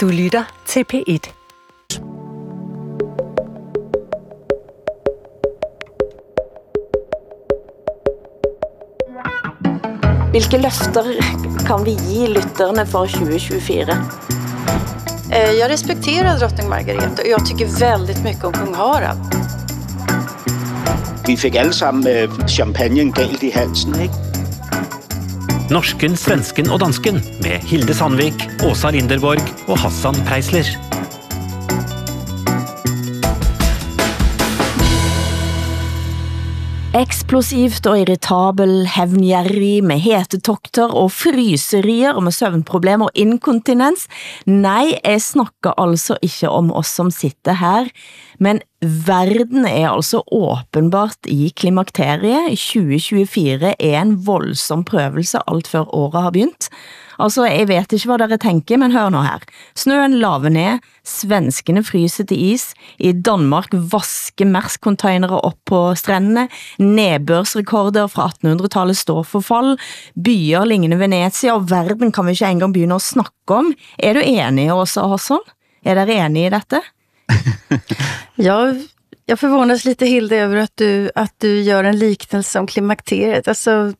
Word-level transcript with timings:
Du 0.00 0.08
lytter 0.08 0.44
til 0.66 0.84
P1. 0.92 1.26
Hvilke 10.30 10.56
løfter 10.56 11.10
kan 11.66 11.84
vi 11.84 11.98
give 12.08 12.28
lytterne 12.28 12.86
for 12.86 13.06
2024? 13.06 13.96
Eh, 15.32 15.50
Jag 15.58 15.70
respekterar 15.70 16.38
drottning 16.38 16.68
Margareta 16.68 17.22
och 17.22 17.28
jag 17.28 17.46
tycker 17.46 17.66
väldigt 17.66 18.24
mycket 18.24 18.44
om 18.44 18.52
kung 18.52 18.74
Harald. 18.74 19.20
Vi 21.26 21.36
fik 21.36 21.56
alle 21.56 21.72
sammen 21.72 22.06
øh, 22.06 22.46
champagnen 22.48 23.12
galt 23.12 23.42
i 23.42 23.50
halsen, 23.50 24.00
ikke? 24.00 24.14
Norsken, 25.70 26.16
svensken 26.16 26.70
og 26.70 26.80
dansken 26.80 27.14
med 27.42 27.60
Hilde 27.62 27.94
Sandvik, 27.94 28.48
Åsa 28.64 28.90
Linderborg 28.90 29.49
og 29.70 29.78
Hassan 29.78 30.16
Preisler. 30.26 30.66
Eksplosivt 37.00 37.86
og 37.86 38.00
irritabel, 38.00 38.72
hevngjerrig 38.90 39.84
med 39.86 40.02
hetetokter 40.02 40.90
og 40.90 41.12
fryserier 41.14 42.18
og 42.18 42.24
med 42.26 42.34
søvnproblemer 42.34 43.06
og 43.06 43.20
inkontinens. 43.22 44.08
Nej, 44.50 44.96
jeg 44.98 45.22
snakker 45.22 45.78
altså 45.78 46.18
ikke 46.18 46.50
om 46.50 46.72
oss 46.74 46.90
som 46.98 47.12
sitter 47.14 47.54
her, 47.62 47.86
men 48.42 48.58
verden 48.82 49.68
er 49.70 49.92
altså 49.92 50.24
åbenbart 50.34 51.30
i 51.30 51.52
klimakteriet. 51.54 52.58
2024 52.58 53.76
er 53.78 54.00
en 54.00 54.18
voldsom 54.26 54.82
prøvelse 54.88 55.46
alt 55.46 55.70
før 55.70 55.94
året 55.94 56.26
har 56.26 56.34
begyndt. 56.34 56.72
Altså, 57.20 57.44
jeg 57.44 57.68
vet 57.68 57.92
ikke, 57.92 58.08
hvad 58.08 58.22
dere 58.22 58.38
tænker, 58.40 58.80
men 58.80 58.92
hør 58.92 59.10
nå 59.12 59.22
her. 59.22 59.42
Snøen 59.76 60.14
laver 60.22 60.48
ned, 60.48 60.80
svenskene 61.04 61.84
fryser 61.84 62.24
til 62.24 62.40
is, 62.52 62.70
i 62.98 63.12
Danmark 63.12 63.68
vasker 63.72 64.48
Mærsk-containere 64.48 65.40
op 65.40 65.58
på 65.66 65.94
strandene, 65.94 66.48
nedbørsrekorder 66.78 68.06
fra 68.08 68.30
1800-tallet 68.32 68.96
står 68.96 69.22
for 69.22 69.44
fall, 69.44 69.76
byer 70.16 70.64
lignende 70.64 70.98
Venezia, 70.98 71.54
og 71.54 71.68
verden 71.70 72.12
kan 72.12 72.26
vi 72.26 72.36
ikke 72.38 72.50
engang 72.50 72.74
begynde 72.74 73.00
at 73.00 73.02
snakke 73.02 73.60
om. 73.60 73.74
Er 73.98 74.16
du 74.16 74.24
enig, 74.24 74.70
Åsa 74.72 75.06
Hassan? 75.12 75.44
Er 75.84 75.94
dere 76.00 76.26
enige 76.26 76.46
i 76.46 76.54
dette? 76.56 76.80
Jag, 78.34 78.76
jag 79.30 79.38
förvånas 79.40 79.84
lite 79.84 80.06
Hilde 80.06 80.36
över 80.36 80.56
att 80.56 80.72
du, 80.74 81.10
att 81.14 81.34
du 81.38 81.60
gör 81.60 81.84
en 81.84 81.98
liknelse 81.98 82.58
om 82.58 82.66
klimakteriet. 82.66 83.48
Alltså 83.48 83.92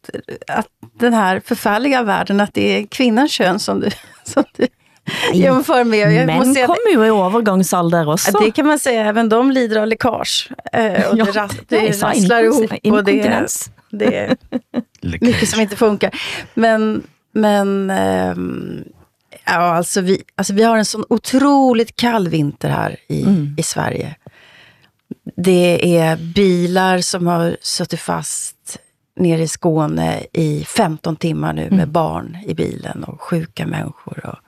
att 0.47 0.67
den 0.99 1.15
här 1.15 1.43
förfärliga 1.45 2.03
världen, 2.03 2.41
att 2.41 2.55
det 2.55 2.79
är 2.79 2.87
kvinnans 2.87 3.33
kön 3.33 3.59
som 3.59 3.81
du, 3.81 3.91
som 4.25 4.45
du 4.57 4.67
jämför 5.35 5.85
med. 5.85 6.13
Jag 6.13 6.27
Men 6.27 6.37
måste 6.37 6.55
säga 6.55 6.67
kommer 6.67 6.95
jo 6.95 7.05
i 7.05 7.11
overgangsalder 7.11 8.09
også. 8.09 8.31
Ja, 8.35 8.41
det 8.41 8.51
kan 8.51 8.67
man 8.67 8.79
säga, 8.79 9.05
även 9.05 9.29
de 9.29 9.51
lider 9.51 9.81
av 9.81 9.87
läckage. 9.87 10.51
Eh, 10.73 11.11
och 11.11 11.19
Ja, 11.19 11.25
det, 11.25 11.33
ras, 11.33 11.53
det 11.69 11.93
så 11.93 12.07
rasslar 12.07 12.43
ihop 12.43 12.63
och 12.63 12.69
det, 12.69 12.81
inkontinens. 12.83 13.71
det 13.91 14.17
är 14.17 14.37
mycket 15.21 15.49
som 15.49 15.61
inte 15.61 15.77
funkar. 15.77 16.11
Men, 16.55 17.03
men 17.33 17.91
ehm, 17.91 18.85
ja, 19.47 19.53
alltså, 19.53 20.01
vi, 20.01 20.23
alltså 20.37 20.55
vi 20.55 20.63
har 20.63 20.79
en 20.79 20.85
sån 20.85 21.05
otroligt 21.09 21.97
kall 21.97 22.29
vinter 22.29 22.69
här 22.69 22.97
i, 23.09 23.27
i 23.57 23.63
Sverige. 23.63 24.15
Det 25.45 25.97
är 25.99 26.17
bilar 26.17 26.99
som 26.99 27.27
har 27.27 27.57
suttit 27.63 28.01
fast 28.01 28.79
nere 29.17 29.43
i 29.43 29.49
Skåne 29.49 30.23
i 30.33 30.65
15 30.65 31.17
timmar 31.17 31.53
nu 31.53 31.69
med 31.71 31.89
barn 31.89 32.37
i 32.47 32.55
bilen 32.55 33.05
och 33.05 33.21
sjuka 33.23 33.67
människor. 33.67 34.27
Och, 34.27 34.39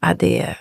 ja, 0.00 0.14
det 0.14 0.40
är 0.40 0.58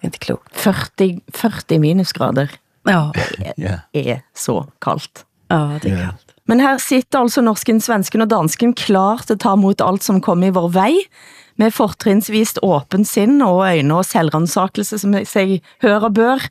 inte 0.00 0.18
klokt. 0.18 0.56
40, 0.56 1.20
40 1.32 1.78
minusgrader 1.78 2.50
Ja, 2.84 3.12
Ja. 3.56 3.78
er 3.92 4.22
så 4.34 4.66
kaldt. 4.80 5.24
ja 5.48 5.78
det 5.82 5.90
är 5.90 6.06
kallt. 6.06 6.26
Men 6.44 6.60
her 6.60 6.78
sitter 6.78 7.18
altså 7.18 7.42
norsken, 7.42 7.80
svensken 7.80 8.22
og 8.24 8.28
dansken 8.28 8.72
klar 8.74 9.18
til 9.26 9.34
at 9.36 9.40
ta 9.40 9.52
imod 9.54 9.80
alt 9.80 10.02
som 10.02 10.20
kommer 10.20 10.46
i 10.48 10.50
vår 10.50 10.68
vej, 10.74 10.96
med 11.56 11.70
fortrinsvist 11.74 12.58
åbent 12.62 13.08
sind 13.08 13.42
og 13.42 13.60
øjne 13.68 13.94
og 13.94 14.04
selvrensakelse, 14.04 14.98
som 14.98 15.14
sig 15.24 15.60
hører 15.82 16.08
bør. 16.08 16.48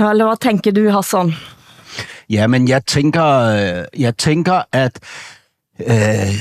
Eller 0.00 0.26
hvad 0.26 0.36
tænker 0.40 0.70
du, 0.70 0.90
Hassan? 0.90 1.32
Ja, 2.30 2.46
men 2.46 2.68
jeg 2.68 2.86
tænker, 2.86 3.24
øh, 3.24 4.00
jeg 4.00 4.16
tænker 4.16 4.62
at, 4.72 5.00
øh, 5.80 6.34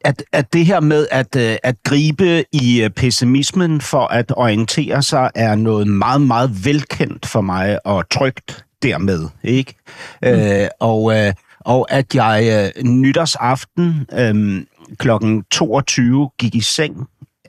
at, 0.00 0.22
at 0.32 0.52
det 0.52 0.66
her 0.66 0.80
med 0.80 1.06
at, 1.10 1.36
øh, 1.36 1.56
at 1.62 1.76
gribe 1.84 2.44
i 2.52 2.82
øh, 2.82 2.90
pessimismen 2.90 3.80
for 3.80 4.06
at 4.06 4.32
orientere 4.36 5.02
sig, 5.02 5.30
er 5.34 5.54
noget 5.54 5.86
meget, 5.86 6.20
meget 6.20 6.64
velkendt 6.64 7.26
for 7.26 7.40
mig 7.40 7.86
og 7.86 8.08
trygt 8.10 8.64
dermed. 8.82 9.28
Ikke? 9.42 9.74
Mm. 10.22 10.28
Øh, 10.28 10.68
og, 10.80 11.16
øh, 11.16 11.32
og 11.60 11.86
at 11.90 12.14
jeg 12.14 12.72
øh, 12.76 12.84
nytårsaften 12.84 14.06
øh, 14.12 14.64
klokken 14.98 15.44
22 15.50 16.30
gik 16.38 16.54
i 16.54 16.60
seng 16.60 17.06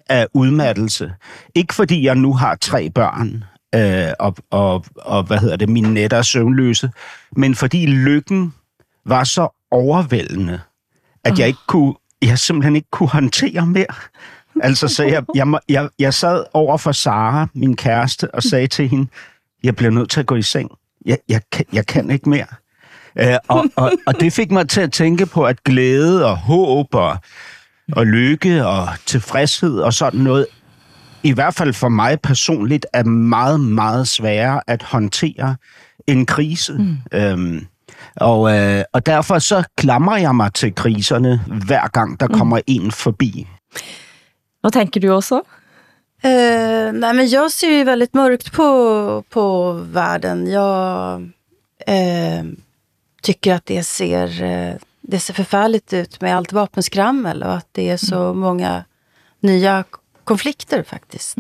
af 0.10 0.28
udmattelse. 0.34 1.12
Ikke 1.56 1.74
fordi 1.74 2.06
jeg 2.06 2.16
nu 2.16 2.34
har 2.34 2.56
tre 2.56 2.90
børn, 2.90 3.44
øh, 3.76 4.14
og, 4.20 4.36
og, 4.52 4.86
og 4.96 5.24
hvad 5.24 5.38
hedder 5.38 5.56
det, 5.56 5.70
mine 5.70 5.94
nætter 5.94 6.18
er 6.18 6.22
søvnløse, 6.22 6.92
men 7.36 7.56
fordi 7.56 7.86
lykken 7.86 8.54
var 9.06 9.24
så 9.24 9.68
overvældende, 9.72 10.60
at 11.24 11.40
jeg 11.40 11.48
ikke 11.48 11.60
kunne, 11.68 11.94
jeg 12.22 12.40
simpelthen 12.40 12.76
ikke 12.76 12.90
kunne 12.92 13.10
håndtere 13.10 13.66
mere. 13.66 13.86
Altså, 14.62 14.88
så 14.88 15.04
jeg, 15.04 15.24
jeg, 15.36 15.60
jeg, 15.70 15.90
jeg 16.00 16.14
sad 16.14 16.44
over 16.54 16.78
for 16.78 16.92
Sara, 16.92 17.48
min 17.54 17.76
kæreste, 17.76 18.36
og 18.36 18.44
sagde 18.44 18.68
til 18.68 18.90
hende, 18.90 19.08
jeg 19.64 19.76
bliver 19.76 19.92
nødt 19.92 20.10
til 20.10 20.20
at 20.20 20.26
gå 20.26 20.36
i 20.36 20.42
seng. 20.42 20.72
Jeg, 21.06 21.18
jeg, 21.30 21.42
kan, 21.52 21.66
jeg 21.74 21.86
kan 21.86 22.12
ikke 22.12 22.30
mere. 22.30 22.46
Øh, 23.20 23.38
og, 23.48 23.66
og, 23.76 23.92
og 24.08 24.20
det 24.20 24.34
fik 24.34 24.52
mig 24.52 24.70
til 24.70 24.82
at 24.82 24.92
tænke 24.92 25.26
på, 25.26 25.44
at 25.44 25.64
glæde 25.64 26.26
og 26.26 26.38
håb 26.38 26.96
og, 26.96 27.18
og 27.92 28.06
lykke 28.06 28.66
og 28.66 28.88
tilfredshed 29.06 29.80
og 29.80 29.94
sådan 29.94 30.20
noget, 30.20 30.46
i 31.26 31.32
hvert 31.32 31.54
fald 31.56 31.74
for 31.74 31.90
mig 31.90 32.20
personligt, 32.22 32.86
er 32.94 33.04
meget, 33.04 33.60
meget 33.60 34.08
sværere 34.08 34.62
at 34.68 34.84
håndtere 34.84 35.56
en 36.08 36.26
krise. 36.26 36.74
Mm. 36.74 36.98
Øhm, 37.14 37.68
og, 38.16 38.58
øh, 38.58 38.84
og 38.94 39.06
derfor 39.06 39.40
så 39.40 39.64
klamrer 39.78 40.18
jeg 40.18 40.36
mig 40.36 40.54
til 40.54 40.76
kriserne, 40.76 41.40
hver 41.68 41.88
gang 41.88 42.20
der 42.20 42.28
kommer 42.28 42.60
en 42.68 42.92
forbi. 42.92 43.48
Hvad 44.62 44.72
tænker 44.72 45.00
du 45.02 45.14
også? 45.14 45.42
Eh, 46.24 46.92
nej, 46.94 47.14
men 47.14 47.28
jag 47.28 47.52
ser 47.52 47.78
ju 47.78 47.84
väldigt 47.84 48.14
mörkt 48.14 48.52
på, 48.54 49.24
på 49.30 49.72
världen. 49.74 50.48
Jag 50.48 51.22
eh, 51.88 52.44
tycker 53.24 53.56
att 53.56 53.66
det 53.66 53.84
ser, 53.84 54.44
eh, 54.44 54.76
det 55.02 55.20
ser 55.20 55.34
förfärligt 55.34 55.94
ut 55.94 56.22
med 56.22 56.36
allt 56.36 56.54
vapenskrammel 56.54 57.44
och 57.44 57.54
att 57.54 57.68
det 57.72 57.90
är 57.90 57.98
så 57.98 58.34
många 58.34 58.84
nya 59.40 59.84
k- 59.84 60.00
konflikter 60.26 60.84
faktiskt. 60.84 61.38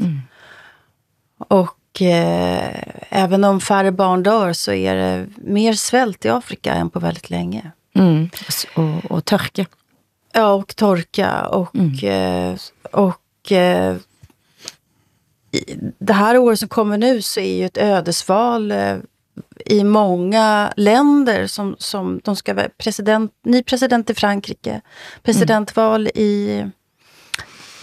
Och 1.37 2.01
eh, 2.01 2.83
även 3.09 3.43
om 3.43 3.61
färre 3.61 3.91
barn 3.91 4.23
dör 4.23 4.53
så 4.53 4.73
är 4.73 4.95
det 4.95 5.27
mer 5.37 5.73
svält 5.73 6.25
i 6.25 6.29
Afrika 6.29 6.73
än 6.73 6.89
på 6.89 6.99
väldigt 6.99 7.29
länge. 7.29 7.71
Mm. 7.95 8.29
Og, 8.75 9.11
og 9.11 9.25
tørke. 9.25 9.65
Ja, 10.33 10.53
och 10.53 10.75
torka 10.75 11.47
och, 11.47 12.03
eh, 12.03 12.55
och 12.91 13.51
eh, 13.51 13.95
det 15.99 16.13
här 16.13 16.37
året 16.37 16.59
som 16.59 16.69
kommer 16.69 16.97
nu 16.97 17.21
så 17.21 17.39
är 17.39 17.57
ju 17.57 17.65
ett 17.65 17.77
ödesval 17.77 18.71
eh, 18.71 18.97
i 19.65 19.83
många 19.83 20.73
länder 20.77 21.47
som, 21.47 21.75
som 21.79 22.21
de 22.23 22.35
ska 22.35 22.53
vara 22.53 22.69
president, 22.77 23.31
ny 23.43 23.63
president 23.63 24.09
i 24.09 24.13
Frankrike, 24.13 24.81
presidentval 25.23 26.07
i 26.07 26.63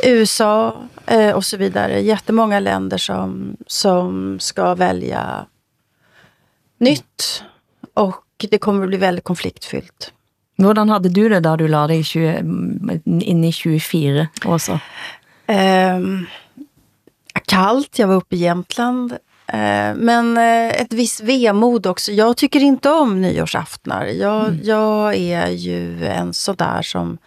USA 0.03 0.77
eh, 1.07 1.31
och 1.31 1.45
så 1.45 1.57
vidare. 1.57 2.01
Jättemånga 2.01 2.61
länder 2.61 2.99
som, 2.99 3.57
som 3.67 4.41
ska 4.41 4.75
välja 4.75 5.47
nytt 6.79 7.45
och 7.95 8.25
det 8.51 8.59
kommer 8.59 8.83
att 8.83 8.89
bli 8.89 8.99
väldigt 8.99 9.25
konfliktfyllt. 9.25 10.13
Hvordan 10.59 10.89
havde 10.89 11.09
du 11.09 11.29
det, 11.29 11.41
da 11.41 11.57
du 11.57 11.69
la 11.69 11.87
dig 11.87 11.99
i 11.99 12.05
20, 12.05 13.01
ind 13.05 13.45
i 13.45 13.53
24 13.53 14.29
også? 14.45 14.79
Ehm, 15.47 16.27
kallt, 17.47 17.99
jag 17.99 18.09
var 18.09 18.15
uppe 18.15 18.37
i 18.37 18.39
Jämtland. 18.39 19.13
Eh, 19.47 19.95
men 19.95 20.39
eh, 20.39 20.81
ett 20.81 20.93
visst 20.93 21.21
vemod 21.21 21.87
också. 21.87 22.13
Jag 22.13 22.37
tycker 22.37 22.61
inte 22.61 22.91
om 22.91 23.21
nyårsaftnar. 23.21 24.07
Jag, 24.07 24.59
jag 24.63 25.15
är 25.15 25.49
ju 25.49 26.07
en 26.07 26.33
sådär 26.33 26.83
som 26.83 27.19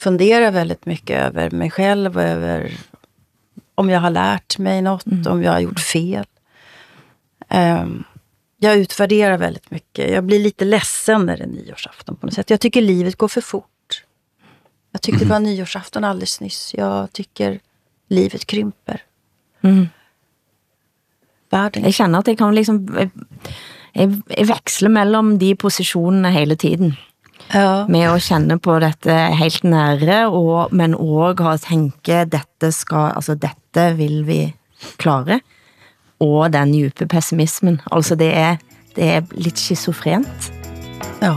funderar 0.00 0.50
väldigt 0.50 0.86
mycket 0.86 1.22
över 1.22 1.50
mig 1.50 1.70
själv 1.70 2.16
och 2.16 2.22
över 2.22 2.72
om 3.74 3.90
jag 3.90 4.00
har 4.00 4.10
lärt 4.10 4.58
mig 4.58 4.82
något, 4.82 5.26
om 5.26 5.42
jag 5.42 5.52
har 5.52 5.60
gjort 5.60 5.80
fel. 5.80 6.24
Ehm, 7.48 8.04
jag 8.56 8.76
utvärderar 8.76 9.38
väldigt 9.38 9.70
mycket. 9.70 10.10
Jag 10.10 10.24
blir 10.24 10.38
lite 10.38 10.64
ledsen 10.64 11.26
när 11.26 11.36
det 11.36 11.42
är 11.42 11.48
nyårsafton 11.48 12.16
på 12.16 12.26
något 12.26 12.34
sätt. 12.34 12.50
Jag 12.50 12.60
tycker 12.60 12.82
livet 12.82 13.16
går 13.16 13.28
för 13.28 13.40
fort. 13.40 14.04
Jag 14.92 15.02
tyckte 15.02 15.24
det 15.24 15.30
var 15.30 15.40
nyårsafton 15.40 16.04
alldeles 16.04 16.40
nyss. 16.40 16.74
Jag 16.74 17.12
tycker 17.12 17.60
livet 18.08 18.46
krymper. 18.46 19.02
Mm. 19.60 19.88
världen. 21.50 21.84
Jeg 21.84 21.94
känner 21.94 22.18
att 22.18 22.28
jeg 22.28 22.38
kan 22.38 22.54
liksom, 22.54 22.88
jeg, 22.98 23.10
jeg, 23.94 24.22
jeg 24.36 24.48
veksler 24.48 24.88
mellem 24.90 25.38
de 25.38 25.54
positionerne 25.56 26.30
hele 26.30 26.56
tiden. 26.56 26.96
Ja. 27.54 27.86
med 27.88 28.00
at 28.00 28.22
kende 28.22 28.58
på 28.58 28.78
dette 28.78 29.14
helt 29.34 29.64
nære, 29.64 30.28
og, 30.28 30.68
men 30.72 30.94
også 30.94 31.44
ha 31.48 31.56
tænke, 31.56 32.24
dette, 32.24 32.72
skal, 32.72 33.12
altså, 33.16 33.34
dette 33.34 33.96
vil 33.96 34.26
vi 34.26 34.54
klare, 34.98 35.40
og 36.20 36.52
den 36.52 36.72
djupe 36.72 37.06
pessimismen. 37.06 37.80
Altså 37.92 38.14
det 38.14 38.36
er, 38.36 38.56
det 38.96 39.04
er 39.04 39.22
lidt 39.32 39.58
schizofrent. 39.58 40.52
ja. 41.22 41.34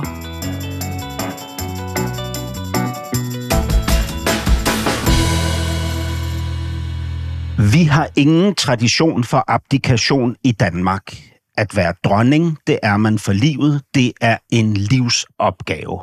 Vi 7.72 7.84
har 7.84 8.10
ingen 8.16 8.56
tradition 8.56 9.24
for 9.24 9.44
abdikation 9.48 10.36
i 10.44 10.52
Danmark. 10.52 11.31
At 11.58 11.76
være 11.76 11.94
dronning, 12.04 12.58
det 12.68 12.80
er 12.84 12.98
man 12.98 13.20
for 13.20 13.34
livet. 13.34 13.82
Det 13.96 14.14
er 14.22 14.38
en 14.50 14.74
livsopgave. 14.74 16.00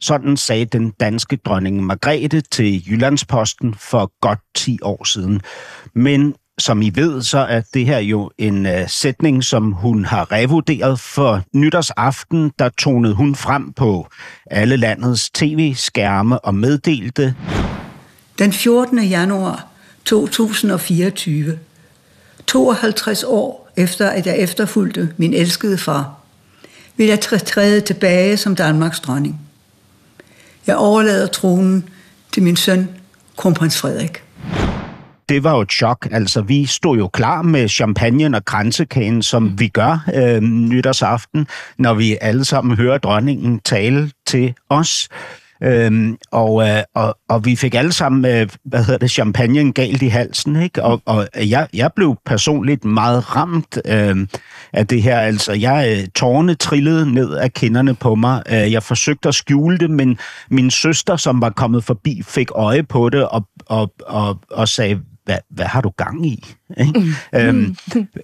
Sådan 0.00 0.36
sagde 0.36 0.64
den 0.64 0.90
danske 1.00 1.36
dronning 1.36 1.82
Margrethe 1.82 2.40
til 2.40 2.90
Jyllandsposten 2.90 3.74
for 3.74 4.12
godt 4.20 4.38
10 4.54 4.78
år 4.82 5.04
siden. 5.04 5.40
Men 5.94 6.34
som 6.58 6.82
I 6.82 6.90
ved, 6.94 7.22
så 7.22 7.38
er 7.38 7.62
det 7.74 7.86
her 7.86 7.98
jo 7.98 8.30
en 8.38 8.66
uh, 8.66 8.72
sætning, 8.86 9.44
som 9.44 9.72
hun 9.72 10.04
har 10.04 10.32
revurderet 10.32 11.00
for 11.00 11.42
nytårsaften. 11.54 12.52
Der 12.58 12.68
tonede 12.68 13.14
hun 13.14 13.34
frem 13.34 13.72
på 13.72 14.08
alle 14.50 14.76
landets 14.76 15.30
tv-skærme 15.30 16.38
og 16.38 16.54
meddelte, 16.54 17.34
Den 18.38 18.52
14. 18.52 19.04
januar 19.04 19.66
2024, 20.04 21.58
52 22.46 23.24
år 23.24 23.61
efter 23.76 24.08
at 24.08 24.26
jeg 24.26 24.38
efterfulgte 24.38 25.12
min 25.16 25.34
elskede 25.34 25.78
far, 25.78 26.14
vil 26.96 27.06
jeg 27.06 27.20
træde 27.20 27.80
tilbage 27.80 28.36
som 28.36 28.56
Danmarks 28.56 29.00
dronning. 29.00 29.40
Jeg 30.66 30.76
overlader 30.76 31.26
tronen 31.26 31.88
til 32.32 32.42
min 32.42 32.56
søn, 32.56 32.88
kronprins 33.36 33.78
Frederik. 33.78 34.22
det 35.28 35.44
var 35.44 35.54
jo 35.54 35.60
et 35.60 35.72
chok. 35.72 36.08
Altså, 36.10 36.42
vi 36.42 36.66
stod 36.66 36.98
jo 36.98 37.08
klar 37.08 37.42
med 37.42 37.68
champagne 37.68 38.36
og 38.36 38.44
kransekagen, 38.44 39.22
som 39.22 39.58
vi 39.58 39.68
gør 39.68 40.04
øh, 40.14 40.40
nytårsaften, 40.40 41.46
når 41.78 41.94
vi 41.94 42.18
alle 42.20 42.44
sammen 42.44 42.76
hører 42.76 42.98
dronningen 42.98 43.60
tale 43.60 44.10
til 44.26 44.54
os. 44.68 45.08
Øhm, 45.64 46.18
og, 46.30 46.68
øh, 46.68 46.82
og, 46.94 47.18
og 47.28 47.44
vi 47.44 47.56
fik 47.56 47.74
alle 47.74 47.92
sammen, 47.92 48.24
øh, 48.24 48.48
hvad 48.64 48.84
hedder 48.84 48.98
det, 48.98 49.10
champagne 49.10 49.72
galt 49.72 50.02
i 50.02 50.08
halsen, 50.08 50.56
ikke? 50.56 50.82
Og, 50.82 51.02
og 51.04 51.28
jeg, 51.36 51.68
jeg 51.74 51.90
blev 51.96 52.16
personligt 52.26 52.84
meget 52.84 53.36
ramt 53.36 53.78
øh, 53.84 54.26
af 54.72 54.86
det 54.86 55.02
her. 55.02 55.18
Altså, 55.18 55.52
jeg 55.52 55.96
øh, 55.98 56.08
tårne 56.08 56.54
trillede 56.54 57.14
ned 57.14 57.34
af 57.34 57.52
kinderne 57.52 57.94
på 57.94 58.14
mig. 58.14 58.42
Øh, 58.50 58.72
jeg 58.72 58.82
forsøgte 58.82 59.28
at 59.28 59.34
skjule 59.34 59.78
det, 59.78 59.90
men 59.90 60.18
min 60.50 60.70
søster, 60.70 61.16
som 61.16 61.40
var 61.40 61.50
kommet 61.50 61.84
forbi, 61.84 62.22
fik 62.26 62.48
øje 62.54 62.82
på 62.82 63.08
det 63.08 63.28
og, 63.28 63.46
og, 63.66 63.92
og, 64.06 64.38
og 64.50 64.68
sagde, 64.68 65.00
hvad, 65.24 65.38
hvad 65.50 65.66
har 65.66 65.80
du 65.80 65.90
gang 65.96 66.26
i? 66.26 66.44
Ikke? 66.80 67.00
Mm. 67.00 67.12
Øhm, 67.34 67.76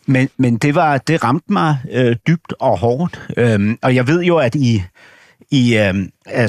men, 0.06 0.28
men 0.36 0.56
det 0.56 0.74
var 0.74 0.98
det 0.98 1.24
ramte 1.24 1.52
mig 1.52 1.76
øh, 1.92 2.16
dybt 2.26 2.54
og 2.60 2.78
hårdt. 2.78 3.28
Øhm, 3.36 3.78
og 3.82 3.94
jeg 3.94 4.06
ved 4.06 4.22
jo, 4.22 4.36
at 4.36 4.54
I 4.54 4.82
i 5.50 5.76
øh, 5.76 5.94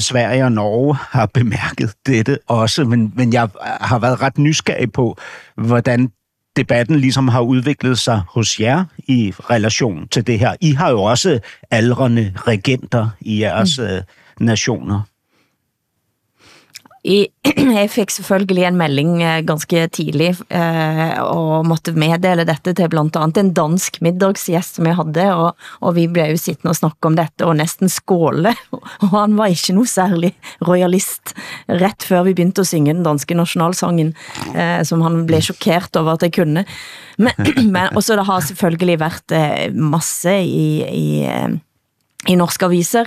Sverige 0.00 0.44
og 0.44 0.52
Norge 0.52 0.96
har 1.10 1.26
bemærket 1.26 1.94
dette 2.06 2.38
også, 2.46 2.84
men, 2.84 3.12
men 3.16 3.32
jeg 3.32 3.48
har 3.80 3.98
været 3.98 4.22
ret 4.22 4.38
nysgerrig 4.38 4.92
på, 4.92 5.18
hvordan 5.56 6.12
debatten 6.56 7.00
ligesom 7.00 7.28
har 7.28 7.40
udviklet 7.40 7.98
sig 7.98 8.22
hos 8.28 8.60
jer 8.60 8.84
i 8.98 9.34
relation 9.50 10.08
til 10.08 10.26
det 10.26 10.38
her. 10.38 10.56
I 10.60 10.72
har 10.72 10.90
jo 10.90 11.02
også 11.02 11.40
aldrende 11.70 12.32
regenter 12.36 13.08
i 13.20 13.40
jeres 13.40 13.78
mm. 13.78 13.84
øh, 13.84 14.02
nationer. 14.40 15.02
I, 17.00 17.30
jeg 17.80 17.88
fik 17.88 18.10
selvfølgelig 18.12 18.66
en 18.68 18.76
melding 18.76 19.22
eh, 19.24 19.38
ganske 19.48 19.86
tidlig 19.88 20.34
eh, 20.52 21.14
og 21.22 21.64
måtte 21.64 21.94
meddele 21.96 22.44
dette 22.44 22.74
til 22.76 22.90
blandt 22.92 23.16
andet 23.16 23.40
en 23.40 23.52
dansk 23.56 24.00
middagsgæst 24.04 24.76
som 24.76 24.88
jeg 24.88 24.98
havde, 24.98 25.28
og, 25.32 25.56
og 25.80 25.94
vi 25.96 26.04
blev 26.12 26.34
jo 26.34 26.40
sittende 26.40 26.74
og 26.74 26.76
snakke 26.76 27.08
om 27.08 27.16
dette 27.16 27.46
og 27.48 27.56
næsten 27.56 27.88
skåle, 27.88 28.52
og 29.02 29.08
han 29.14 29.38
var 29.38 29.48
ikke 29.48 29.72
noget 29.72 29.88
særlig 29.88 30.34
royalist 30.68 31.32
ret 31.68 32.04
før 32.04 32.22
vi 32.28 32.34
begyndte 32.34 32.66
at 32.66 32.68
synge 32.68 32.92
den 32.92 33.04
danske 33.04 33.34
nationalsangen, 33.34 34.12
eh, 34.52 34.84
som 34.84 35.00
han 35.00 35.24
blev 35.26 35.40
chokeret 35.40 35.96
over 35.96 36.12
at 36.12 36.28
jeg 36.28 36.36
kunne. 36.36 36.66
Men, 37.16 37.32
men 37.74 37.96
også 37.96 38.16
det 38.20 38.28
har 38.28 38.44
selvfølgelig 38.44 39.00
været 39.00 39.32
eh, 39.32 39.72
masse 39.72 40.36
i, 40.44 40.84
i, 40.84 41.24
eh, 41.24 41.56
i 42.28 42.36
norske 42.36 42.66
aviser, 42.68 43.06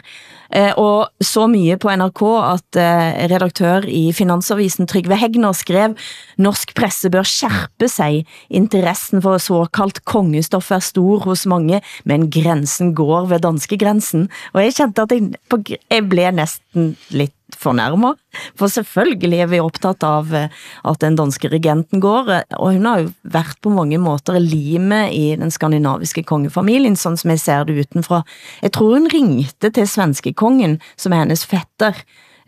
eh, 0.49 0.71
og 0.79 1.11
så 1.21 1.45
mye 1.51 1.77
på 1.77 1.91
NRK 1.93 2.21
at 2.39 2.79
eh, 2.81 3.19
redaktør 3.29 3.85
i 3.85 4.07
Finansavisen 4.15 4.89
Trygve 4.89 5.17
Hegner 5.21 5.53
skrev 5.53 5.93
Norsk 6.41 6.73
presse 6.77 7.11
bør 7.13 7.27
skærpe 7.27 7.89
sig. 7.91 8.23
Interessen 8.49 9.21
for 9.21 9.37
såkaldt 9.37 10.01
kongestoff 10.09 10.71
er 10.73 10.81
stor 10.81 11.21
hos 11.27 11.45
mange, 11.45 11.83
men 12.09 12.29
grænsen 12.33 12.95
går 12.97 13.29
ved 13.29 13.45
danske 13.45 13.77
grænsen. 13.77 14.29
Og 14.53 14.63
jeg 14.63 14.73
kjente 14.79 15.05
at 15.05 15.13
jeg, 15.13 15.29
på, 15.49 15.61
jeg 15.69 16.09
blev 16.09 16.33
næsten 16.33 16.95
lidt 17.13 17.35
fornærmet, 17.59 18.19
for 18.59 18.71
selvfølgelig 18.71 19.39
er 19.39 19.49
vi 19.51 19.59
optaget 19.63 20.03
av 20.03 20.33
eh, 20.33 20.49
at 20.89 21.01
den 21.03 21.17
danske 21.19 21.49
regenten 21.51 22.01
går, 22.03 22.29
eh, 22.29 22.57
og 22.57 22.73
hun 22.75 22.85
har 22.85 23.03
jo 23.03 23.11
været 23.23 23.59
på 23.61 23.73
mange 23.73 23.97
måter 24.01 24.39
lime 24.39 25.07
i 25.13 25.35
den 25.39 25.51
skandinaviske 25.51 26.23
kongefamilien, 26.23 26.95
sådan 26.95 27.17
som 27.17 27.33
jeg 27.33 27.43
ser 27.43 27.67
det 27.67 27.79
utenfra. 27.85 28.23
Jeg 28.61 28.71
tror 28.71 28.97
hun 28.97 29.11
ringte 29.13 29.69
til 29.69 29.87
svenske 29.87 30.33
kongen, 30.33 30.79
som 30.97 31.13
er 31.13 31.23
hendes 31.23 31.45
fætter, 31.45 31.93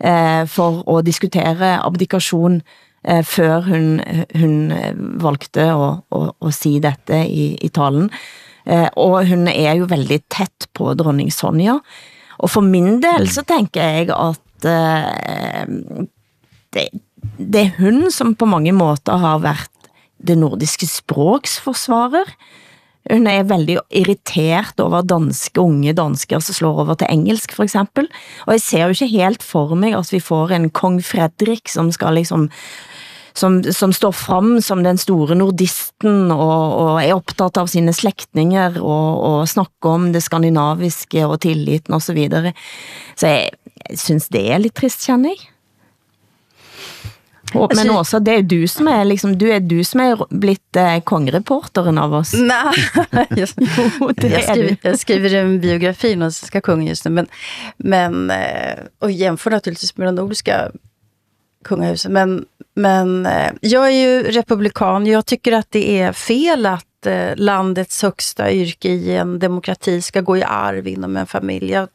eh, 0.00 0.46
for 0.48 0.82
at 0.96 1.06
diskutere 1.06 1.78
abdikation, 1.78 2.62
eh, 3.08 3.24
før 3.24 3.60
hun, 3.60 4.00
hun 4.34 4.72
valgte 5.22 5.70
at, 5.70 6.02
at, 6.12 6.30
at 6.42 6.54
sige 6.54 6.82
dette 6.82 7.26
i, 7.28 7.54
i 7.54 7.68
talen. 7.68 8.10
Og 8.98 9.22
hun 9.28 9.46
er 9.46 9.76
jo 9.78 9.86
veldig 9.86 10.24
tæt 10.26 10.66
på 10.74 10.94
dronning 10.98 11.30
Sonja. 11.30 11.76
Og 12.42 12.50
for 12.50 12.64
min 12.64 12.98
del 12.98 13.28
så 13.30 13.44
tænker 13.46 13.82
jeg 13.82 14.10
at 14.10 14.40
eh, 14.64 15.66
det, 16.72 16.88
det 17.36 17.60
er 17.60 17.74
hun 17.78 18.10
som 18.10 18.34
på 18.34 18.48
mange 18.48 18.72
måter 18.72 19.20
har 19.20 19.42
været 19.44 19.90
det 20.16 20.38
nordiske 20.38 20.86
språksforsvarer. 20.88 22.30
Hun 23.06 23.28
er 23.30 23.46
veldig 23.46 23.76
irriteret 23.94 24.80
over 24.82 25.04
danske, 25.06 25.60
unge 25.62 25.92
danskere 25.94 26.40
som 26.42 26.56
slår 26.56 26.80
over 26.82 26.98
til 26.98 27.12
engelsk 27.12 27.54
for 27.54 27.66
eksempel. 27.66 28.08
Og 28.46 28.56
jeg 28.56 28.64
ser 28.64 28.82
jo 28.86 28.96
ikke 28.96 29.12
helt 29.12 29.46
for 29.46 29.76
mig 29.78 29.94
at 29.94 30.10
vi 30.10 30.20
får 30.20 30.56
en 30.56 30.70
kong 30.70 30.98
Fredrik 31.04 31.70
som 31.70 31.92
skal 31.94 32.18
liksom 32.18 32.48
som, 33.36 33.58
som 33.72 33.92
står 33.92 34.14
frem 34.16 34.60
som 34.64 34.82
den 34.84 34.98
store 35.00 35.36
nordisten 35.38 36.30
og, 36.34 36.62
og 36.80 36.92
er 37.02 37.16
optaget 37.16 37.60
av 37.60 37.68
sine 37.72 37.92
slægtninger 37.96 38.78
og, 38.80 39.10
og 39.28 39.50
snakker 39.50 39.98
om 39.98 40.08
det 40.14 40.24
skandinaviske 40.24 41.26
og 41.26 41.40
tilliten 41.44 41.96
og 41.96 42.04
så 42.04 42.16
videre. 42.16 42.54
Så 43.16 43.34
jeg, 43.34 43.52
jeg 43.90 44.00
synes 44.00 44.30
det 44.32 44.46
er 44.50 44.64
lidt 44.64 44.76
trist, 44.78 45.04
kender 45.06 45.34
jeg. 45.34 45.52
Og, 47.54 47.70
men 47.78 47.90
også, 47.94 48.18
det 48.18 48.32
er 48.34 48.42
du 48.42 48.58
som 48.68 48.88
er, 48.90 49.04
liksom, 49.06 49.36
du 49.38 49.46
er 49.52 49.60
du 49.62 49.78
som 49.86 50.02
er 50.02 50.22
blitt 50.28 50.78
eh, 50.80 50.98
kongereporteren 51.06 51.98
av 52.02 52.16
oss. 52.18 52.32
Nej, 52.34 52.74
jag, 53.36 53.48
Jo, 54.00 54.10
det 54.16 54.28
jag, 54.28 54.42
er 54.42 54.42
skriver, 54.42 54.76
jag 54.82 54.98
skriver 54.98 55.34
en 55.34 55.60
biografi 55.60 56.14
om 56.14 56.20
den 56.20 56.32
svenska 56.32 56.60
kungen 56.60 56.86
just 56.86 57.04
nu. 57.04 57.10
Men, 57.10 57.26
men, 57.76 58.32
och 58.98 59.10
jämför 59.10 59.50
naturligtvis 59.50 59.96
med 59.96 60.08
de 60.08 60.14
nordiska 60.14 60.70
kungahuset. 61.66 62.12
Men, 62.12 62.44
men 62.74 63.26
eh, 63.26 63.52
jag 63.60 63.86
är 63.86 63.90
ju 63.90 64.22
republikan. 64.22 65.06
Jag 65.06 65.26
tycker 65.26 65.52
att 65.52 65.70
det 65.70 66.00
är 66.00 66.12
fel 66.12 66.66
att 66.66 67.06
eh, 67.06 67.36
landets 67.36 68.02
högsta 68.02 68.52
yrke 68.52 68.88
i 68.88 69.16
en 69.16 69.38
demokrati 69.38 70.02
ska 70.02 70.20
gå 70.20 70.36
i 70.36 70.42
arv 70.42 70.88
inom 70.88 71.16
en 71.16 71.26
familj. 71.26 71.70
Jag, 71.70 71.88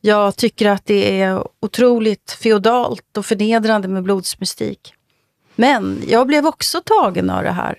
jag 0.00 0.36
tycker 0.36 0.68
att 0.68 0.86
det 0.86 1.20
är 1.22 1.44
otroligt 1.60 2.38
feodalt 2.42 3.16
och 3.16 3.26
förnedrande 3.26 3.88
med 3.88 4.02
blodsmystik. 4.02 4.94
Men 5.54 6.02
jag 6.08 6.26
blev 6.26 6.46
också 6.46 6.80
tagen 6.84 7.30
av 7.30 7.42
det 7.42 7.50
här. 7.50 7.78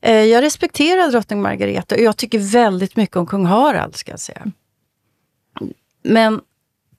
Eh, 0.00 0.24
Jag 0.24 0.42
respekterar 0.42 1.10
drottning 1.10 1.42
Margareta 1.42 1.94
och 1.94 2.00
jag 2.00 2.16
tycker 2.16 2.38
väldigt 2.38 2.96
mycket 2.96 3.16
om 3.16 3.26
kung 3.26 3.46
Harald, 3.46 3.96
ska 3.96 4.10
jag 4.10 4.20
säga. 4.20 4.46
Men 6.02 6.40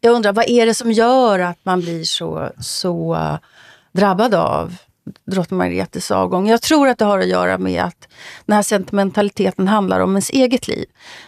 jag 0.02 0.14
undrar, 0.14 0.34
vad 0.34 0.50
är 0.50 0.66
det 0.66 0.74
som 0.74 0.92
gör 0.92 1.40
att 1.40 1.60
man 1.64 1.80
blir 1.80 2.04
så, 2.04 2.50
så 2.60 3.16
eh, 3.16 3.38
drabbad 3.92 4.34
av 4.34 4.76
drottning 5.26 5.58
Margaretas 5.58 6.12
avgång? 6.12 6.50
Jag 6.50 6.62
tror 6.62 6.88
att 6.88 6.98
det 6.98 7.06
har 7.06 7.20
att 7.20 7.28
göra 7.28 7.58
med 7.58 7.84
att 7.84 8.08
den 8.46 8.56
här 8.56 8.64
sentimentaliteten 8.64 9.68
handlar 9.68 10.00
om 10.00 10.12
ens 10.12 10.30
eget 10.30 10.68
liv. 10.68 10.86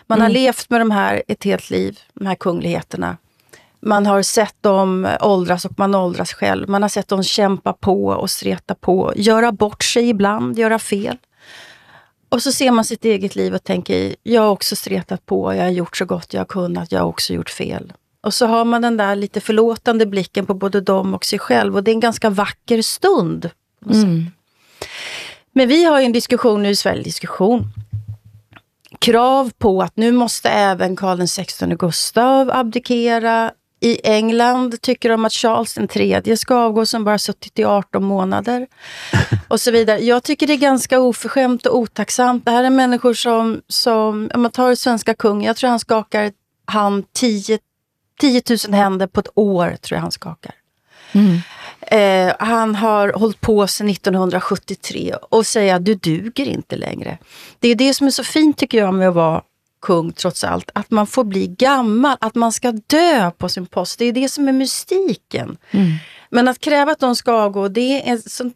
Man 0.07 0.21
har 0.21 0.29
levt 0.29 0.69
med 0.69 0.81
de 0.81 0.91
här 0.91 1.23
ett 1.27 1.43
helt 1.43 1.69
liv, 1.69 1.99
de 2.13 2.25
här 2.25 2.35
kungligheterna. 2.35 3.17
Man 3.81 4.05
har 4.05 4.21
sett 4.21 4.55
dem 4.61 5.07
åldras 5.21 5.65
och 5.65 5.79
man 5.79 5.95
åldras 5.95 6.33
själv. 6.33 6.69
Man 6.69 6.81
har 6.81 6.89
sett 6.89 7.07
dem 7.07 7.23
kämpa 7.23 7.73
på 7.73 8.05
och 8.05 8.29
streta 8.29 8.75
på, 8.75 9.13
göra 9.15 9.51
bort 9.51 9.83
sig 9.83 10.09
ibland, 10.09 10.59
göra 10.59 10.79
fel. 10.79 11.17
och 12.29 12.41
så 12.41 12.51
ser 12.51 12.71
man 12.71 12.85
sitt 12.85 13.05
eget 13.05 13.35
liv 13.35 13.55
och 13.55 13.63
tänker, 13.63 14.15
jag 14.23 14.41
har 14.41 14.49
också 14.49 14.75
stretat 14.75 15.25
på, 15.25 15.55
jag 15.55 15.63
har 15.63 15.69
gjort 15.69 15.97
så 15.97 16.05
gott 16.05 16.33
jag 16.33 16.41
har 16.41 16.45
kunnat, 16.45 16.91
jag 16.91 16.99
har 16.99 17.07
också 17.07 17.33
gjort 17.33 17.49
fel. 17.49 17.93
Och 18.21 18.33
så 18.33 18.45
har 18.45 18.65
man 18.65 18.81
den 18.81 18.97
där 18.97 19.15
lite 19.15 19.41
förlåtande 19.41 20.05
blicken 20.05 20.45
på 20.45 20.53
både 20.53 20.81
dem 20.81 21.13
och 21.13 21.25
sig 21.25 21.39
själv 21.39 21.75
och 21.75 21.83
det 21.83 21.91
är 21.91 21.93
en 21.93 21.99
ganska 21.99 22.29
vacker 22.29 22.81
stund. 22.81 23.49
Mm. 23.85 24.25
Men 25.51 25.67
vi 25.67 25.83
har 25.83 25.99
ju 25.99 26.05
en 26.05 26.11
diskussion 26.11 26.63
nu 26.63 26.69
i 26.69 26.75
Sverige, 26.75 27.03
diskussion, 27.03 27.63
krav 28.99 29.51
på 29.57 29.81
att 29.81 29.97
nu 29.97 30.11
måste 30.11 30.49
även 30.49 30.95
Karl 30.95 31.27
XVI 31.27 31.75
Gustav 31.75 32.51
abdikera. 32.51 33.51
I 33.81 34.07
England 34.07 34.81
tycker 34.81 35.09
de 35.09 35.25
att 35.25 35.33
Charles 35.33 35.77
III 35.77 36.37
ska 36.37 36.55
avgå 36.55 36.85
som 36.85 37.03
bara 37.03 37.17
suttit 37.17 37.59
i 37.59 37.63
18 37.63 38.03
månader. 38.03 38.67
Och 39.47 39.61
så 39.61 39.71
vidare. 39.71 39.99
Jag 39.99 40.23
tycker 40.23 40.47
det 40.47 40.53
är 40.53 40.57
ganska 40.57 40.99
oförskämt 40.99 41.65
och 41.65 41.77
otacksamt. 41.77 42.45
Det 42.45 42.51
här 42.51 42.63
är 42.63 42.69
människor 42.69 43.13
som, 43.13 43.61
som 43.67 44.31
om 44.33 44.41
man 44.41 44.51
tar 44.51 44.75
svenska 44.75 45.13
kungen, 45.13 45.47
jag 45.47 45.55
tror 45.55 45.69
han 45.69 45.79
skakar 45.79 46.31
hand 46.65 47.05
10, 47.13 47.59
10 48.19 48.41
000 48.67 48.73
händer 48.73 49.07
på 49.07 49.19
ett 49.19 49.29
år, 49.35 49.77
tror 49.81 49.95
jag 49.95 50.01
han 50.01 50.11
skakar. 50.11 50.55
Mm. 51.11 51.37
Eh, 51.81 52.35
han 52.39 52.75
har 52.75 53.13
hållit 53.13 53.41
på 53.41 53.67
sedan 53.67 53.89
1973 53.89 55.15
och 55.29 55.45
säger 55.45 55.75
att 55.75 55.85
du 55.85 55.95
duger 55.95 56.45
inte 56.45 56.75
längre. 56.75 57.17
Det 57.59 57.67
är 57.69 57.75
det 57.75 57.93
som 57.93 58.07
är 58.07 58.11
så 58.11 58.23
fint 58.23 58.57
tycker 58.57 58.77
jag 58.77 58.93
med 58.93 59.09
att 59.09 59.15
vara 59.15 59.41
kung 59.81 60.11
trots 60.11 60.43
allt, 60.43 60.71
att 60.73 60.91
man 60.91 61.07
får 61.07 61.23
bli 61.23 61.47
gammal, 61.47 62.17
att 62.21 62.35
man 62.35 62.51
ska 62.51 62.71
dö 62.71 63.31
på 63.31 63.49
sin 63.49 63.65
post. 63.65 63.99
Det 63.99 64.05
är 64.05 64.13
det 64.13 64.29
som 64.29 64.47
är 64.47 64.51
mystiken. 64.51 65.57
Mm. 65.71 65.91
Men 66.29 66.47
att 66.47 66.59
kräva 66.59 66.91
att 66.91 66.99
de 66.99 67.15
ska 67.15 67.31
avgå, 67.31 67.67
det 67.67 68.09
är 68.09 68.17
så, 68.29 68.51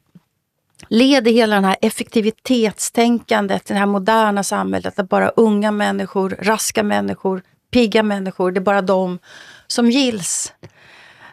leder 0.87 1.31
hela 1.31 1.61
det 1.61 1.67
här 1.67 1.77
effektivitetstänkandet, 1.81 3.65
det 3.65 3.73
här 3.73 3.85
moderna 3.85 4.43
samhället, 4.43 4.99
att 4.99 5.09
bara 5.09 5.29
unga 5.29 5.71
människor, 5.71 6.37
raska 6.39 6.83
människor, 6.83 7.41
pigga 7.71 8.03
människor, 8.03 8.51
det 8.51 8.59
är 8.59 8.61
bara 8.61 8.81
de 8.81 9.19
som 9.73 9.91
gills. 9.91 10.53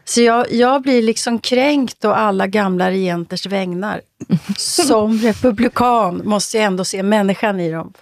Så 0.04 0.23
jag, 0.23 0.52
jag 0.52 0.82
blir 0.82 1.02
liksom 1.02 1.38
kränkt 1.38 2.04
och 2.04 2.18
alla 2.18 2.47
gamla 2.47 2.90
regenters 2.90 3.47
vägnar. 3.47 4.00
Som 4.56 5.18
republikan 5.18 6.23
måste 6.25 6.56
jag 6.56 6.66
ändå 6.66 6.85
se 6.85 7.02
människan 7.02 7.61
i 7.61 7.70
dem. 7.70 7.92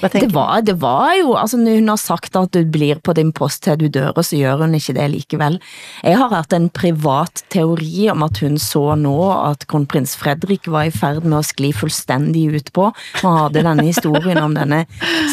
Det 0.00 0.30
var, 0.34 0.62
det 0.64 0.76
var 0.80 1.14
jo, 1.18 1.34
altså 1.38 1.58
når 1.60 1.80
hun 1.80 1.92
har 1.92 2.00
sagt 2.00 2.36
at 2.38 2.52
du 2.54 2.64
blir 2.64 3.00
på 3.04 3.14
din 3.16 3.32
post 3.36 3.64
til 3.64 3.78
du 3.80 3.88
dør, 3.92 4.12
og 4.14 4.24
så 4.24 4.38
gør 4.40 4.64
hun 4.64 4.74
ikke 4.78 4.94
det 4.96 5.08
likevel. 5.12 5.58
Jeg 6.04 6.18
har 6.18 6.32
haft 6.32 6.54
en 6.56 6.68
privat 6.70 7.44
teori 7.52 8.08
om 8.12 8.24
at 8.26 8.40
hun 8.42 8.58
så 8.60 8.94
nå 8.98 9.16
at 9.50 9.66
kronprins 9.70 10.16
Fredrik 10.20 10.68
var 10.70 10.88
i 10.88 10.94
færd 10.94 11.24
med 11.24 11.40
at 11.40 11.50
skli 11.50 11.72
fuldstændig 11.76 12.46
ut 12.56 12.72
på. 12.76 12.90
Man 13.22 13.36
havde 13.38 13.60
denne 13.60 13.86
historien 13.86 14.40
om 14.42 14.54
denne, 14.56 14.84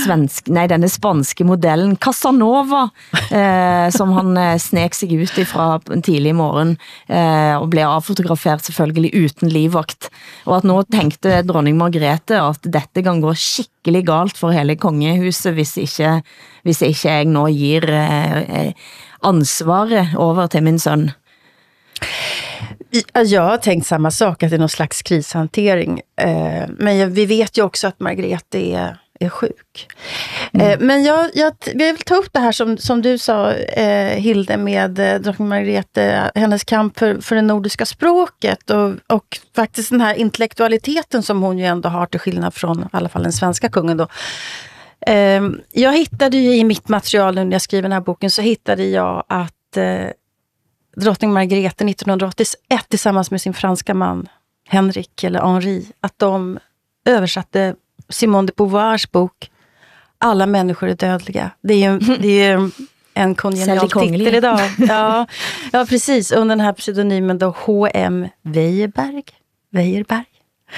svensk, 0.04 0.52
nej, 0.54 0.68
denne 0.72 0.90
spanske 0.92 1.48
modellen 1.48 1.96
Casanova, 2.02 2.88
eh, 3.32 3.88
som 3.94 4.14
han 4.18 4.38
eh, 4.38 4.58
snek 4.62 4.98
sig 4.98 5.16
ut 5.18 5.38
ifra 5.42 5.78
en 5.94 6.04
tidlig 6.06 6.36
morgen, 6.38 6.76
eh, 7.10 7.56
og 7.58 7.70
blev 7.74 7.88
avfotograferet 7.88 8.66
selvfølgelig 8.68 9.14
uten 9.16 9.52
livvagt. 9.54 10.10
Og 10.46 10.60
at 10.60 10.68
nå 10.68 10.82
tænkte 10.92 11.42
dronning 11.48 11.78
Margrethe 11.80 12.40
at 12.42 12.64
dette 12.64 13.04
kan 13.04 13.22
gå 13.24 13.34
skikkelig 13.38 14.06
galt 14.08 14.40
for 14.40 14.47
hele 14.56 14.76
kongehuset, 14.76 15.54
hvis 15.54 15.78
ikke, 15.78 16.22
hvis 16.64 16.82
ikke 16.82 17.10
jeg 17.10 17.30
nå 17.32 17.48
gir 17.54 17.88
eh, 17.90 18.74
ansvaret 19.26 20.16
over 20.18 20.48
til 20.48 20.64
min 20.64 20.80
søn. 20.80 21.10
Altså, 23.14 23.36
Jag 23.36 23.42
har 23.42 23.58
tänkt 23.58 23.88
samma 23.88 24.12
sak, 24.12 24.44
att 24.44 24.50
det 24.50 24.56
är 24.56 24.60
någon 24.60 24.70
slags 24.70 25.02
krishantering. 25.02 26.02
Eh, 26.22 26.64
men 26.70 27.14
vi 27.14 27.26
vet 27.26 27.58
ju 27.58 27.64
också 27.64 27.88
att 27.88 28.00
Margrethe 28.00 28.60
är, 28.60 28.98
är 29.20 29.30
sjuk. 29.30 29.88
Mm. 30.54 30.68
Eh, 30.68 30.80
men 30.80 31.04
jag, 31.04 31.30
jag, 31.34 31.54
jag 31.66 31.94
vill 31.94 31.98
ta 31.98 32.16
upp 32.16 32.34
det 32.34 32.40
här 32.40 32.52
som, 32.52 32.78
som 32.78 33.02
du 33.02 33.18
sa, 33.18 33.54
Hilde, 34.16 34.58
med 34.58 34.92
drottning 35.22 35.48
Margrethe, 35.48 36.32
hennes 36.36 36.64
kamp 36.64 37.00
för, 37.00 37.22
för 37.22 37.36
det 37.36 37.42
nordiska 37.42 37.86
språket 37.86 38.70
och, 38.70 38.94
och 39.08 39.40
faktiskt 39.56 39.90
den 39.90 40.02
här 40.02 40.14
intellektualiteten 40.14 41.24
som 41.24 41.42
hon 41.42 41.58
ju 41.58 41.66
ändå 41.66 41.90
har, 41.90 42.06
till 42.06 42.20
skillnad 42.20 42.54
från 42.54 42.82
i 42.84 42.86
alla 42.92 43.10
fall 43.10 43.24
den 43.24 43.34
svenska 43.34 43.70
kungen. 43.70 43.98
Då. 43.98 44.08
Ehm, 45.06 45.62
jag 45.72 45.98
hittade 45.98 46.38
ju 46.38 46.56
i 46.56 46.64
mitt 46.64 46.90
material 46.90 47.36
när 47.36 47.52
jag 47.52 47.62
skrev 47.62 47.84
den 47.84 47.92
här 47.92 48.02
boken, 48.02 48.32
så 48.32 48.42
hittade 48.42 48.86
jag 48.86 49.24
att 49.28 49.78
eh, 49.78 50.08
drottning 50.96 51.34
Margrethe 51.34 51.86
1981 51.86 52.90
tillsammans 52.90 53.32
med 53.32 53.42
sin 53.42 53.54
franska 53.54 53.94
man 53.94 54.28
Henrik, 54.68 55.24
eller 55.24 55.42
Henri, 55.42 55.92
att 56.00 56.20
de 56.20 56.60
översatte 57.06 57.76
Simone 58.10 58.48
de 58.48 58.54
Beauvoirs 58.58 59.12
bok 59.12 59.52
Alla 60.18 60.46
människor 60.46 60.90
är 60.90 60.96
dödliga. 60.96 61.52
Det 61.62 61.74
är 61.74 61.92
ju, 61.92 62.00
det 62.20 62.28
är 62.28 62.58
ju 62.58 62.72
en 63.14 63.36
kongenial 63.36 63.90
titel 63.90 64.36
idag. 64.36 64.60
Ja, 64.88 65.28
ja, 65.72 65.86
precis. 65.90 66.32
Under 66.32 66.56
den 66.56 66.66
här 66.66 66.74
pseudonymen 66.74 67.38
då 67.38 67.56
H.M. 67.58 68.28
Weierberg. 68.42 69.24
Weierberg. 69.72 70.26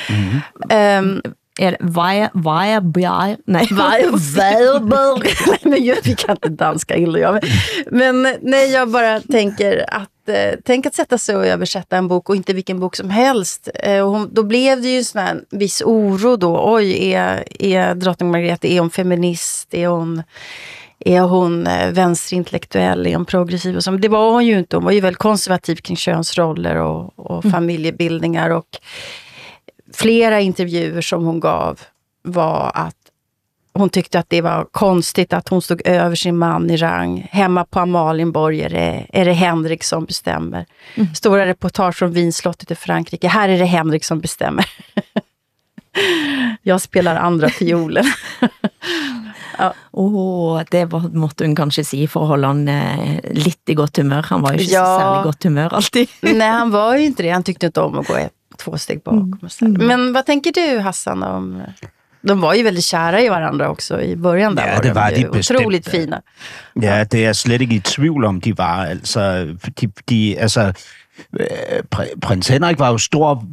Mm. 0.10 1.06
Um, 1.06 1.22
är 1.60 1.72
det 1.72 1.78
via, 1.82 2.30
via, 2.96 3.38
nej, 3.46 3.68
Weierberg. 3.72 5.36
nej, 5.48 5.60
men 5.62 5.84
just, 5.84 6.08
vi 6.08 6.16
kan 6.16 6.32
inte 6.32 6.50
danska, 6.50 6.96
Hilde 6.96 7.20
jag. 7.20 7.44
Men, 7.92 8.36
nej, 8.42 8.72
jag 8.72 8.90
bara 8.90 9.20
tänker 9.20 9.86
att 9.88 10.30
eh, 10.30 10.60
tänk 10.66 10.86
att 10.86 10.96
sätta 10.96 11.18
sig 11.18 11.36
och 11.36 11.46
översätta 11.46 11.98
en 11.98 12.08
bok 12.08 12.30
och 12.30 12.36
inte 12.36 12.54
vilken 12.54 12.80
bok 12.80 12.96
som 12.96 13.10
helst. 13.10 13.70
Eh, 13.74 14.02
och 14.02 14.12
hon, 14.12 14.34
då 14.34 14.44
blev 14.44 14.82
det 14.82 14.88
ju 14.88 15.04
sån 15.04 15.22
här 15.22 15.42
viss 15.52 15.82
oro 15.86 16.36
då. 16.36 16.74
Oj, 16.76 17.12
är, 17.14 17.44
är 17.60 17.96
drottning 17.96 18.32
Margrethe, 18.32 18.68
är 18.68 18.80
hon 18.80 18.90
feminist? 18.90 19.74
Är 19.74 19.88
hon, 19.88 20.24
är 21.00 21.22
hon 21.22 21.68
eh, 21.68 21.92
vänsterintellektuell? 21.92 23.08
Är 23.08 23.16
hon 23.16 23.26
progressiv? 23.26 23.76
Och 23.76 23.84
så. 23.84 23.92
Men 23.92 24.02
det 24.02 24.08
var 24.08 24.32
hon 24.32 24.46
ju 24.46 24.60
inte. 24.60 24.76
Hon 24.76 24.86
var 24.86 24.92
ju 24.92 25.00
väldigt 25.00 25.20
konservativ 25.20 25.76
kring 25.76 25.98
könsroller 25.98 26.76
och, 26.76 27.20
och 27.20 27.46
mm. 27.46 27.52
familjebildningar. 27.52 28.50
Och, 28.50 28.78
flera 29.94 30.40
intervjuer 30.40 31.02
som 31.02 31.26
hon 31.26 31.40
gav 31.40 31.80
var 32.24 32.72
att 32.76 32.96
hon 33.74 33.90
tyckte 33.90 34.20
att 34.20 34.30
det 34.30 34.42
var 34.42 34.68
konstigt 34.72 35.34
att 35.34 35.50
hon 35.50 35.62
stod 35.62 35.82
över 35.88 36.16
sin 36.16 36.38
man 36.38 36.70
i 36.70 36.78
rang. 36.78 37.28
Hemma 37.32 37.66
på 37.66 37.80
Amalienborg 37.80 38.62
är 38.62 38.70
det, 38.70 39.06
är 39.10 39.26
det 39.26 39.34
Henrik 39.34 39.84
som 39.84 40.06
bestämmer. 40.06 40.66
Mm. 40.96 41.16
Stora 41.16 41.46
reportage 41.46 41.96
från 41.96 42.12
Vinslottet 42.12 42.72
i 42.72 42.76
Frankrike. 42.76 43.28
Här 43.28 43.50
är 43.50 43.60
det 43.60 43.66
Henrik 43.66 44.04
som 44.04 44.20
bestämmer. 44.20 44.66
Jag 46.62 46.82
spelar 46.82 47.16
andra 47.16 47.50
fiolen. 47.50 48.06
ja. 49.58 49.74
oh, 49.92 50.62
det 50.72 50.86
var, 50.86 51.00
måtte 51.00 51.44
hun 51.44 51.56
kanskje 51.56 51.84
si 51.84 52.08
for 52.08 52.24
at 52.24 52.28
holde 52.28 52.48
han 52.48 52.68
eh, 52.68 53.20
lidt 53.32 53.70
i 53.70 53.74
godt 53.74 53.98
humør. 53.98 54.26
Han 54.30 54.42
var 54.42 54.54
ju 54.54 54.60
ikke 54.60 54.74
ja. 54.74 54.86
så 54.86 55.00
særlig 55.00 55.24
godt 55.24 55.44
humør 55.44 55.74
alltid. 55.74 56.08
Nej, 56.22 56.50
han 56.50 56.72
var 56.72 56.96
ju 56.96 57.06
inte 57.06 57.24
det. 57.24 57.30
Han 57.30 57.44
tyckte 57.44 57.66
inte 57.66 57.82
om 57.82 58.00
att 58.00 58.08
gå 58.08 58.18
två 58.60 58.78
steg 58.78 59.04
bakom. 59.04 59.40
Mm. 59.62 59.88
Men 59.88 60.14
vad 60.14 60.26
tänker 60.26 60.52
du 60.52 60.80
Hassan 60.80 61.24
om... 61.24 61.62
De 62.22 62.42
var 62.42 62.54
ju 62.54 62.64
väldigt 62.64 62.86
kära 62.86 63.22
i 63.22 63.30
varandra 63.30 63.70
också 63.70 64.02
i 64.02 64.16
början. 64.16 64.56
Där 64.56 64.68
ja, 64.74 64.80
det 64.82 64.94
var 64.94 65.12
de, 65.12 65.24
de 65.24 65.40
otroligt 65.40 65.90
fina. 65.90 66.22
Ja, 66.74 67.06
det 67.06 67.26
är 67.26 67.34
slet 67.34 67.62
ikke 67.62 67.76
i 67.76 67.80
tvivl 67.80 68.26
om, 68.26 68.40
de 68.40 68.54
var. 68.58 68.86
Altså, 68.86 69.46
de, 69.82 69.88
de, 70.10 70.38
altså, 70.38 70.74
prins 72.22 72.48
Henrik 72.48 72.80
var 72.80 72.92
jo 72.92 72.98
stor, 72.98 73.44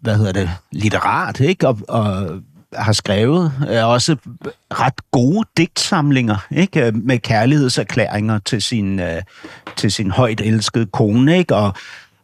hvad 0.00 0.16
hedder 0.16 0.32
det, 0.32 0.50
litterat, 0.72 1.40
ikke? 1.40 1.68
Og, 1.68 1.78
og 1.88 2.40
har 2.72 2.92
skrevet 2.92 3.52
øh, 3.70 3.88
også 3.88 4.16
ret 4.70 5.10
gode 5.10 5.48
digtsamlinger, 5.56 6.46
ikke? 6.50 6.92
Med 6.92 7.18
kærlighedserklæringer 7.18 8.38
til 8.38 8.62
sin, 8.62 9.00
øh, 9.00 9.22
til 9.76 9.92
sin 9.92 10.10
højt 10.10 10.40
elskede 10.40 10.86
kone, 10.86 11.38
ikke? 11.38 11.56
Og, 11.56 11.74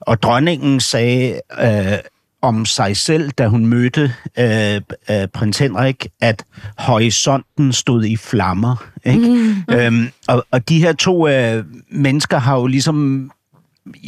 og 0.01 0.23
dronningen 0.23 0.81
sagde, 0.81 1.41
øh, 1.61 1.99
om 2.45 2.67
sig 2.67 2.97
selv, 2.97 3.31
da 3.31 3.47
hun 3.47 3.67
mødte 3.67 4.15
øh, 4.39 4.81
øh, 5.11 5.29
prins 5.29 5.59
Henrik, 5.59 6.07
at 6.21 6.45
horisonten 6.79 7.73
stod 7.73 8.05
i 8.05 8.17
flammer. 8.17 8.85
Ikke? 9.05 9.29
Mm. 9.69 9.75
Øhm, 9.75 10.09
og, 10.29 10.47
og 10.51 10.69
de 10.69 10.79
her 10.79 10.93
to 10.93 11.29
øh, 11.29 11.65
mennesker 11.91 12.39
har 12.39 12.59
jo 12.59 12.67
ligesom, 12.67 13.31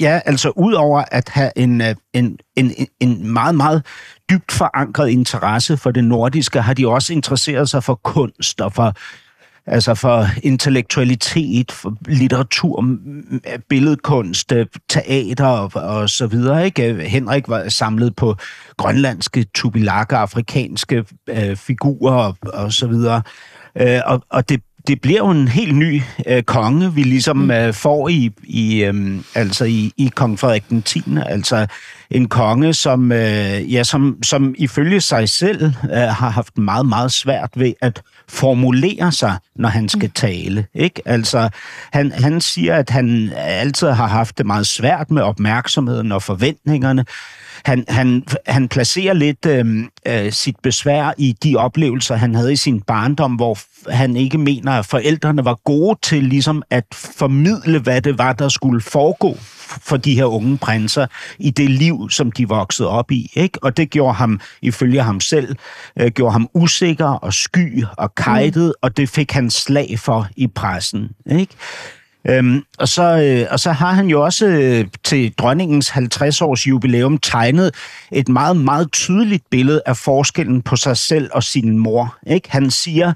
ja, 0.01 0.21
altså 0.25 0.53
ud 0.57 0.73
over 0.73 1.05
at 1.11 1.29
have 1.29 1.51
en, 1.57 1.81
øh, 1.81 1.95
en, 2.13 2.39
en, 2.57 2.73
en 3.01 3.33
meget, 3.33 3.55
meget 3.55 3.83
dybt 4.31 4.53
forankret 4.53 5.09
interesse 5.09 5.77
for 5.77 5.91
det 5.91 6.05
nordiske, 6.05 6.61
har 6.61 6.75
de 6.75 6.89
også 6.89 7.13
interesseret 7.13 7.71
sig 7.71 7.85
for 7.85 7.95
kunst 7.95 8.61
og 8.61 8.73
for 8.73 8.95
altså 9.67 9.95
for 9.95 10.27
intellektualitet, 10.43 11.73
for 11.73 11.97
litteratur, 12.09 12.97
billedkunst, 13.69 14.53
øh, 14.53 14.67
teater 14.89 15.47
og, 15.47 15.71
og 15.75 16.11
så 16.11 16.27
videre. 16.27 16.65
Ikke? 16.65 16.95
Henrik 16.95 17.49
var 17.49 17.69
samlet 17.69 18.17
på 18.17 18.37
grønlandske, 18.77 19.47
tubilakker, 19.55 20.17
afrikanske 20.17 21.05
øh, 21.29 21.57
figurer 21.57 22.15
og, 22.15 22.37
og 22.43 22.73
så 22.73 22.87
videre. 22.87 23.23
Øh, 23.77 24.01
og, 24.07 24.23
og 24.31 24.49
det 24.49 24.61
det 24.87 25.01
bliver 25.01 25.19
jo 25.19 25.31
en 25.31 25.49
helt 25.49 25.77
ny 25.77 26.03
øh, 26.27 26.43
konge, 26.43 26.95
vi 26.95 27.03
ligesom 27.03 27.37
mm. 27.37 27.51
øh, 27.51 27.75
får 27.75 28.09
i, 28.09 28.31
i, 28.45 28.85
øh, 28.85 29.21
altså 29.35 29.65
i, 29.65 29.93
i 29.97 30.11
kong 30.15 30.39
Frederik 30.39 30.69
den 30.69 30.83
10. 30.83 31.03
Altså 31.27 31.67
en 32.11 32.29
konge, 32.29 32.75
som, 32.75 33.13
øh, 33.13 33.73
ja, 33.73 33.85
som, 33.85 34.19
som 34.23 34.55
ifølge 34.59 35.01
sig 35.01 35.29
selv 35.29 35.65
øh, 35.65 35.91
har 35.91 36.29
haft 36.29 36.59
meget, 36.59 36.87
meget 36.87 37.13
svært 37.13 37.51
ved 37.57 37.73
at 37.81 38.03
formulere 38.29 39.13
sig, 39.13 39.37
når 39.57 39.69
han 39.69 39.89
skal 39.89 40.07
mm. 40.07 40.13
tale. 40.13 40.67
Ikke? 40.75 41.03
Altså, 41.05 41.49
han, 41.93 42.13
han 42.13 42.41
siger, 42.41 42.77
at 42.77 42.91
han 42.91 43.33
altid 43.37 43.89
har 43.89 44.07
haft 44.07 44.39
det 44.39 44.47
meget 44.47 44.67
svært 44.67 45.11
med 45.11 45.23
opmærksomheden 45.23 46.13
og 46.13 46.23
forventningerne. 46.23 47.05
Han, 47.65 47.85
han, 47.89 48.25
han 48.47 48.69
placerer 48.69 49.15
lidt 49.15 49.47
øh, 49.47 49.85
øh, 50.07 50.33
sit 50.33 50.57
besvær 50.63 51.13
i 51.19 51.37
de 51.43 51.57
oplevelser, 51.57 52.17
han 52.17 52.35
havde 52.35 52.53
i 52.53 52.57
sin 52.57 52.81
barndom, 52.81 53.33
hvor 53.33 53.59
han 53.91 54.17
ikke 54.17 54.39
mener, 54.39 54.73
at 54.73 54.87
forældrene 54.87 55.45
var 55.45 55.55
gode 55.65 55.99
til 56.03 56.25
ligesom 56.25 56.63
at 56.71 56.85
formidle, 56.93 57.79
hvad 57.79 58.03
det 58.03 58.19
var, 58.19 58.33
der 58.33 58.49
skulle 58.49 58.81
foregå 58.81 59.37
for 59.67 59.97
de 59.97 60.15
her 60.15 60.25
unge 60.25 60.59
prinser 60.59 61.07
i 61.39 61.51
det 61.51 61.71
liv, 61.71 62.11
som 62.11 62.33
de 62.33 62.49
voksede 62.49 62.89
op 62.89 63.11
i. 63.11 63.31
Ikke? 63.35 63.59
Og 63.63 63.77
det 63.77 63.91
gjorde 63.91 64.15
ham, 64.15 64.41
ifølge 64.63 65.03
ham 65.03 65.21
selv, 65.21 65.57
øh, 66.01 66.11
gjorde 66.11 66.33
ham 66.33 66.49
usikker 66.55 67.07
og 67.07 67.35
sky 67.35 67.85
og 67.99 68.15
kajtet, 68.15 68.67
mm. 68.67 68.81
og 68.83 68.97
det 68.97 69.09
fik 69.09 69.33
han 69.33 69.51
slag 69.51 69.99
for 69.99 70.29
i 70.37 70.47
pressen. 70.47 71.11
Ikke? 71.31 71.55
Øhm, 72.29 72.63
og, 72.79 72.89
så, 72.89 73.03
øh, 73.03 73.47
og 73.51 73.61
så 73.61 73.73
har 73.73 73.93
han 73.93 74.07
jo 74.07 74.25
også 74.25 74.47
øh, 74.47 74.85
til 75.05 75.35
dronningens 75.39 75.91
50-års 75.91 76.67
jubilæum 76.67 77.19
tegnet 77.19 77.75
et 78.13 78.29
meget, 78.29 78.57
meget 78.57 78.93
tydeligt 78.93 79.45
billede 79.51 79.83
af 79.87 79.97
forskellen 79.97 80.63
på 80.63 80.77
sig 80.77 80.97
selv 80.97 81.31
og 81.33 81.43
sin 81.43 81.79
mor. 81.79 82.17
Ikke? 82.27 82.51
Han 82.51 82.71
siger, 82.71 83.13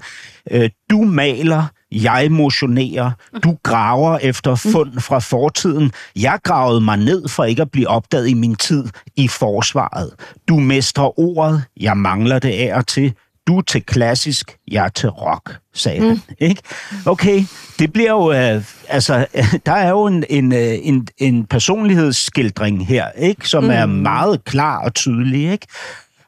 øh, 0.51 0.69
du 0.89 1.01
maler, 1.01 1.63
jeg 1.91 2.31
motionerer, 2.31 3.11
du 3.43 3.57
graver 3.63 4.17
efter 4.17 4.55
fund 4.55 4.99
fra 4.99 5.19
fortiden. 5.19 5.91
Jeg 6.15 6.39
gravede 6.43 6.81
mig 6.81 6.97
ned 6.97 7.27
for 7.27 7.43
ikke 7.43 7.61
at 7.61 7.71
blive 7.71 7.87
opdaget 7.87 8.29
i 8.29 8.33
min 8.33 8.55
tid 8.55 8.85
i 9.15 9.27
forsvaret. 9.27 10.11
Du 10.47 10.59
mestrer 10.59 11.19
ordet, 11.19 11.63
jeg 11.79 11.97
mangler 11.97 12.39
det 12.39 12.49
af 12.49 12.75
og 12.75 12.87
til 12.87 13.13
du 13.47 13.57
er 13.57 13.61
til 13.61 13.83
klassisk, 13.83 14.57
jeg 14.71 14.85
er 14.85 14.89
til 14.89 15.09
rock, 15.09 15.59
sagde 15.73 15.99
mm. 15.99 16.07
han. 16.07 16.19
Ikke? 16.39 16.61
Okay, 17.05 17.43
det 17.79 17.93
bliver 17.93 18.11
jo, 18.11 18.31
øh, 18.31 18.63
altså, 18.87 19.25
der 19.65 19.71
er 19.71 19.89
jo 19.89 20.05
en, 20.05 20.23
en, 20.29 20.53
øh, 20.53 20.77
en, 20.81 21.07
en 21.17 21.45
personlighedsskildring 21.45 22.87
her, 22.87 23.09
ikke? 23.17 23.49
som 23.49 23.63
mm. 23.63 23.69
er 23.69 23.85
meget 23.85 24.43
klar 24.45 24.83
og 24.83 24.93
tydelig, 24.93 25.51
ikke? 25.51 25.67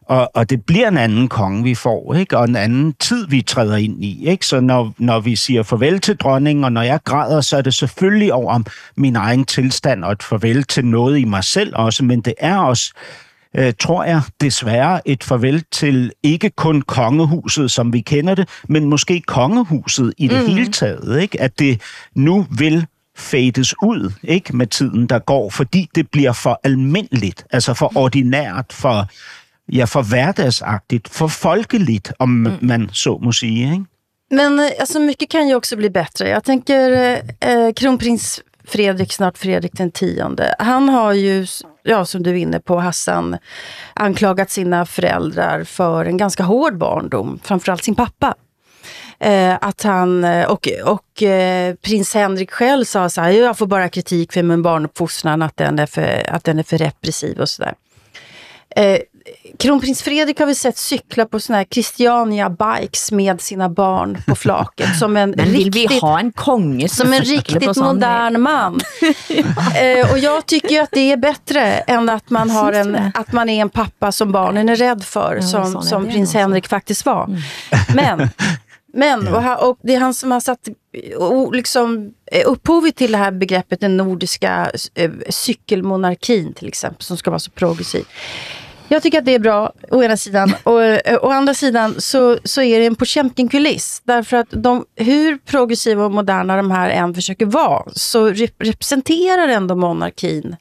Og, 0.06 0.32
og 0.34 0.50
det 0.50 0.66
bliver 0.66 0.88
en 0.88 0.98
anden 0.98 1.28
konge, 1.28 1.64
vi 1.64 1.76
får, 1.76 2.14
ikke? 2.14 2.38
og 2.38 2.46
en 2.46 2.56
anden 2.56 2.94
tid, 2.94 3.28
vi 3.28 3.42
træder 3.42 3.76
ind 3.76 4.04
i. 4.04 4.28
Ikke? 4.28 4.46
Så 4.46 4.60
når, 4.60 4.94
når 4.98 5.20
vi 5.20 5.36
siger 5.36 5.64
farvel 5.64 6.00
til 6.00 6.18
dronningen, 6.18 6.64
og 6.64 6.72
når 6.72 6.82
jeg 6.82 7.00
græder, 7.04 7.42
så 7.42 7.58
er 7.58 7.62
det 7.62 7.74
selvfølgelig 7.74 8.34
over 8.34 8.60
min 8.98 9.16
egen 9.16 9.46
tilstand, 9.46 10.04
og 10.04 10.12
et 10.12 10.24
farvel 10.24 10.64
til 10.64 10.86
noget 10.86 11.20
i 11.20 11.26
mig 11.26 11.44
selv 11.44 11.74
også, 11.76 12.04
men 12.04 12.22
det 12.22 12.34
er 12.38 12.58
også 12.58 12.94
øh, 13.58 13.74
tror 13.80 14.04
jeg 14.04 14.22
desværre 14.42 15.08
et 15.08 15.24
farvel 15.24 15.64
til 15.72 16.12
ikke 16.24 16.50
kun 16.50 16.82
kongehuset, 16.82 17.72
som 17.72 17.94
vi 17.94 18.02
kender 18.02 18.36
det, 18.36 18.50
men 18.70 18.86
måske 18.86 19.22
kongehuset 19.22 20.14
i 20.18 20.28
det 20.28 20.42
mm. 20.42 20.56
hele 20.56 20.72
taget. 20.72 21.22
Ikke? 21.22 21.42
At 21.42 21.60
det 21.60 21.82
nu 22.16 22.48
vil 22.58 22.86
fades 23.18 23.74
ud 23.84 24.12
ikke 24.24 24.58
med 24.58 24.68
tiden, 24.68 25.08
der 25.08 25.20
går, 25.20 25.50
fordi 25.50 25.90
det 25.96 26.12
bliver 26.12 26.34
for 26.34 26.60
almindeligt, 26.64 27.46
altså 27.52 27.74
for 27.74 27.92
ordinært, 27.96 28.66
for, 28.72 29.08
ja, 29.72 29.86
for 29.86 30.02
hverdagsagtigt, 30.02 31.10
for 31.10 31.28
folkeligt, 31.28 32.14
om 32.20 32.30
mm. 32.30 32.52
man 32.62 32.90
så 32.92 33.20
må 33.22 33.32
sige. 33.32 33.72
Ikke? 33.72 33.86
Men 34.32 34.60
eh, 34.60 34.72
alltså, 34.80 35.00
mycket 35.00 35.30
kan 35.30 35.48
ju 35.48 35.56
också 35.56 35.76
bli 35.76 35.90
bättre. 35.90 36.30
Jag 36.30 36.44
tänker 36.44 36.92
eh, 37.40 37.74
kronprins 37.76 38.42
Fredrik, 38.68 39.14
snart 39.14 39.38
Fredrik 39.38 39.74
den 39.74 39.92
tionde. 39.92 40.56
Han 40.60 40.90
har 40.90 41.14
ju, 41.14 41.48
ja, 41.84 42.06
som 42.06 42.24
du 42.24 42.30
är 42.30 42.36
inne 42.36 42.60
på 42.60 42.80
Hassan, 42.80 43.38
anklagat 43.94 44.50
sina 44.50 44.86
föräldrar 44.86 45.64
för 45.64 46.06
en 46.06 46.18
ganska 46.18 46.44
hård 46.44 46.78
barndom, 46.78 47.40
framförallt 47.44 47.84
sin 47.84 47.96
pappa. 47.96 48.36
Eh, 49.20 49.58
att 49.62 49.84
han, 49.84 50.24
och, 50.24 50.68
och 50.86 51.24
eh, 51.24 51.76
prins 51.76 52.14
Henrik 52.14 52.52
själv 52.52 52.86
sa 52.86 53.10
så 53.10 53.22
här, 53.22 53.30
jag 53.30 53.58
får 53.58 53.68
bara 53.68 53.90
kritik 53.90 54.34
för 54.34 54.44
min 54.44 54.62
barnuppfostran, 54.62 55.42
att 55.42 55.58
den 55.58 55.80
är 55.80 55.86
för, 55.86 56.30
att 56.30 56.44
den 56.44 56.60
är 56.60 56.64
för 56.64 56.78
repressiv 56.78 57.40
och 57.40 57.50
sådär. 57.50 57.74
Eh, 58.76 59.00
kronprins 59.58 60.02
Fredrik 60.04 60.40
har 60.40 60.46
vi 60.46 60.56
sett 60.56 60.78
cykla 60.78 61.26
på 61.26 61.40
såna 61.40 61.58
här 61.58 61.66
Christiania-bikes 61.66 63.12
med 63.12 63.42
sina 63.42 63.70
barn 63.70 64.18
på 64.28 64.36
flaket. 64.36 64.98
Som 65.00 65.18
en 65.18 65.30
Men 65.30 65.52
vill 65.52 65.72
riktigt, 65.72 65.92
vi 65.92 66.00
ha 66.00 66.20
en 66.20 66.32
konge 66.32 66.90
som 66.90 67.14
en 67.14 67.22
riktigt 67.22 67.78
modern 67.78 68.42
man. 68.42 68.80
eh, 69.82 70.12
och 70.12 70.20
jag 70.20 70.46
tycker 70.46 70.82
att 70.82 70.92
det 70.92 71.12
är 71.12 71.18
bättre 71.18 71.62
än 71.62 72.10
att 72.10 72.30
man, 72.30 72.50
har 72.50 72.74
en, 72.74 72.98
att 73.14 73.32
man 73.32 73.50
är 73.50 73.62
en 73.62 73.70
pappa 73.70 74.12
som 74.12 74.32
barnen 74.32 74.70
är 74.70 74.76
rädd 74.76 75.04
för, 75.04 75.36
ja, 75.36 75.42
som, 75.42 75.82
som 75.82 76.06
prins 76.06 76.34
Henrik 76.34 76.68
faktiskt 76.68 77.06
var. 77.06 77.24
Mm. 77.24 77.42
Men 77.96 78.30
men, 78.96 79.28
och, 79.28 79.42
han, 79.42 79.58
och, 79.70 79.78
det 79.82 79.96
är 79.96 80.00
han 80.00 80.14
som 80.14 80.32
har 80.32 80.40
satt 80.40 80.68
och 81.18 81.56
liksom, 81.56 82.14
upphovet 82.46 82.96
till 82.96 83.12
det 83.12 83.18
här 83.18 83.32
begreppet 83.32 83.80
den 83.80 83.98
nordiska 83.98 84.72
eh, 84.96 85.12
cykelmonarkin 85.30 86.54
till 86.54 86.68
exempel, 86.68 87.04
som 87.04 87.18
ska 87.18 87.32
vara 87.32 87.40
så 87.40 87.52
progressiv. 87.52 88.06
Jag 88.88 89.04
tycker 89.04 89.20
att 89.20 89.26
det 89.26 89.36
är 89.36 89.40
bra, 89.40 89.74
å 89.92 90.04
ena 90.04 90.18
sidan. 90.18 90.54
Och 90.64 90.84
eh, 90.84 91.18
å 91.22 91.30
andra 91.30 91.54
sidan 91.54 92.02
så, 92.02 92.38
så 92.44 92.62
är 92.62 92.80
det 92.80 92.86
en 92.86 92.96
Potemkin-kuliss. 92.96 94.02
Därför 94.04 94.38
att 94.38 94.48
de, 94.50 94.86
hur 94.96 95.38
progressiva 95.38 96.06
och 96.06 96.12
moderna 96.12 96.58
de 96.58 96.72
här 96.72 96.90
än 96.90 97.14
försöker 97.14 97.46
vara, 97.46 97.84
så 97.94 98.28
rep 98.28 98.56
representerar 98.58 99.48
ändå 99.48 99.76
monarkin 99.76 100.56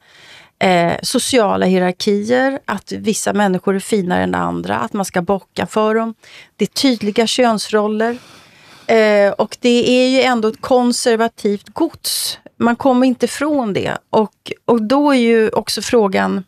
eh, 0.63 0.93
sociala 1.03 1.65
hierarkier, 1.65 2.59
att 2.65 2.91
vissa 2.91 3.33
människor 3.33 3.75
är 3.75 3.79
finare 3.79 4.23
än 4.23 4.35
andra, 4.35 4.77
att 4.77 4.93
man 4.93 5.05
ska 5.05 5.21
bocka 5.21 5.67
för 5.67 5.95
dem. 5.95 6.13
Det 6.55 6.65
är 6.65 6.67
tydliga 6.67 7.27
könsroller. 7.27 8.17
Eh, 8.87 9.31
och 9.31 9.57
det 9.59 9.89
är 9.89 10.07
ju 10.07 10.21
ändå 10.21 10.47
ett 10.47 10.61
konservativt 10.61 11.69
gods. 11.69 12.39
Man 12.57 12.75
kommer 12.75 13.07
inte 13.07 13.25
ifrån 13.25 13.73
det. 13.73 13.97
Och, 14.09 14.51
och 14.65 14.81
då 14.81 15.11
är 15.11 15.17
ju 15.17 15.49
också 15.49 15.81
frågan, 15.81 16.43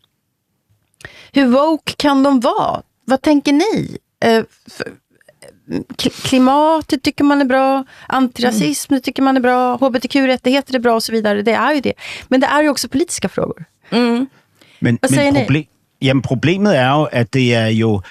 hur 1.36 1.48
woke 1.48 1.94
kan 1.98 2.24
de 2.24 2.40
vara? 2.40 2.82
Vad 3.06 3.22
tänker 3.22 3.54
ni? 3.54 3.98
Eh, 4.24 4.44
klimatet 6.24 7.04
tycker 7.04 7.24
man 7.24 7.42
är 7.42 7.46
bra, 7.46 7.84
antirasism 8.08 8.94
mm. 8.94 9.02
tycker 9.02 9.24
man 9.24 9.38
är 9.38 9.42
bra, 9.42 9.76
hbtq-rättigheter 9.76 10.76
är 10.76 10.80
bra 10.80 10.96
och 10.96 11.04
så 11.04 11.12
vidare. 11.12 11.42
Det 11.42 11.52
är 11.52 11.74
ju 11.74 11.82
det. 11.82 11.94
Men 12.28 12.40
det 12.40 12.48
är 12.48 12.64
ju 12.64 12.70
också 12.70 12.88
politiska 12.88 13.30
frågor. 13.30 13.66
Mm. 13.90 14.28
Men, 14.80 14.98
men 15.02 15.36
proble- 15.36 15.68
jamen, 16.00 16.22
problemet 16.22 16.74
er 16.74 16.90
jo, 16.90 17.08
at 17.12 17.32
det 17.32 17.54
er 17.54 17.68
jo 17.68 18.02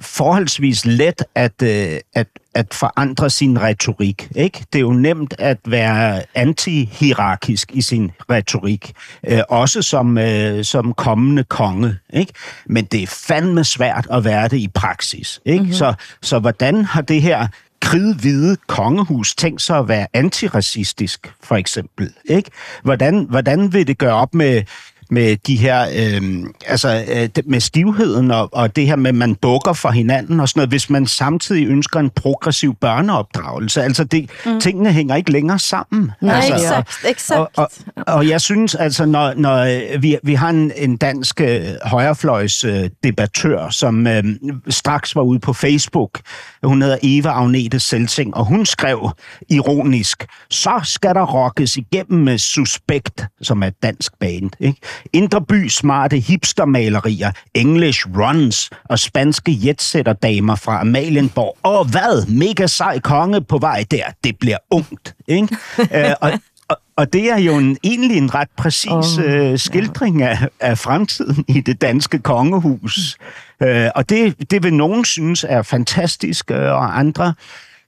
forholdsvis 0.00 0.86
let 0.86 1.22
at, 1.34 1.62
øh, 1.62 2.00
at, 2.14 2.26
at 2.54 2.74
forandre 2.74 3.30
sin 3.30 3.60
retorik. 3.60 4.28
Ikke? 4.36 4.64
Det 4.72 4.78
er 4.78 4.82
jo 4.82 4.92
nemt 4.92 5.34
at 5.38 5.58
være 5.66 6.22
antihierarkisk 6.34 7.70
i 7.72 7.82
sin 7.82 8.10
retorik, 8.30 8.92
øh, 9.28 9.40
også 9.48 9.82
som, 9.82 10.18
øh, 10.18 10.64
som 10.64 10.92
kommende 10.92 11.44
konge. 11.44 11.96
Ikke? 12.12 12.32
Men 12.66 12.84
det 12.84 13.02
er 13.02 13.06
fandme 13.06 13.64
svært 13.64 14.06
at 14.10 14.24
være 14.24 14.48
det 14.48 14.58
i 14.58 14.68
praksis. 14.68 15.40
Ikke? 15.44 15.60
Mm-hmm. 15.60 15.74
Så, 15.74 15.94
så 16.22 16.38
hvordan 16.38 16.84
har 16.84 17.00
det 17.00 17.22
her 17.22 17.46
kridhvide 17.80 18.56
kongehus 18.66 19.34
tænkt 19.34 19.62
sig 19.62 19.78
at 19.78 19.88
være 19.88 20.06
antiracistisk, 20.12 21.32
for 21.42 21.56
eksempel? 21.56 22.12
Ikke? 22.24 22.50
Hvordan, 22.82 23.26
hvordan 23.30 23.72
vil 23.72 23.86
det 23.86 23.98
gøre 23.98 24.14
op 24.14 24.34
med 24.34 24.62
med 25.12 25.36
de 25.36 25.56
her, 25.56 25.82
øh, 25.82 26.44
altså 26.66 27.04
øh, 27.14 27.44
med 27.46 27.60
stivheden 27.60 28.30
og, 28.30 28.48
og 28.52 28.76
det 28.76 28.86
her 28.86 28.96
med, 28.96 29.08
at 29.08 29.14
man 29.14 29.34
bukker 29.34 29.72
for 29.72 29.90
hinanden 29.90 30.40
og 30.40 30.48
sådan 30.48 30.60
noget, 30.60 30.68
hvis 30.68 30.90
man 30.90 31.06
samtidig 31.06 31.66
ønsker 31.68 32.00
en 32.00 32.10
progressiv 32.10 32.74
børneopdragelse. 32.80 33.82
Altså, 33.82 34.04
det, 34.04 34.30
mm. 34.46 34.60
tingene 34.60 34.92
hænger 34.92 35.16
ikke 35.16 35.32
længere 35.32 35.58
sammen. 35.58 36.10
Nej, 36.20 36.34
altså, 36.34 36.54
exakt, 36.54 37.06
exakt. 37.08 37.38
Og, 37.38 37.50
og, 37.56 37.70
og, 37.96 38.14
og 38.14 38.28
jeg 38.28 38.40
synes, 38.40 38.74
altså, 38.74 39.06
når, 39.06 39.34
når 39.36 39.58
øh, 39.58 40.02
vi, 40.02 40.18
vi 40.22 40.34
har 40.34 40.50
en, 40.50 40.72
en 40.76 40.96
dansk 40.96 41.40
øh, 41.40 41.60
højrefløjs 41.84 42.64
øh, 42.64 42.90
debattør, 43.04 43.70
som 43.70 44.06
øh, 44.06 44.24
straks 44.68 45.16
var 45.16 45.22
ude 45.22 45.40
på 45.40 45.52
Facebook, 45.52 46.20
hun 46.62 46.82
hedder 46.82 46.98
Eva 47.02 47.28
Agnete 47.28 47.80
Selsing, 47.80 48.36
og 48.36 48.44
hun 48.44 48.66
skrev 48.66 49.10
ironisk, 49.48 50.26
så 50.50 50.80
skal 50.84 51.14
der 51.14 51.26
rockes 51.26 51.76
igennem 51.76 52.24
med 52.24 52.38
Suspekt, 52.38 53.24
som 53.42 53.62
er 53.62 53.66
et 53.66 53.82
dansk 53.82 54.12
band. 54.20 54.50
Ikke? 54.60 54.80
Indre 55.12 55.44
by 55.44 55.68
smarte 55.68 56.18
hipstermalerier, 56.18 57.32
English 57.54 58.06
runs 58.18 58.70
og 58.84 58.98
spanske 58.98 59.58
jetsætterdamer 59.66 60.54
fra 60.54 60.80
Amalienborg. 60.80 61.56
Og 61.62 61.84
hvad? 61.84 62.26
Mega 62.26 62.66
sej 62.66 63.00
konge 63.00 63.40
på 63.40 63.58
vej 63.58 63.84
der. 63.90 64.04
Det 64.24 64.36
bliver 64.40 64.58
ungt. 64.70 65.14
Ikke? 65.28 65.56
uh, 65.78 65.86
og, 66.20 66.32
og, 66.68 66.76
og 66.96 67.12
det 67.12 67.30
er 67.30 67.38
jo 67.38 67.58
en, 67.58 67.76
egentlig 67.84 68.16
en 68.16 68.34
ret 68.34 68.48
præcis 68.56 69.18
oh, 69.18 69.50
uh, 69.50 69.58
skildring 69.58 70.18
ja. 70.18 70.28
af, 70.28 70.48
af 70.60 70.78
fremtiden 70.78 71.44
i 71.48 71.60
det 71.60 71.80
danske 71.80 72.18
kongehus. 72.18 73.16
Uh, 73.60 73.68
og 73.94 74.08
det, 74.08 74.50
det 74.50 74.62
vil 74.62 74.74
nogen 74.74 75.04
synes 75.04 75.44
er 75.48 75.62
fantastisk, 75.62 76.50
uh, 76.50 76.56
og 76.56 76.98
andre 76.98 77.34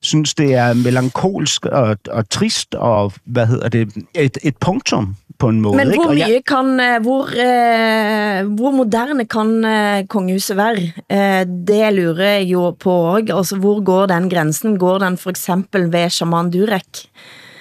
synes, 0.05 0.35
det 0.35 0.55
er 0.55 0.73
melankolsk 0.73 1.67
og, 1.67 1.97
og 2.11 2.31
trist, 2.31 2.75
og 2.75 3.13
hvad 3.25 3.47
hedder 3.47 3.69
det, 3.69 3.95
et, 4.15 4.39
et 4.43 4.57
punktum 4.57 5.17
på 5.45 5.53
en 5.53 5.61
måde. 5.61 5.79
Men 5.81 5.93
ikke? 5.93 6.01
hvor 6.01 6.13
Og 6.13 6.19
mye 6.19 6.43
kan, 6.47 6.73
eh, 6.81 6.99
hvor, 7.05 7.33
eh, 7.47 8.41
hvor 8.57 8.77
moderne 8.81 9.29
kan 9.31 9.55
eh, 9.69 10.07
kongehuset 10.11 10.57
være? 10.59 10.91
Eh, 11.09 11.43
det 11.45 11.93
lurer 11.95 12.39
jeg 12.39 12.51
jo 12.55 12.71
på 12.81 12.99
også. 13.15 13.37
Altså, 13.37 13.61
hvor 13.61 13.83
går 13.85 14.13
den 14.13 14.29
grænsen? 14.33 14.79
Går 14.81 15.05
den 15.05 15.19
for 15.21 15.35
eksempel 15.35 15.91
ved 15.93 16.11
Shaman 16.11 16.53
Durek? 16.55 17.09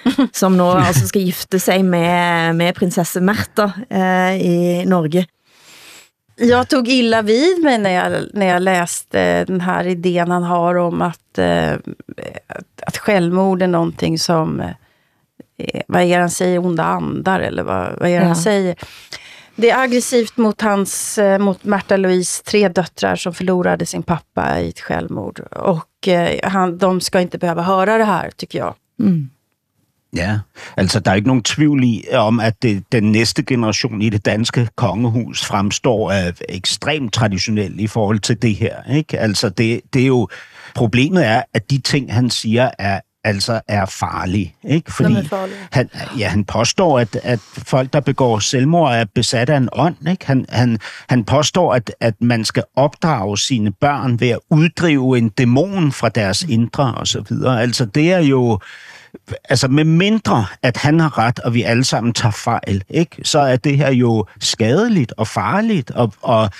som 0.40 0.56
nu 0.56 0.64
altså 0.64 1.06
skal 1.08 1.22
gifte 1.24 1.58
sig 1.58 1.84
med, 1.84 2.52
med 2.56 2.74
prinsesse 2.76 3.20
Märtha 3.20 3.70
eh, 3.88 4.36
i 4.36 4.84
Norge. 4.84 5.26
Jag 6.36 6.68
tog 6.68 6.88
illa 6.88 7.22
vid 7.22 7.62
mig 7.62 7.78
när 7.78 7.90
jag, 7.90 8.12
när 8.32 8.46
jag 8.46 8.62
läste 8.62 9.44
den 9.44 9.60
här 9.60 9.86
idén 9.86 10.30
han 10.30 10.42
har 10.42 10.74
om 10.74 11.02
att, 11.02 11.38
eh, 11.38 11.72
att, 12.46 12.82
att 12.86 12.98
självmord 12.98 13.62
är 13.62 13.66
någonting 13.66 14.18
som, 14.18 14.60
eh, 14.60 14.70
vad 15.88 16.02
är 16.02 16.06
det 16.06 16.14
han 16.20 16.30
säger, 16.30 16.66
onda 16.66 16.84
andar 16.84 17.40
eller 17.40 17.62
vad, 17.62 17.98
vad 17.98 18.08
är 18.08 18.14
det 18.14 18.20
Ja. 18.20 18.24
han 18.24 18.36
säger? 18.36 18.76
Det 19.56 19.70
är 19.70 19.82
aggressivt 19.82 20.36
mot 20.36 20.60
hans, 20.60 21.18
eh, 21.18 21.38
mot 21.38 21.64
Märta 21.64 21.96
Louise 21.96 22.42
tre 22.44 22.68
döttrar 22.68 23.16
som 23.16 23.34
förlorade 23.34 23.86
sin 23.86 24.02
pappa 24.02 24.60
i 24.60 24.68
ett 24.68 24.80
självmord. 24.80 25.40
Och 25.40 26.08
eh, 26.08 26.50
han, 26.50 26.78
de 26.78 27.00
ska 27.00 27.20
inte 27.20 27.38
behöva 27.38 27.62
höra 27.62 27.98
det 27.98 28.04
här, 28.04 28.30
tycker 28.36 28.58
jag. 28.58 28.74
Mm. 29.00 29.30
Ja, 30.16 30.38
altså 30.76 31.00
der 31.00 31.10
er 31.10 31.14
ikke 31.14 31.28
nogen 31.28 31.42
tvivl 31.42 31.84
i, 31.84 32.04
om, 32.12 32.40
at 32.40 32.62
det, 32.62 32.84
den 32.92 33.12
næste 33.12 33.42
generation 33.42 34.02
i 34.02 34.08
det 34.10 34.24
danske 34.26 34.68
kongehus 34.76 35.44
fremstår 35.44 36.10
af 36.12 36.34
ekstremt 36.48 37.12
traditionel 37.12 37.80
i 37.80 37.86
forhold 37.86 38.18
til 38.18 38.42
det 38.42 38.54
her. 38.54 38.76
Ikke? 38.94 39.18
Altså 39.20 39.48
det, 39.48 39.80
det 39.92 40.02
er 40.02 40.06
jo, 40.06 40.28
problemet 40.74 41.26
er, 41.26 41.42
at 41.54 41.70
de 41.70 41.78
ting, 41.78 42.12
han 42.12 42.30
siger, 42.30 42.70
er 42.78 43.00
altså 43.24 43.60
er 43.68 43.86
farlige. 43.86 44.54
Ikke? 44.64 44.92
Fordi 44.92 45.14
er 45.14 45.24
farlige. 45.24 45.56
Han, 45.72 45.90
ja, 46.18 46.28
han 46.28 46.44
påstår, 46.44 46.98
at, 46.98 47.20
at 47.22 47.40
folk, 47.40 47.92
der 47.92 48.00
begår 48.00 48.38
selvmord, 48.38 48.94
er 48.94 49.04
besat 49.14 49.50
af 49.50 49.56
en 49.56 49.68
ånd. 49.72 50.08
Ikke? 50.08 50.26
Han, 50.26 50.46
han, 50.48 50.78
han 51.08 51.24
påstår, 51.24 51.74
at, 51.74 51.94
at 52.00 52.14
man 52.20 52.44
skal 52.44 52.62
opdrage 52.76 53.38
sine 53.38 53.72
børn 53.72 54.20
ved 54.20 54.28
at 54.28 54.38
uddrive 54.50 55.18
en 55.18 55.28
dæmon 55.28 55.92
fra 55.92 56.08
deres 56.08 56.42
indre 56.42 56.94
og 56.94 57.06
så 57.06 57.24
videre. 57.28 57.62
Altså 57.62 57.84
det 57.84 58.12
er 58.12 58.18
jo 58.18 58.58
altså 59.48 59.68
med 59.68 59.84
mindre, 59.84 60.46
at 60.62 60.76
han 60.76 61.00
har 61.00 61.18
ret, 61.18 61.38
og 61.38 61.54
vi 61.54 61.62
alle 61.62 61.84
sammen 61.84 62.12
tager 62.12 62.32
fejl, 62.32 62.82
ikke? 62.90 63.16
så 63.24 63.38
er 63.38 63.56
det 63.56 63.76
her 63.76 63.90
jo 63.90 64.26
skadeligt 64.40 65.12
og 65.16 65.28
farligt, 65.28 65.90
og, 65.90 66.12
og, 66.22 66.50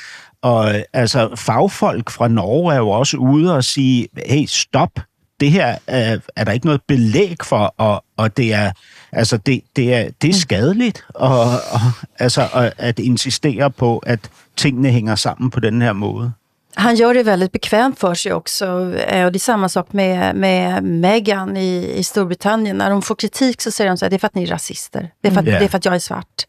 og 0.43 0.75
altså, 0.93 1.37
fagfolk 1.37 2.11
fra 2.11 2.29
Norge 2.29 2.75
er 2.75 2.79
jo 2.79 2.91
også 2.91 3.17
ude 3.17 3.57
og 3.57 3.65
sige, 3.65 4.09
hey, 4.27 4.45
stop, 4.47 4.91
det 5.41 5.51
her 5.51 5.79
er, 5.87 6.19
er 6.37 6.45
der 6.45 6.53
ikke 6.53 6.67
noget 6.67 6.83
belæg 6.89 7.37
for, 7.43 7.75
og, 7.77 8.05
og 8.17 8.37
det 8.37 8.55
er 8.55 8.73
altså 9.13 9.37
det, 9.37 9.61
det 9.77 9.95
er 9.95 10.11
det 10.23 10.31
er 10.31 10.35
skadeligt 10.35 11.05
og, 11.15 11.41
og 11.41 11.81
altså 12.19 12.49
at, 12.55 12.73
at 12.79 12.99
insistere 12.99 13.71
på 13.71 13.99
at 13.99 14.21
tingene 14.57 14.91
hænger 14.91 15.15
sammen 15.15 15.51
på 15.51 15.61
den 15.61 15.83
her 15.83 15.93
måde. 15.93 16.33
Han 16.77 16.97
gör 16.97 17.13
det 17.15 17.23
väldigt 17.27 17.53
bekvämt 17.53 17.99
för 17.99 18.15
sig 18.15 18.33
också. 18.33 18.67
Och 18.67 18.91
det 19.33 19.37
är 19.37 19.39
samma 19.39 19.69
sak 19.69 19.93
med, 19.93 20.35
med 20.37 20.83
Meghan 20.85 21.57
i, 21.57 21.93
i 21.99 22.03
Storbritannien. 22.03 22.79
När 22.79 22.91
de 22.91 23.03
får 23.03 23.15
kritik 23.15 23.63
så 23.63 23.71
säger 23.71 23.91
de 23.91 23.97
så 23.97 24.05
här, 24.05 24.11
det 24.11 24.17
är 24.17 24.19
för 24.19 24.27
att 24.27 24.35
ni 24.35 24.43
är 24.43 24.47
rasister. 24.47 25.11
Det 25.21 25.29
är 25.29 25.33
för 25.33 25.41
att, 25.41 25.47
Mm. 25.47 25.59
det 25.59 25.65
är 25.65 25.69
för 25.69 25.79
att 25.79 25.85
jag 25.85 25.95
är 25.95 25.99
svart. 25.99 26.47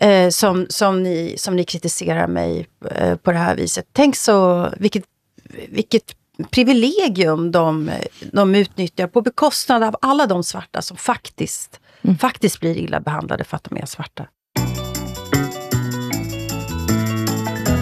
Eh, 0.00 0.28
som, 0.30 0.66
som, 0.70 1.02
ni, 1.02 1.34
som 1.38 1.56
ni 1.56 1.64
kritiserar 1.64 2.26
mig 2.26 2.66
eh, 2.90 3.14
på 3.16 3.32
det 3.32 3.38
här 3.38 3.56
viset. 3.56 3.84
Tänk 3.92 4.16
så, 4.16 4.68
vilket, 4.76 5.04
vilket 5.68 6.02
privilegium 6.44 7.50
de, 7.52 7.90
de 8.32 8.54
utnyttjar 8.54 9.06
på 9.06 9.22
bekostnad 9.22 9.82
av 9.82 9.96
alla 10.02 10.26
de 10.26 10.44
svarta 10.44 10.82
som 10.82 10.96
faktiskt, 10.96 11.80
faktiskt 12.18 12.60
blir 12.60 12.76
illa 12.76 13.00
behandlade 13.00 13.44
för 13.44 13.56
att 13.56 13.64
de 13.64 13.78
är 13.78 13.86
svarta. 13.86 14.26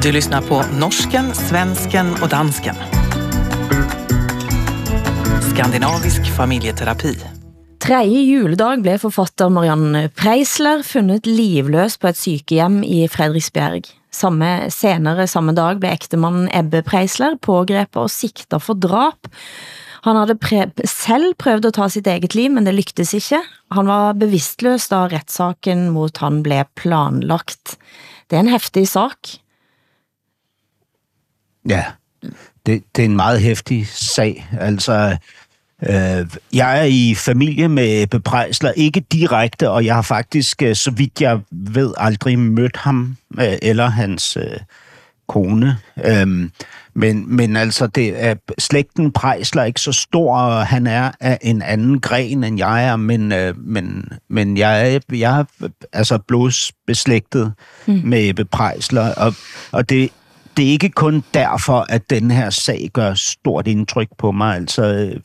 Du 0.03 0.13
lyssnar 0.13 0.43
på 0.43 0.65
norsken, 0.81 1.35
svensken 1.35 2.07
och 2.23 2.29
dansken. 2.29 2.75
Skandinavisk 5.55 6.37
familjeterapi. 6.37 7.19
Tredje 7.81 8.21
juledag 8.21 8.83
blev 8.83 8.99
forfatter 8.99 9.49
Marianne 9.49 10.09
Preisler 10.09 10.83
fundet 10.83 11.27
livløs 11.27 11.97
på 11.99 12.11
et 12.11 12.19
sykehjem 12.19 12.83
i 12.85 13.07
Frederiksberg. 13.09 13.98
Samme, 14.19 14.67
senere 14.75 15.29
samme 15.31 15.55
dag 15.55 15.79
blev 15.79 15.95
ægtemannen 15.95 16.49
Ebbe 16.51 16.83
Preisler 16.83 17.37
pågrebet 17.43 18.01
og 18.03 18.11
sigtet 18.11 18.65
for 18.65 18.75
drap. 18.75 19.29
Han 20.07 20.17
havde 20.17 20.39
pre 20.39 20.67
selv 20.87 21.35
prøvet 21.39 21.69
at 21.69 21.77
ta 21.77 21.89
sitt 21.93 22.07
eget 22.11 22.35
liv, 22.35 22.51
men 22.55 22.67
det 22.67 22.75
lyktes 22.75 23.15
ikke. 23.15 23.41
Han 23.75 23.91
var 23.91 24.17
bevidstløs 24.19 24.89
da 24.91 25.05
retssaken 25.13 25.89
mot 25.95 26.19
han 26.23 26.43
blev 26.43 26.67
planlagt. 26.79 27.77
Det 28.31 28.39
er 28.39 28.41
en 28.41 28.55
hæftig 28.55 28.89
sak. 28.89 29.39
Ja, 31.69 31.85
det, 32.67 32.83
det 32.95 33.03
er 33.03 33.11
en 33.11 33.17
meget 33.17 33.41
hæftig 33.41 33.87
sag. 33.87 34.47
Altså, 34.59 34.93
øh, 34.93 35.17
jeg 36.53 36.81
er 36.81 36.85
i 36.85 37.15
familie 37.15 37.69
med 37.69 38.03
Ebbe 38.03 38.21
Preisler, 38.21 38.73
ikke 38.77 39.01
direkte, 39.01 39.71
og 39.71 39.85
jeg 39.85 39.95
har 39.95 40.03
faktisk, 40.03 40.63
øh, 40.63 40.75
så 40.75 40.91
vidt 40.91 41.21
jeg 41.21 41.41
ved, 41.51 41.95
aldrig 41.97 42.39
mødt 42.39 42.77
ham 42.77 43.17
øh, 43.39 43.53
eller 43.63 43.87
hans 43.87 44.37
øh, 44.37 44.61
kone. 45.29 45.79
Øhm, 46.05 46.51
men, 46.95 47.37
men 47.37 47.57
altså, 47.57 47.87
det 47.87 48.25
er, 48.25 48.35
slægten 48.59 49.13
Preisler 49.13 49.63
er 49.63 49.67
ikke 49.67 49.81
så 49.81 49.93
stor, 49.93 50.37
og 50.37 50.67
han 50.67 50.87
er 50.87 51.11
af 51.21 51.39
en 51.43 51.63
anden 51.63 52.01
gren, 52.01 52.45
end 52.45 52.59
jeg 52.59 52.87
er, 52.87 52.97
men, 52.97 53.33
øh, 53.33 53.59
men, 53.59 54.09
men 54.29 54.57
jeg, 54.57 54.95
er, 54.95 54.99
jeg 55.13 55.39
er 55.39 55.69
altså 55.93 56.19
blodsbeslægtet 56.19 57.53
mm. 57.87 58.01
med 58.05 58.29
Ebbe 58.29 58.45
Preisler, 58.45 59.15
og, 59.15 59.35
og 59.73 59.89
det, 59.89 60.11
det 60.57 60.67
er 60.67 60.71
ikke 60.71 60.89
kun 60.89 61.25
derfor, 61.35 61.87
at 61.89 62.11
den 62.11 62.31
her 62.31 62.51
sag 62.51 62.91
gør 62.93 63.15
stort 63.15 63.67
indtryk 63.67 64.09
på 64.19 64.33
mig. 64.33 64.57
Altså, 64.57 64.83
øh, 64.83 65.21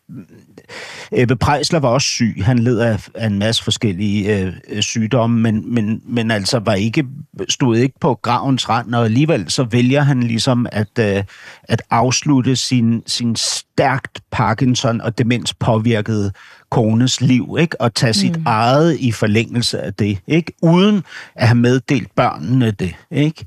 Ebbe 1.11 1.35
Preisler 1.35 1.79
var 1.79 1.89
også 1.89 2.07
syg. 2.07 2.41
Han 2.45 2.59
led 2.59 2.79
af, 2.79 3.07
af 3.15 3.27
en 3.27 3.39
masse 3.39 3.63
forskellige 3.63 4.39
øh, 4.39 4.81
sygdomme, 4.81 5.41
men, 5.41 5.73
men, 5.73 6.01
men 6.05 6.31
altså 6.31 6.59
var 6.59 6.73
ikke, 6.73 7.05
stod 7.49 7.77
ikke 7.77 7.99
på 7.99 8.19
gravens 8.21 8.69
rand, 8.69 8.95
og 8.95 9.05
alligevel 9.05 9.49
så 9.49 9.63
vælger 9.63 10.01
han 10.01 10.23
ligesom 10.23 10.67
at, 10.71 10.99
øh, 10.99 11.23
at 11.63 11.81
afslutte 11.89 12.55
sin, 12.55 13.03
sin 13.07 13.35
stærkt 13.35 14.21
Parkinson 14.31 15.01
og 15.01 15.17
demens 15.17 15.53
påvirkede 15.53 16.31
kones 16.73 17.21
liv, 17.21 17.57
ikke? 17.59 17.81
og 17.81 17.95
tage 17.95 18.13
sit 18.13 18.37
mm. 18.37 18.43
eget 18.45 18.97
i 18.99 19.11
forlængelse 19.11 19.81
af 19.81 19.93
det, 19.93 20.19
ikke? 20.27 20.53
uden 20.61 21.03
at 21.35 21.47
have 21.47 21.57
meddelt 21.57 22.15
børnene 22.15 22.71
det. 22.71 22.95
Ikke? 23.11 23.45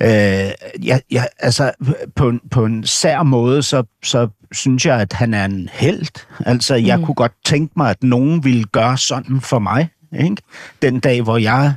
Øh, 0.00 0.52
ja, 0.86 0.98
ja, 1.10 1.24
altså, 1.38 1.72
på, 2.16 2.32
på 2.50 2.64
en 2.64 2.86
sær 2.86 3.22
måde, 3.22 3.62
så, 3.62 3.82
så 4.02 4.28
synes 4.52 4.86
jeg, 4.86 5.00
at 5.00 5.12
han 5.12 5.34
er 5.34 5.44
en 5.44 5.68
held. 5.72 6.24
Altså, 6.46 6.74
jeg 6.74 6.98
mm. 6.98 7.04
kunne 7.04 7.14
godt 7.14 7.34
tænke 7.44 7.72
mig, 7.76 7.90
at 7.90 8.02
nogen 8.02 8.44
ville 8.44 8.64
gøre 8.64 8.98
sådan 8.98 9.40
for 9.40 9.58
mig. 9.58 9.88
Ikke? 10.20 10.36
Den 10.82 11.00
dag, 11.00 11.22
hvor 11.22 11.36
jeg 11.38 11.74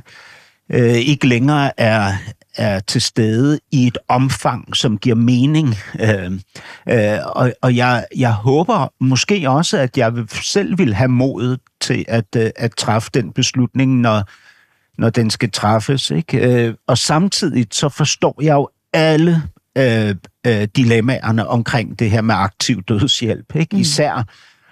øh, 0.70 0.94
ikke 0.94 1.28
længere 1.28 1.80
er, 1.80 2.12
er 2.56 2.80
til 2.80 3.02
stede 3.02 3.58
i 3.72 3.86
et 3.86 3.98
omfang, 4.08 4.76
som 4.76 4.98
giver 4.98 5.16
mening. 5.16 5.74
Øh, 6.00 6.32
øh, 6.88 7.18
og 7.26 7.52
og 7.62 7.76
jeg, 7.76 8.04
jeg 8.16 8.32
håber 8.32 8.92
måske 9.00 9.50
også, 9.50 9.78
at 9.78 9.98
jeg 9.98 10.12
selv 10.42 10.78
vil 10.78 10.94
have 10.94 11.08
modet 11.08 11.60
til 11.80 12.04
at, 12.08 12.36
øh, 12.36 12.50
at 12.56 12.74
træffe 12.76 13.10
den 13.14 13.32
beslutning, 13.32 14.00
når, 14.00 14.24
når 14.98 15.10
den 15.10 15.30
skal 15.30 15.50
træffes. 15.50 16.10
Ikke? 16.10 16.38
Øh, 16.38 16.74
og 16.86 16.98
samtidig 16.98 17.66
så 17.70 17.88
forstår 17.88 18.42
jeg 18.42 18.54
jo 18.54 18.68
alle 18.92 19.42
øh, 19.78 20.14
øh, 20.46 20.68
dilemmaerne 20.76 21.48
omkring 21.48 21.98
det 21.98 22.10
her 22.10 22.20
med 22.20 22.34
aktiv 22.34 22.82
dødshjælp. 22.82 23.56
Ikke? 23.56 23.76
Især, 23.76 24.26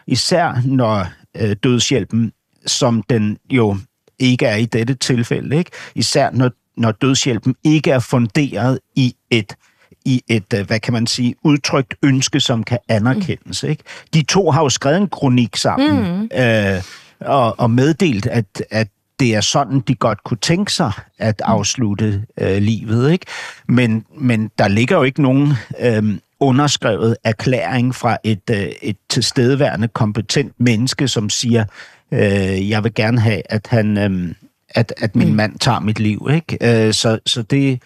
især 0.06 0.62
når 0.64 1.06
øh, 1.36 1.56
dødshjælpen, 1.62 2.32
som 2.66 3.02
den 3.02 3.38
jo 3.50 3.76
ikke 4.18 4.46
er 4.46 4.56
i 4.56 4.64
dette 4.64 4.94
tilfælde, 4.94 5.56
ikke? 5.56 5.70
især 5.94 6.30
når, 6.30 6.50
når 6.76 6.92
dødshjælpen 6.92 7.54
ikke 7.64 7.90
er 7.90 7.98
funderet 7.98 8.78
i 8.96 9.14
et 9.30 9.56
i 10.04 10.22
et, 10.28 10.54
øh, 10.54 10.66
hvad 10.66 10.80
kan 10.80 10.92
man 10.92 11.06
sige, 11.06 11.34
udtrykt 11.44 11.94
ønske, 12.02 12.40
som 12.40 12.64
kan 12.64 12.78
anerkendes. 12.88 13.62
Ikke? 13.62 13.82
De 14.14 14.22
to 14.22 14.50
har 14.50 14.62
jo 14.62 14.68
skrevet 14.68 14.96
en 14.96 15.08
kronik 15.08 15.56
sammen, 15.56 16.20
mm. 16.20 16.28
øh, 16.38 16.82
og, 17.20 17.60
og 17.60 17.70
meddelt, 17.70 18.26
at, 18.26 18.62
at 18.70 18.88
det 19.20 19.34
er 19.34 19.40
sådan, 19.40 19.80
de 19.80 19.94
godt 19.94 20.24
kunne 20.24 20.38
tænke 20.38 20.72
sig 20.72 20.92
at 21.18 21.42
afslutte 21.44 22.24
øh, 22.40 22.62
livet. 22.62 23.12
Ikke? 23.12 23.26
Men, 23.68 24.04
men 24.18 24.50
der 24.58 24.68
ligger 24.68 24.96
jo 24.96 25.02
ikke 25.02 25.22
nogen 25.22 25.52
øh, 25.80 26.18
underskrevet 26.40 27.16
erklæring 27.24 27.94
fra 27.94 28.18
et, 28.24 28.50
øh, 28.50 28.66
et 28.82 28.96
tilstedeværende, 29.08 29.88
kompetent 29.88 30.52
menneske, 30.58 31.08
som 31.08 31.30
siger, 31.30 31.64
øh, 32.12 32.70
jeg 32.70 32.84
vil 32.84 32.94
gerne 32.94 33.20
have, 33.20 33.42
at 33.44 33.66
han... 33.70 33.98
Øh, 33.98 34.34
at, 34.74 34.92
at 34.96 35.16
min 35.16 35.34
mand 35.34 35.58
tager 35.58 35.80
mit 35.80 36.00
liv. 36.00 36.28
Ikke? 36.34 36.86
Øh, 36.86 36.94
så, 36.94 37.18
så 37.26 37.42
det, 37.42 37.82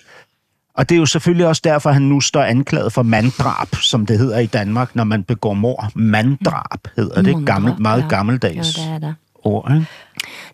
Og 0.74 0.88
det 0.88 0.94
er 0.94 0.98
jo 0.98 1.06
selvfølgelig 1.06 1.46
også 1.46 1.62
derfor, 1.64 1.90
han 1.90 2.02
nu 2.02 2.20
står 2.20 2.42
anklaget 2.42 2.92
for 2.92 3.02
manddrab, 3.02 3.74
som 3.74 4.06
det 4.06 4.18
hedder 4.18 4.38
i 4.38 4.46
Danmark, 4.46 4.96
når 4.96 5.04
man 5.04 5.22
begår 5.22 5.54
mor. 5.54 5.90
Manddrab 5.94 6.88
hedder 6.96 7.22
det. 7.22 7.46
Gammel, 7.46 7.74
meget 7.78 8.02
ja. 8.02 8.08
gammeldags 8.08 8.78
Ja, 8.78 8.82
det 8.82 8.92
er 8.92 8.98
det. 8.98 9.14
ord. 9.44 9.72
Ikke? 9.74 9.86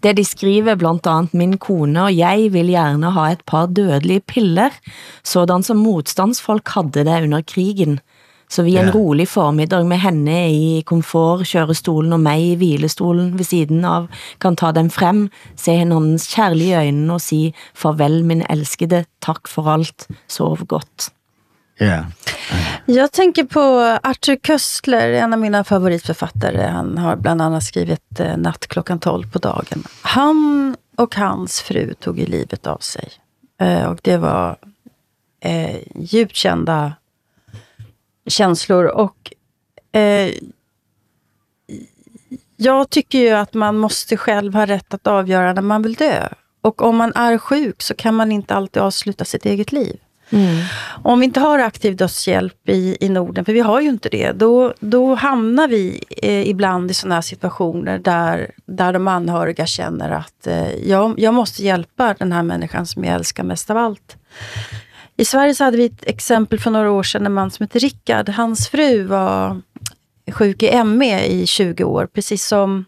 Det 0.02 0.16
de 0.16 0.24
skriver 0.24 0.74
blandt 0.74 1.06
andet, 1.06 1.34
min 1.34 1.58
kone 1.58 2.02
og 2.02 2.16
jeg 2.16 2.52
vil 2.52 2.66
gerne 2.74 3.10
ha 3.10 3.32
et 3.32 3.42
par 3.46 3.66
dødelige 3.66 4.20
piller, 4.20 4.70
sådan 5.24 5.62
som 5.62 5.76
modstandsfolk 5.76 6.68
havde 6.74 7.04
det 7.04 7.22
under 7.22 7.42
krigen. 7.42 8.00
Så 8.50 8.62
vi 8.62 8.74
en 8.76 8.86
Ja. 8.86 8.90
rolig 8.94 9.28
formiddag 9.28 9.86
med 9.86 9.96
henne 10.02 10.52
i 10.52 10.80
komfort, 10.82 11.46
kjørestolen 11.46 12.12
og 12.12 12.20
mig 12.20 12.40
i 12.40 12.54
hvilestolen 12.58 13.38
ved 13.38 13.44
siden 13.44 13.84
av, 13.84 14.08
kan 14.40 14.56
ta 14.56 14.72
dem 14.72 14.90
frem, 14.90 15.28
se 15.56 15.72
hinandens 15.78 16.26
kærlige 16.34 16.76
øjne 16.76 17.12
og 17.12 17.20
sige, 17.20 17.54
farvel 17.74 18.24
min 18.24 18.42
elskede, 18.50 19.04
tak 19.22 19.46
for 19.48 19.70
alt, 19.70 20.08
sov 20.28 20.56
godt. 20.66 21.10
Ja. 21.80 22.04
Jag 22.86 23.12
tänker 23.12 23.44
på 23.44 23.60
eh, 23.60 24.10
Arthur 24.10 24.36
Köstler, 24.36 25.12
en 25.12 25.32
av 25.32 25.38
mina 25.38 25.64
favoritförfattare. 25.64 26.62
Han 26.62 26.98
har 26.98 27.16
bland 27.16 27.42
annat 27.42 27.64
skrivit 27.64 28.20
eh, 28.20 28.36
Natt 28.36 28.66
klockan 28.66 29.00
12 29.00 29.30
på 29.30 29.38
dagen. 29.38 29.84
Han 30.02 30.76
och 30.96 31.14
hans 31.14 31.60
fru 31.60 31.94
tog 31.94 32.18
i 32.18 32.26
livet 32.26 32.66
av 32.66 32.78
sig. 32.78 33.08
Eh, 33.60 33.84
och 33.84 33.98
det 34.02 34.16
var 34.16 34.56
eh, 35.40 35.76
djupt 35.94 36.36
kända 36.36 36.92
känslor. 38.26 38.84
Och 38.84 39.32
eh, 39.92 40.32
jag 42.56 42.90
tycker 42.90 43.18
ju 43.18 43.30
att 43.30 43.54
man 43.54 43.78
måste 43.78 44.16
själv 44.16 44.54
ha 44.54 44.66
rätt 44.66 44.94
att 44.94 45.06
avgöra 45.06 45.52
när 45.52 45.62
man 45.62 45.82
vill 45.82 45.94
dö. 45.94 46.28
Och 46.60 46.82
om 46.82 46.96
man 46.96 47.12
är 47.14 47.38
sjuk 47.38 47.82
så 47.82 47.94
kan 47.94 48.14
man 48.14 48.32
inte 48.32 48.54
alltid 48.54 48.82
avsluta 48.82 49.24
sitt 49.24 49.46
eget 49.46 49.72
liv. 49.72 50.00
Mm. 50.32 50.64
Om 51.02 51.20
vi 51.20 51.24
inte 51.24 51.40
har 51.40 51.58
aktiv 51.58 51.96
dödshjälp 51.96 52.68
i, 52.68 52.96
i 53.00 53.08
Norden, 53.08 53.44
för 53.44 53.52
vi 53.52 53.60
har 53.60 53.80
ju 53.80 53.88
inte 53.88 54.08
det, 54.08 54.32
då, 54.32 54.74
då 54.80 55.14
hamnar 55.14 55.68
vi 55.68 56.04
eh, 56.16 56.48
ibland 56.48 56.90
i 56.90 56.94
sådana 56.94 57.14
här 57.14 57.22
situationer 57.22 57.98
där, 57.98 58.50
där 58.66 58.92
de 58.92 59.08
anhöriga 59.08 59.66
känner 59.66 60.10
att 60.10 60.46
eh, 60.46 60.74
jag, 60.74 61.20
jag 61.20 61.34
måste 61.34 61.62
hjälpa 61.62 62.14
den 62.18 62.32
här 62.32 62.42
människan 62.42 62.86
som 62.86 63.04
jag 63.04 63.14
älskar 63.14 63.44
mest 63.44 63.70
av 63.70 63.76
allt. 63.76 64.16
I 65.16 65.24
Sverige 65.24 65.54
så 65.54 65.64
hade 65.64 65.76
vi 65.76 65.84
ett 65.84 66.06
exempel 66.06 66.58
för 66.58 66.70
några 66.70 66.90
år 66.90 67.02
sedan, 67.02 67.26
en 67.26 67.32
man 67.32 67.50
som 67.50 67.64
heter 67.64 67.80
Rickard. 67.80 68.28
Hans 68.28 68.68
fru 68.68 69.04
var 69.04 69.60
sjuk 70.32 70.62
i 70.62 70.84
ME 70.84 71.26
i 71.26 71.46
20 71.46 71.84
år, 71.84 72.06
precis 72.06 72.46
som 72.46 72.84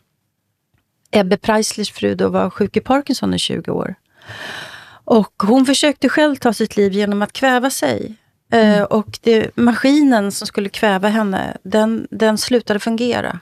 Ebbe 1.11 1.37
Preislers 1.37 1.93
fru 1.93 2.15
då 2.15 2.29
var 2.29 2.51
sjuk 2.51 2.77
i 2.77 2.81
Parkinson 2.81 3.35
i 3.35 3.39
20 3.39 3.71
år. 3.71 3.95
Och 5.13 5.43
hon 5.43 5.67
försökte 5.67 6.09
själv 6.09 6.37
ta 6.37 6.53
sitt 6.53 6.77
liv 6.77 6.93
genom 6.93 7.23
att 7.23 7.33
kväva 7.33 7.71
sig. 7.71 8.15
Eh, 8.53 8.83
och 8.83 9.19
det, 9.23 9.57
maskinen 9.57 10.33
som 10.33 10.47
skulle 10.47 10.69
kväva 10.69 11.09
henne, 11.09 11.57
den, 11.63 12.07
den 12.11 12.39
slutade 12.39 12.81
fungera. 12.81 13.41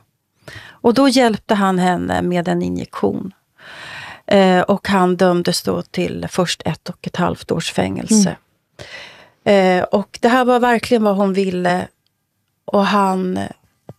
Och 0.69 0.95
då 0.95 1.09
hjälpte 1.09 1.55
han 1.55 1.79
henne 1.79 2.23
med 2.23 2.49
en 2.49 2.63
injektion. 2.63 3.33
Eh, 4.27 4.61
och 4.61 4.89
han 4.89 5.17
dömdes 5.17 5.63
då 5.63 5.83
till 5.83 6.27
först 6.31 6.63
ett 6.65 6.89
och 6.89 7.07
ett 7.07 7.17
halvt 7.17 7.51
års 7.51 7.73
fängelse. 7.73 8.37
Eh, 9.45 9.83
och 9.83 10.19
det 10.23 10.29
här 10.29 10.45
var 10.45 10.61
verkligen 10.61 11.03
vad 11.03 11.17
hon 11.17 11.33
ville. 11.33 11.89
Och 12.65 12.87
han, 12.87 13.39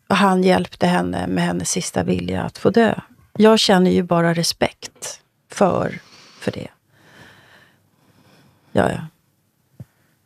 och 0.07 0.15
han 0.15 0.43
hjälpte 0.43 0.87
henne 0.87 1.27
med 1.27 1.43
hennes 1.43 1.69
sista 1.69 2.03
vilja 2.03 2.43
att 2.43 2.57
få 2.57 2.69
dö. 2.69 2.95
Jag 3.37 3.59
känner 3.59 3.91
ju 3.91 4.03
bara 4.03 4.33
respekt 4.33 5.21
för, 5.51 5.99
för 6.39 6.51
det. 6.51 6.67
Ja, 8.71 8.89
ja. 8.91 8.97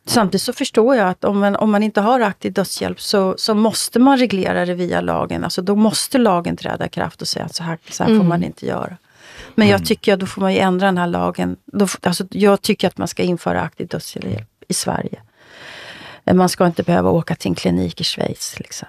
Samtidigt 0.08 0.42
så 0.42 0.52
förstår 0.52 0.96
jag 0.96 1.08
att 1.08 1.24
om 1.24 1.38
man, 1.40 1.56
om 1.56 1.70
man 1.70 1.82
inte 1.82 2.00
har 2.00 2.20
aktiv 2.20 2.52
dödshjälp 2.52 3.00
så, 3.00 3.34
så 3.38 3.54
måste 3.54 3.98
man 3.98 4.18
reglera 4.18 4.66
det 4.66 4.74
via 4.74 5.00
lagen. 5.00 5.44
Alltså 5.44 5.62
då 5.62 5.76
måste 5.76 6.18
lagen 6.18 6.56
träda 6.56 6.86
i 6.86 6.88
kraft 6.88 7.22
och 7.22 7.28
säga 7.28 7.44
att 7.44 7.54
så 7.54 7.62
här, 7.62 7.78
så 7.90 8.04
här 8.04 8.16
får 8.18 8.24
man 8.24 8.42
inte 8.44 8.66
göra. 8.66 8.96
Men 9.54 9.68
jag 9.68 9.86
tycker 9.86 10.14
att 10.14 10.20
då 10.20 10.26
får 10.26 10.40
man 10.40 10.52
ju 10.54 10.58
ändra 10.58 10.86
den 10.86 10.98
här 10.98 11.06
lagen. 11.06 11.56
Då, 11.64 11.86
alltså, 12.02 12.24
jag 12.30 12.62
tycker 12.62 12.88
att 12.88 12.98
man 12.98 13.08
ska 13.08 13.22
införa 13.22 13.60
aktiv 13.62 13.86
dödshjälp 13.86 14.48
i 14.68 14.74
Sverige. 14.74 15.20
Eh, 16.24 16.34
Man 16.34 16.48
ska 16.48 16.66
inte 16.66 16.82
behöva 16.82 17.10
åka 17.10 17.34
till 17.34 17.48
en 17.48 17.54
klinik 17.54 18.00
i 18.00 18.04
Schweiz. 18.04 18.58
Liksom. 18.58 18.88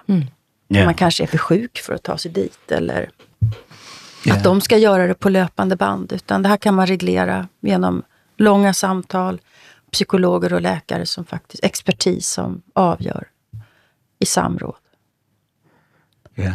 Ja. 0.68 0.84
Man 0.84 0.94
kanske 0.94 1.22
är 1.22 1.26
för 1.26 1.38
sjuk 1.38 1.78
för 1.78 1.94
att 1.94 2.02
ta 2.02 2.18
sig 2.18 2.30
dit. 2.30 2.70
Eller 2.72 3.10
Ja. 4.24 4.34
att 4.34 4.44
de 4.44 4.60
ska 4.60 4.76
göra 4.76 5.06
det 5.06 5.14
på 5.14 5.28
löpande 5.28 5.76
band. 5.76 6.12
Utan 6.12 6.42
det 6.42 6.48
här 6.48 6.56
kan 6.56 6.74
man 6.74 6.86
reglera 6.86 7.48
genom 7.60 8.02
långa 8.38 8.72
samtal, 8.72 9.40
psykologer 9.92 10.52
och 10.52 10.62
läkare 10.62 11.06
som 11.06 11.24
faktiskt, 11.24 11.64
expertis 11.64 12.26
som 12.26 12.62
avgör 12.74 13.26
i 14.20 14.26
samråd. 14.26 14.74
Ja, 16.36 16.52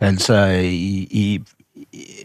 altså 0.00 0.34
i, 0.46 1.08
i, 1.10 1.42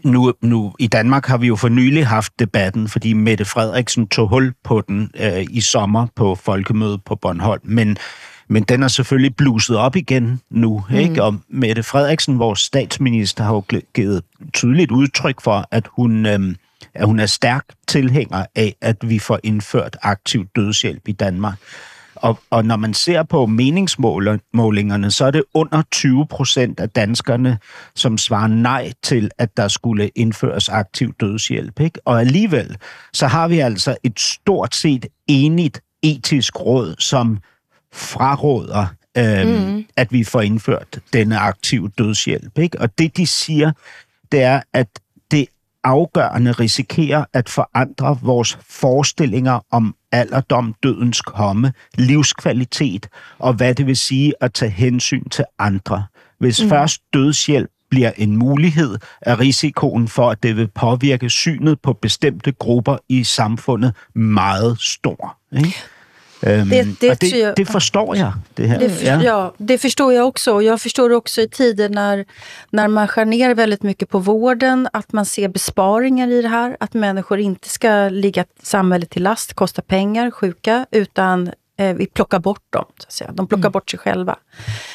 nu, 0.04 0.32
nu 0.40 0.72
i 0.78 0.86
Danmark 0.86 1.26
har 1.26 1.38
vi 1.38 1.46
jo 1.46 1.56
for 1.56 1.68
nylig 1.68 2.06
haft 2.06 2.32
debatten, 2.38 2.88
fordi 2.88 3.12
Mette 3.12 3.44
Frederiksen 3.44 4.06
tog 4.06 4.28
hul 4.28 4.52
på 4.64 4.80
den 4.88 5.10
øh, 5.20 5.46
i 5.50 5.60
sommer 5.60 6.06
på 6.16 6.34
folkemødet 6.34 7.04
på 7.04 7.16
Bornholm, 7.16 7.60
men, 7.64 7.96
men 8.48 8.62
den 8.62 8.82
er 8.82 8.88
selvfølgelig 8.88 9.36
bluset 9.36 9.76
op 9.76 9.96
igen 9.96 10.40
nu, 10.50 10.84
mm. 10.90 10.96
ikke? 10.96 11.22
Og 11.22 11.36
Mette 11.48 11.82
Frederiksen, 11.82 12.38
vores 12.38 12.60
statsminister, 12.60 13.44
har 13.44 13.54
jo 13.54 13.62
givet 13.94 14.22
tydeligt 14.54 14.90
udtryk 14.90 15.40
for, 15.40 15.68
at 15.70 15.88
hun, 15.88 16.26
øh, 16.26 16.54
at 16.94 17.06
hun 17.06 17.20
er 17.20 17.26
stærk 17.26 17.64
tilhænger 17.88 18.46
af, 18.54 18.76
at 18.80 18.96
vi 19.02 19.18
får 19.18 19.40
indført 19.42 19.96
aktiv 20.02 20.46
dødshjælp 20.56 21.08
i 21.08 21.12
Danmark. 21.12 21.58
Og, 22.14 22.38
og 22.50 22.64
når 22.64 22.76
man 22.76 22.94
ser 22.94 23.22
på 23.22 23.46
meningsmålingerne, 23.46 25.10
så 25.10 25.24
er 25.24 25.30
det 25.30 25.44
under 25.54 25.82
20 25.92 26.26
procent 26.26 26.80
af 26.80 26.90
danskerne, 26.90 27.58
som 27.94 28.18
svarer 28.18 28.46
nej 28.46 28.92
til, 29.02 29.30
at 29.38 29.56
der 29.56 29.68
skulle 29.68 30.08
indføres 30.14 30.68
aktiv 30.68 31.14
dødshjælp. 31.20 31.80
Ikke? 31.80 32.00
Og 32.04 32.20
alligevel, 32.20 32.76
så 33.12 33.26
har 33.26 33.48
vi 33.48 33.58
altså 33.58 33.96
et 34.02 34.20
stort 34.20 34.74
set 34.74 35.06
enigt 35.26 35.80
etisk 36.02 36.60
råd, 36.60 36.94
som 36.98 37.38
fraråder, 37.92 38.86
øhm, 39.18 39.48
mm. 39.48 39.84
at 39.96 40.12
vi 40.12 40.24
får 40.24 40.40
indført 40.40 40.98
denne 41.12 41.38
aktiv 41.38 41.90
dødshjælp. 41.98 42.58
Ikke? 42.58 42.80
Og 42.80 42.98
det, 42.98 43.16
de 43.16 43.26
siger, 43.26 43.72
det 44.32 44.42
er, 44.42 44.60
at 44.72 44.88
det 45.30 45.46
afgørende 45.84 46.52
risikerer 46.52 47.24
at 47.32 47.48
forandre 47.48 48.18
vores 48.22 48.58
forestillinger 48.68 49.60
om 49.70 49.94
alderdom, 50.12 50.74
dødens 50.82 51.20
komme, 51.20 51.72
livskvalitet 51.94 53.08
og 53.38 53.52
hvad 53.52 53.74
det 53.74 53.86
vil 53.86 53.96
sige 53.96 54.32
at 54.40 54.52
tage 54.52 54.70
hensyn 54.70 55.28
til 55.28 55.44
andre. 55.58 56.06
Hvis 56.38 56.62
mm. 56.62 56.68
først 56.68 57.02
dødshjælp 57.14 57.70
bliver 57.90 58.12
en 58.16 58.36
mulighed, 58.36 58.98
er 59.22 59.40
risikoen 59.40 60.08
for, 60.08 60.30
at 60.30 60.42
det 60.42 60.56
vil 60.56 60.68
påvirke 60.68 61.30
synet 61.30 61.80
på 61.80 61.92
bestemte 61.92 62.52
grupper 62.52 62.96
i 63.08 63.24
samfundet 63.24 63.94
meget 64.14 64.80
stor. 64.80 65.36
Ikke? 65.52 65.74
Øhm, 66.42 66.68
Det- 66.68 67.00
det 67.00 67.16
tror 67.16 67.32
jeg- 67.32 67.46
det, 67.46 67.54
det 67.56 67.66
forstår 67.66 68.16
jeg, 68.16 68.32
det 68.54 68.66
her. 68.66 68.78
Det, 68.78 68.88
för, 68.90 69.22
ja. 69.24 69.54
det 69.58 69.78
förstår 69.78 70.12
jag 70.12 70.28
också. 70.28 70.62
Jag 70.62 70.80
förstår 70.80 71.12
också 71.12 71.40
i 71.40 71.48
tider 71.48 71.88
när, 71.88 72.24
när 72.70 72.88
man 72.88 73.08
skär 73.08 73.24
ner 73.24 73.54
väldigt 73.54 73.82
mycket 73.82 74.08
på 74.08 74.18
vården, 74.18 74.88
att 74.92 75.12
man 75.12 75.24
ser 75.26 75.48
besparingar 75.48 76.28
i 76.28 76.42
det 76.42 76.48
här. 76.48 76.76
Att 76.80 76.94
människor 76.94 77.38
inte 77.40 77.68
ska 77.68 78.08
ligga 78.08 78.44
samhället 78.62 79.10
till 79.10 79.22
last, 79.22 79.54
kosta 79.54 79.82
pengar, 79.82 80.30
sjuka, 80.30 80.86
utan 80.90 81.50
eh, 81.78 81.94
vi 81.96 82.06
plockar 82.06 82.38
bort 82.38 82.64
dem. 82.70 82.84
Så 82.98 83.06
att 83.06 83.12
säga. 83.12 83.30
De 83.32 83.46
plockar 83.46 83.70
bort 83.70 83.90
sig 83.90 83.98
själva. 83.98 84.36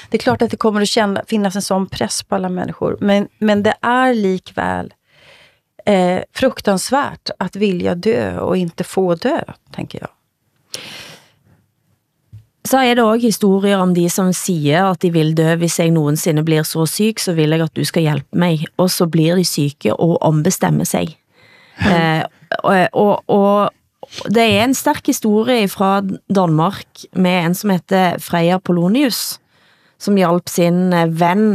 Det 0.09 0.17
är 0.17 0.19
klart 0.19 0.41
att 0.41 0.51
det 0.51 0.57
kommer 0.57 0.81
att 0.81 0.87
känna, 0.87 1.23
finnas 1.27 1.55
en 1.55 1.61
sån 1.61 1.87
press 1.87 2.23
på 2.23 2.35
alla 2.35 2.49
människor. 2.49 2.97
Men, 3.01 3.27
men 3.39 3.63
det 3.63 3.73
är 3.81 4.13
likväl 4.13 4.93
eh, 5.85 6.19
fruktansvärt 6.33 7.29
att 7.39 7.55
vilja 7.55 7.95
dö 7.95 8.39
och 8.39 8.57
inte 8.57 8.83
få 8.83 9.15
dö, 9.15 9.41
tänker 9.75 9.99
jag. 10.01 10.09
Så 12.63 12.79
er 12.79 12.95
det 12.95 13.03
også 13.03 13.27
historier 13.27 13.77
om 13.77 13.91
de 13.95 14.09
som 14.09 14.31
siger, 14.33 14.85
at 14.91 15.01
de 15.01 15.11
vil 15.11 15.33
dø, 15.37 15.55
hvis 15.55 15.79
jeg 15.79 15.91
nogensinde 15.91 16.43
bliver 16.43 16.63
så 16.63 16.85
syg, 16.85 17.19
så 17.19 17.33
vil 17.33 17.49
jeg 17.49 17.61
at 17.61 17.75
du 17.75 17.83
skal 17.83 18.01
hjælpe 18.01 18.27
mig. 18.31 18.65
Og 18.77 18.89
så 18.89 19.07
bliver 19.07 19.35
de 19.35 19.45
syge 19.45 19.95
og 19.95 20.21
ombestemmer 20.21 20.83
sig. 20.83 21.17
Eh, 21.83 22.23
og, 22.63 22.87
og, 22.93 23.23
og 23.27 23.71
det 24.29 24.43
er 24.43 24.63
en 24.63 24.73
stærk 24.77 25.05
historie 25.09 25.67
fra 25.67 26.01
Danmark 26.29 26.85
med 27.13 27.45
en 27.45 27.55
som 27.55 27.73
heter 27.73 28.17
Freya 28.21 28.57
Polonius, 28.57 29.39
som 29.99 30.15
hjalp 30.15 30.47
sin 30.49 30.93
eh, 30.93 31.09
ven 31.19 31.45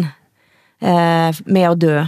eh, 0.82 1.32
med 1.46 1.62
at 1.62 1.80
dø. 1.80 2.02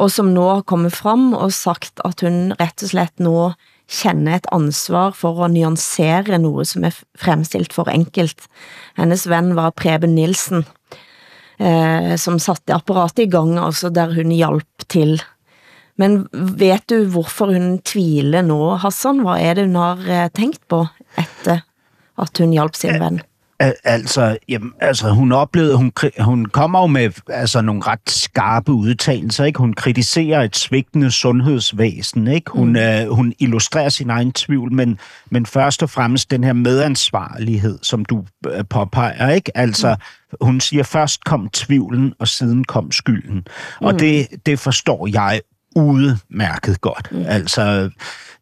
Og 0.00 0.10
som 0.10 0.30
nå 0.32 0.46
har 0.54 0.62
kommet 0.64 0.94
frem 0.96 1.32
og 1.34 1.52
sagt, 1.52 2.00
at 2.04 2.22
hun 2.24 2.54
rett 2.60 2.86
og 2.86 2.92
slett 2.94 3.20
nå 3.20 3.50
känner 3.90 4.36
ett 4.36 4.46
ansvar 4.54 5.12
for 5.12 5.44
at 5.44 5.50
nuancere 5.50 6.38
noget, 6.38 6.68
som 6.68 6.84
er 6.86 6.94
fremstilt 7.18 7.72
for 7.74 7.90
enkelt. 7.90 8.46
Hennes 8.96 9.26
ven 9.26 9.54
var 9.58 9.74
Preben 9.74 10.14
Nielsen, 10.14 10.64
eh, 11.58 12.14
som 12.16 12.38
satte 12.38 12.74
apparatet 12.74 13.26
i 13.26 13.30
gang, 13.30 13.56
altså 13.58 13.90
der 13.90 14.14
hun 14.14 14.30
hjalp 14.30 14.86
til. 14.88 15.18
Men 15.98 16.22
vet 16.32 16.86
du, 16.88 17.02
hvorfor 17.10 17.50
hun 17.52 17.80
tviler 17.84 18.46
nå, 18.46 18.76
Hassan? 18.80 19.24
Hvad 19.26 19.42
er 19.42 19.58
det, 19.58 19.66
hun 19.66 19.80
har 19.82 20.06
eh, 20.06 20.30
tænkt 20.30 20.62
på 20.68 20.86
etter? 21.18 21.66
at 22.20 22.40
hun 22.42 22.54
hjalp 22.56 22.76
sin 22.76 22.98
ven? 23.00 23.20
Altså, 23.84 24.38
jamen, 24.48 24.72
altså 24.80 25.10
hun 25.10 25.32
oplevede, 25.32 25.76
hun, 25.76 25.92
hun 26.20 26.46
kommer 26.46 26.80
jo 26.80 26.86
med 26.86 27.10
altså, 27.28 27.60
nogle 27.60 27.82
ret 27.86 28.10
skarpe 28.10 28.72
udtalelser. 28.72 29.44
Ikke? 29.44 29.58
Hun 29.58 29.72
kritiserer 29.72 30.42
et 30.42 30.56
svigtende 30.56 31.10
sundhedsvæsen. 31.10 32.28
Ikke? 32.28 32.50
Hun, 32.50 32.68
mm. 32.68 32.76
øh, 32.76 33.08
hun 33.08 33.32
illustrerer 33.38 33.88
sin 33.88 34.10
egen 34.10 34.32
tvivl, 34.32 34.72
men, 34.72 34.98
men 35.30 35.46
først 35.46 35.82
og 35.82 35.90
fremmest 35.90 36.30
den 36.30 36.44
her 36.44 36.52
medansvarlighed, 36.52 37.78
som 37.82 38.04
du 38.04 38.24
øh, 38.46 38.64
påpeger. 38.70 39.28
Ikke? 39.28 39.56
Altså, 39.56 39.96
mm. 40.32 40.46
hun 40.46 40.60
siger, 40.60 40.82
først 40.82 41.24
kom 41.24 41.48
tvivlen, 41.52 42.14
og 42.18 42.28
siden 42.28 42.64
kom 42.64 42.92
skylden. 42.92 43.36
Mm. 43.80 43.86
Og 43.86 44.00
det, 44.00 44.26
det 44.46 44.58
forstår 44.58 45.06
jeg 45.06 45.40
udmærket 45.76 46.80
godt. 46.80 47.08
Mm. 47.12 47.24
Altså, 47.26 47.90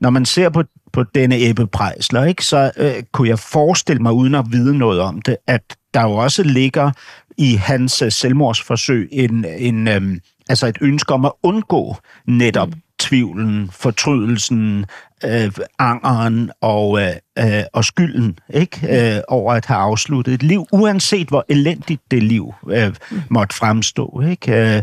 når 0.01 0.11
man 0.11 0.25
ser 0.25 0.49
på 0.49 0.63
på 0.93 1.03
denne 1.15 1.49
Ebbe 1.49 1.67
Prejsler, 1.67 2.25
ikke, 2.25 2.45
så 2.45 2.71
øh, 2.77 3.03
kunne 3.13 3.29
jeg 3.29 3.39
forestille 3.39 4.03
mig, 4.03 4.13
uden 4.13 4.35
at 4.35 4.45
vide 4.51 4.79
noget 4.79 5.01
om 5.01 5.23
det, 5.23 5.37
at 5.47 5.63
der 5.95 6.03
jo 6.03 6.13
også 6.13 6.43
ligger 6.43 6.91
i 7.39 7.55
hans 7.55 8.03
øh, 8.03 8.13
selvmordsforsøg 8.13 9.09
en, 9.13 9.45
en, 9.45 9.89
øh, 9.89 10.03
altså 10.49 10.67
et 10.67 10.79
ønske 10.81 11.15
om 11.15 11.25
at 11.25 11.33
undgå 11.43 11.97
netop 12.27 12.69
mm. 12.69 12.83
tvivlen, 12.99 13.71
fortrydelsen, 13.73 14.87
øh, 15.25 15.53
angeren 15.79 16.51
og, 16.61 17.01
øh, 17.01 17.15
øh, 17.39 17.63
og 17.73 17.85
skylden 17.85 18.39
ikke 18.55 19.17
øh, 19.17 19.23
over 19.29 19.55
at 19.55 19.67
have 19.67 19.81
afsluttet 19.81 20.35
et 20.35 20.43
liv, 20.43 20.67
uanset 20.73 21.29
hvor 21.29 21.45
elendigt 21.49 22.03
det 22.11 22.23
liv 22.23 22.55
øh, 22.71 22.95
mm. 23.11 23.23
måtte 23.31 23.57
fremstå. 23.57 24.23
Ikke? 24.31 24.77
Øh, 24.77 24.83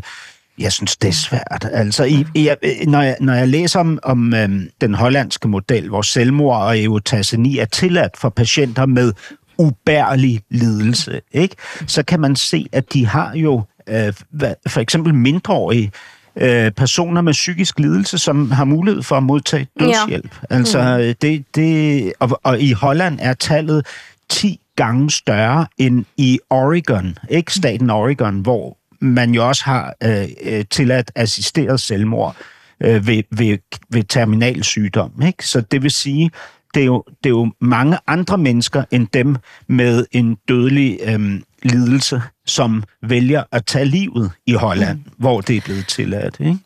jeg 0.60 0.72
synes, 0.72 0.98
det 0.98 1.08
er 1.08 1.13
svært. 1.13 1.70
Altså, 1.72 2.04
i, 2.04 2.26
i, 2.36 2.50
når, 2.88 3.02
jeg, 3.02 3.15
når 3.22 3.34
jeg 3.34 3.48
læser 3.48 3.80
om, 3.80 4.00
om 4.04 4.34
øhm, 4.34 4.70
den 4.82 4.94
hollandske 4.94 5.48
model, 5.48 5.89
hvor 5.89 6.02
selvmord 6.02 6.62
og 6.62 6.80
eutaseni 6.80 7.58
er 7.58 7.65
tilladt 7.65 8.18
for 8.18 8.30
patienter 8.30 8.86
med 8.86 9.13
ubærlig 9.58 10.41
lidelse, 10.50 11.22
ikke? 11.32 11.56
så 11.88 12.04
kan 12.04 12.20
man 12.20 12.36
se, 12.36 12.68
at 12.72 12.94
de 12.94 13.06
har 13.06 13.36
jo 13.36 13.63
øh, 13.88 14.13
for 14.68 14.80
eksempel 14.80 15.13
mindreårige 15.13 15.91
øh, 16.36 16.72
personer 16.72 17.22
med 17.22 17.34
psykisk 17.34 17.80
lidelse, 17.80 18.18
som 18.18 18.52
har 18.52 18.65
mulighed 18.65 19.04
for 19.04 19.15
at 19.15 19.24
modtage 19.24 19.68
dødshjælp. 19.80 20.36
Ja. 20.52 20.56
Altså, 20.56 20.98
mm. 20.98 21.15
det, 21.22 21.46
det, 21.56 22.13
og, 22.20 22.39
og 22.44 22.60
i 22.60 22.72
Holland 22.72 23.20
er 23.22 23.34
tallet 23.34 23.86
10 24.30 24.60
gange 24.76 25.12
større 25.12 25.68
end 25.78 26.06
i 26.18 26.39
Oregon, 26.50 27.18
ikke 27.30 27.54
staten 27.54 27.89
Oregon, 27.89 28.39
hvor 28.39 28.78
man 29.02 29.32
jo 29.32 29.48
også 29.48 29.64
har 29.64 29.94
øh, 30.04 30.28
øh, 30.44 30.66
tilladt 30.72 31.12
assisteret 31.16 31.80
selvmord 31.80 32.36
øh, 32.84 33.08
ved, 33.08 33.24
ved, 33.32 33.58
ved 33.90 34.04
terminal 34.04 34.64
sygdom. 34.64 35.22
Ikke? 35.26 35.48
Så 35.48 35.62
det 35.62 35.84
vil 35.84 35.92
sige, 35.92 36.32
det 36.74 36.82
er, 36.82 36.86
jo, 36.86 37.04
det 37.24 37.30
er 37.30 37.30
jo 37.30 37.52
mange 37.62 37.98
andre 38.08 38.38
mennesker 38.38 38.84
end 38.92 39.08
dem 39.14 39.36
med 39.68 40.06
en 40.12 40.38
dødelig 40.48 41.00
øh, 41.04 41.42
lidelse, 41.64 42.22
som 42.46 42.84
vælger 43.02 43.44
at 43.52 43.66
tage 43.66 43.86
livet 43.86 44.32
i 44.46 44.54
Holland, 44.54 44.98
mm. 44.98 45.12
hvor 45.18 45.42
det 45.42 45.58
er 45.58 45.62
blevet 45.62 45.88
tilladt. 45.88 46.40
Ikke? 46.40 46.58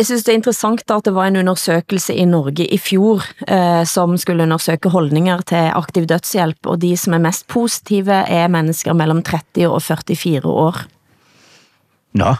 Jeg 0.00 0.06
synes 0.06 0.24
det 0.24 0.32
er 0.32 0.40
interessant 0.40 0.90
at 0.90 1.04
det 1.04 1.12
var 1.14 1.26
en 1.28 1.36
undersøgelse 1.36 2.14
i 2.14 2.24
Norge 2.24 2.64
i 2.66 2.78
fjor, 2.78 3.20
eh, 3.48 3.86
som 3.86 4.16
skulle 4.16 4.42
undersøge 4.42 4.88
holdninger 4.88 5.40
til 5.44 5.56
aktiv 5.76 6.06
dødshjælp, 6.06 6.66
og 6.66 6.80
de 6.82 6.96
som 6.96 7.14
er 7.14 7.18
mest 7.18 7.44
positive 7.48 8.12
er 8.12 8.48
mennesker 8.48 8.92
mellem 8.92 9.22
30 9.22 9.68
og 9.68 9.82
44 9.82 10.40
år. 10.48 10.99
Nå. 12.12 12.34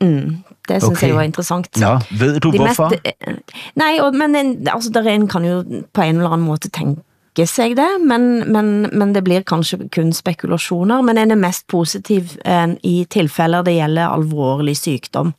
Mm, 0.00 0.36
det 0.68 0.82
synes 0.82 0.98
okay. 0.98 1.08
jeg 1.08 1.16
var 1.16 1.22
interessant. 1.22 1.76
Nå, 1.76 1.98
ved 2.10 2.40
du 2.40 2.50
De 2.50 2.58
hvorfor? 2.58 2.88
Mest, 2.88 3.02
eh, 3.04 3.34
nej, 3.76 3.98
og, 4.00 4.14
men 4.14 4.36
en, 4.36 4.68
altså, 4.68 4.90
der 4.90 5.02
en 5.02 5.28
kan 5.28 5.44
jo 5.44 5.64
på 5.92 6.02
en 6.02 6.16
eller 6.16 6.30
anden 6.30 6.46
måde 6.46 6.68
tænke 6.68 7.46
sig 7.46 7.76
det, 7.76 7.88
men, 8.04 8.52
men, 8.52 8.88
men 8.92 9.14
det 9.14 9.24
blir 9.24 9.40
kanskje 9.40 9.88
kun 9.88 10.12
spekulationer, 10.12 11.00
men 11.00 11.18
en 11.18 11.30
er 11.30 11.34
mest 11.34 11.66
positiv 11.66 12.22
uh, 12.46 12.74
i 12.82 13.06
tilfælder 13.10 13.62
det 13.62 13.74
gælder 13.74 14.08
alvorlig 14.08 14.76
sygdom. 14.76 15.34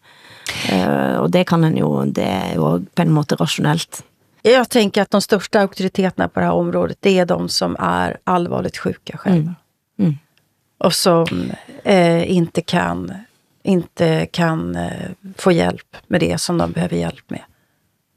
Uh, 0.74 1.22
og 1.22 1.34
det 1.34 1.48
kan 1.48 1.64
en 1.64 1.78
jo, 1.78 2.06
det 2.06 2.26
er 2.26 2.56
jo 2.56 2.80
på 2.96 3.02
en 3.02 3.10
måte 3.10 3.36
rationellt. 3.36 4.04
Jag 4.44 4.70
tänker 4.70 5.02
att 5.02 5.12
de 5.12 5.22
största 5.22 5.62
auktoriteterna 5.62 6.28
på 6.28 6.40
det 6.40 6.46
här 6.46 6.54
området, 6.54 6.98
det 7.00 7.20
är 7.20 7.26
de 7.26 7.50
som 7.50 7.76
är 7.80 8.18
allvarligt 8.24 8.78
sjuka 8.78 9.18
själva. 9.18 9.56
Mm. 10.00 10.10
Mm. 10.10 10.18
Och 10.78 10.94
som 10.94 11.52
eh, 11.84 12.32
inte 12.32 12.62
kan 12.62 13.14
inte 13.64 14.26
kan 14.26 14.76
eh, 14.76 15.12
få 15.38 15.52
hjälp 15.52 15.98
med 16.08 16.20
det 16.20 16.38
som 16.38 16.58
de 16.58 16.72
behöver 16.72 16.98
hjälp 16.98 17.30
med. 17.30 17.42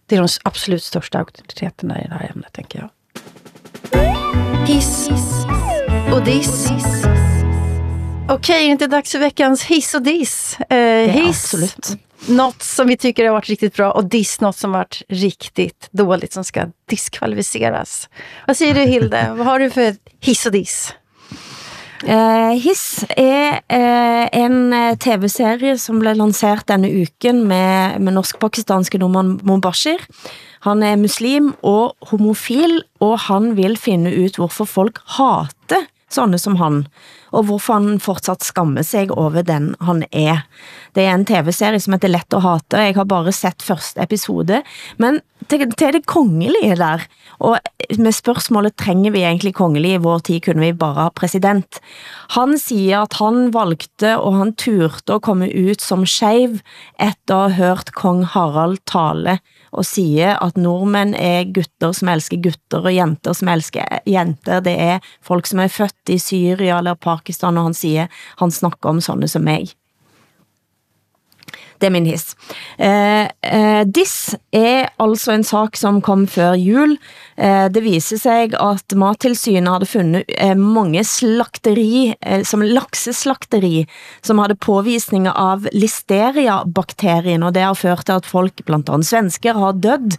Det 0.06 0.16
är 0.16 0.20
de 0.20 0.28
absolut 0.44 0.82
största 0.82 1.18
auktoriteterna 1.18 2.02
i 2.02 2.08
det 2.08 2.14
här 2.14 2.30
ämnet, 2.34 2.52
tänker 2.52 2.78
jag. 2.78 2.90
Hiss 4.66 5.08
och 6.12 6.24
diss. 6.24 6.70
Okej, 8.28 8.34
okay, 8.34 8.56
är 8.56 8.66
det 8.66 8.72
inte 8.72 8.86
dags 8.86 9.12
för 9.12 9.18
veckans 9.18 9.62
hiss 9.62 9.94
och 9.94 10.02
diss? 10.02 10.60
Eh, 10.60 11.10
hiss, 11.10 11.54
absolut. 11.54 11.88
något 12.26 12.62
som 12.62 12.86
vi 12.86 12.96
tycker 12.96 13.24
har 13.24 13.32
varit 13.32 13.48
riktigt 13.48 13.74
bra 13.76 13.92
och 13.92 14.04
diss 14.04 14.40
något 14.40 14.56
som 14.56 14.72
varit 14.72 15.02
riktigt 15.08 15.88
dåligt 15.90 16.32
som 16.32 16.44
ska 16.44 16.66
diskvalificeras. 16.88 18.08
Vad 18.46 18.56
säger 18.56 18.74
du 18.74 18.80
Hilde? 18.80 19.32
Vad 19.36 19.46
har 19.46 19.58
du 19.58 19.70
för 19.70 19.96
hiss 20.20 20.46
och 20.46 20.52
diss? 20.52 20.94
Uh, 22.04 22.52
Hiss 22.60 23.06
er 23.16 23.62
uh, 23.72 24.24
en 24.36 24.74
eh, 24.76 24.96
tv-serie 25.00 25.78
som 25.80 26.02
blev 26.02 26.18
lanceret 26.18 26.66
denne 26.68 26.90
uken 26.92 27.40
med, 27.48 27.96
med 28.04 28.12
norsk-pakistanske 28.18 29.00
Noman 29.00 29.38
Mubashir. 29.40 30.04
Han 30.68 30.84
er 30.84 31.00
muslim 31.00 31.54
og 31.64 31.96
homofil, 32.10 32.82
og 33.00 33.16
han 33.30 33.54
vil 33.56 33.78
finde 33.80 34.12
ut 34.12 34.36
hvorfor 34.36 34.68
folk 34.68 35.00
hater 35.16 35.88
sådanne 36.12 36.38
som 36.38 36.60
han 36.60 36.82
og 37.34 37.48
hvorfor 37.48 37.80
han 37.80 38.00
fortsat 38.02 38.46
skammer 38.46 38.86
sig 38.86 39.10
over 39.10 39.42
den 39.46 39.72
han 39.84 40.04
er. 40.12 40.44
Det 40.94 41.04
er 41.04 41.16
en 41.16 41.26
tv-serie 41.26 41.80
som 41.82 41.96
heter 41.96 42.12
Lett 42.12 42.36
at 42.36 42.44
hate, 42.44 42.82
jeg 42.86 42.96
har 42.98 43.08
bare 43.10 43.34
sett 43.34 43.64
første 43.66 44.02
episode, 44.04 44.62
men 45.02 45.20
til, 45.50 45.66
til 45.76 45.96
det 45.96 46.04
kongelige 46.08 46.76
der, 46.78 47.02
og 47.44 47.58
med 47.98 48.14
spørgsmålet, 48.14 48.76
trenger 48.80 49.12
vi 49.12 49.24
egentlig 49.26 49.54
kongelige 49.56 49.98
i 49.98 50.04
vår 50.04 50.22
tid, 50.24 50.40
kunne 50.44 50.62
vi 50.62 50.72
bare 50.78 51.08
ha 51.08 51.08
president. 51.14 51.80
Han 52.36 52.56
siger, 52.58 53.04
at 53.04 53.18
han 53.20 53.50
valgte, 53.54 54.14
og 54.18 54.38
han 54.38 54.54
turte 54.54 55.18
at 55.18 55.24
komme 55.26 55.50
ut 55.50 55.82
som 55.82 56.06
skeiv, 56.08 56.60
efter 57.00 57.36
at 57.36 57.58
have 57.58 57.74
hørt 57.74 57.92
kong 57.96 58.24
Harald 58.24 58.80
tale 58.88 59.38
og 59.74 59.84
siger, 59.84 60.36
at 60.38 60.56
nordmænd 60.56 61.14
er 61.18 61.44
gutter 61.54 61.92
som 61.92 62.08
elsker 62.12 62.40
gutter, 62.42 62.80
og 62.80 62.94
jenter 62.94 63.34
som 63.36 63.50
elsker 63.52 64.00
jenter. 64.06 64.60
Det 64.64 64.74
er 64.80 64.98
folk 65.22 65.46
som 65.50 65.62
er 65.64 65.72
født 65.72 66.14
i 66.14 66.18
Syrien 66.18 66.78
eller 66.78 66.94
Pakistan, 66.94 67.58
og 67.58 67.70
han 67.70 67.74
siger, 67.74 68.06
han 68.38 68.50
snakker 68.54 68.88
om 68.88 69.00
sådanne 69.00 69.28
som 69.28 69.42
mig. 69.42 69.74
Det 71.80 71.88
er 71.88 71.94
min 71.94 72.06
hiss. 72.08 72.34
Eh, 72.78 73.26
eh, 73.42 73.82
DIS 73.84 74.34
er 74.54 74.90
altså 75.02 75.34
en 75.34 75.44
sak 75.46 75.76
som 75.76 76.00
kom 76.04 76.26
før 76.30 76.54
jul. 76.58 76.96
Eh, 77.36 77.66
det 77.72 77.82
viser 77.84 78.20
sig 78.20 78.54
at 78.60 78.94
Mattilsynet 78.96 79.70
havde 79.72 79.90
fundet 79.90 80.30
eh, 80.38 80.54
mange 80.56 81.04
slakteri, 81.04 82.14
eh, 82.20 82.44
som 82.46 82.62
lakseslakteri, 82.62 83.86
som 84.22 84.38
havde 84.42 84.56
påvisninger 84.56 85.34
av 85.34 85.68
listeria-bakterien, 85.72 87.42
og 87.42 87.56
det 87.56 87.66
har 87.66 87.78
ført 87.78 88.06
til 88.06 88.20
at 88.20 88.28
folk, 88.28 88.64
blandt 88.66 88.92
andet 88.92 89.10
svensker, 89.10 89.58
har 89.58 89.80
dødd. 89.82 90.18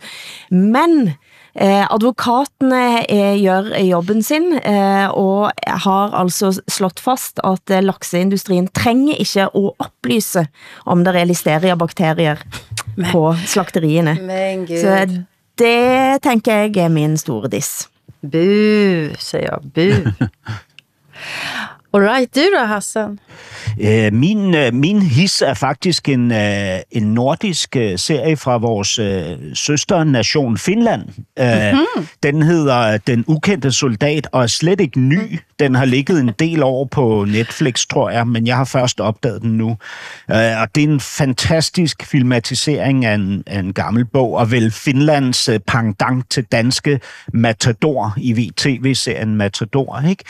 Men 0.51 1.15
advokatene 1.55 3.05
eh, 3.07 3.37
gør 3.39 3.69
jobben 3.79 4.23
sin, 4.23 4.57
eh, 4.59 5.07
og 5.09 5.51
har 5.67 6.11
altså 6.19 6.51
slået 6.67 6.99
fast, 6.99 7.39
at 7.43 7.71
eh, 7.71 7.83
lakseindustrien 7.83 8.67
trænger 8.67 9.15
ikke 9.15 9.41
at 9.41 9.49
oplyse, 9.55 10.47
om 10.85 11.03
der 11.05 11.13
er 11.13 11.25
listeria-bakterier 11.25 12.35
på 13.11 13.35
slakterierne. 13.45 14.17
Men 14.21 14.67
Gud. 14.67 14.81
Så 14.81 15.23
det 15.57 16.21
tænker 16.23 16.53
jeg 16.53 16.77
er 16.77 16.89
min 16.89 17.17
store 17.17 17.47
diss. 17.49 17.89
Bu, 18.21 18.37
siger 19.19 19.47
jeg. 19.47 19.59
Bu. 19.73 20.25
Alright, 21.95 22.35
du 22.35 22.41
då 22.51 22.65
Hassan? 22.65 23.19
Øh, 23.81 24.13
min, 24.13 24.55
øh, 24.55 24.73
min 24.73 25.01
his 25.01 25.41
er 25.41 25.53
faktisk 25.53 26.09
en, 26.09 26.31
øh, 26.31 26.79
en 26.91 27.03
nordisk 27.03 27.77
serie 27.95 28.37
fra 28.37 28.57
vores 28.57 28.89
søsternation 29.57 30.57
Finland. 30.57 31.01
Mm-hmm. 31.01 32.07
Den 32.23 32.41
hedder 32.41 32.97
Den 32.97 33.23
ukendte 33.27 33.71
soldat 33.71 34.27
og 34.31 34.43
er 34.43 34.47
slet 34.47 34.81
ikke 34.81 34.99
ny. 34.99 35.39
Den 35.59 35.75
har 35.75 35.85
ligget 35.85 36.19
en 36.19 36.31
del 36.39 36.63
år 36.63 36.85
på 36.91 37.25
Netflix, 37.29 37.85
tror 37.87 38.09
jeg, 38.09 38.27
men 38.27 38.47
jeg 38.47 38.55
har 38.57 38.63
først 38.63 38.99
opdaget 38.99 39.41
den 39.41 39.51
nu. 39.57 39.77
Og 40.27 40.75
det 40.75 40.83
er 40.83 40.87
en 40.87 40.99
fantastisk 40.99 42.05
filmatisering 42.05 43.05
af 43.05 43.13
en, 43.15 43.43
af 43.47 43.59
en 43.59 43.73
gammel 43.73 44.05
bog, 44.05 44.33
og 44.33 44.51
vel 44.51 44.71
Finlands 44.71 45.49
pangdang 45.67 46.29
til 46.29 46.43
danske 46.43 46.99
Matador 47.33 48.13
i 48.17 48.33
VTV-serien 48.33 49.35
Matador. 49.35 50.01
Ikke? 50.09 50.23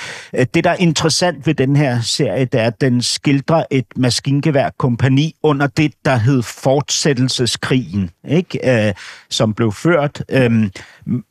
Det, 0.53 0.63
der 0.63 0.69
er 0.69 0.75
interessant 0.75 1.47
ved 1.47 1.53
den 1.53 1.75
her 1.75 2.01
serie, 2.01 2.45
det 2.45 2.61
er, 2.61 2.67
at 2.67 2.81
den 2.81 2.94
skildrer 3.01 3.63
et 3.71 3.85
maskingeværkompani 3.95 5.35
under 5.43 5.67
det, 5.67 5.93
der 6.05 6.15
hed 6.15 6.41
fortsættelseskrigen, 6.41 8.09
ikke? 8.27 8.87
Øh, 8.87 8.93
som 9.29 9.53
blev 9.53 9.71
ført 9.71 10.23
øh, 10.29 10.69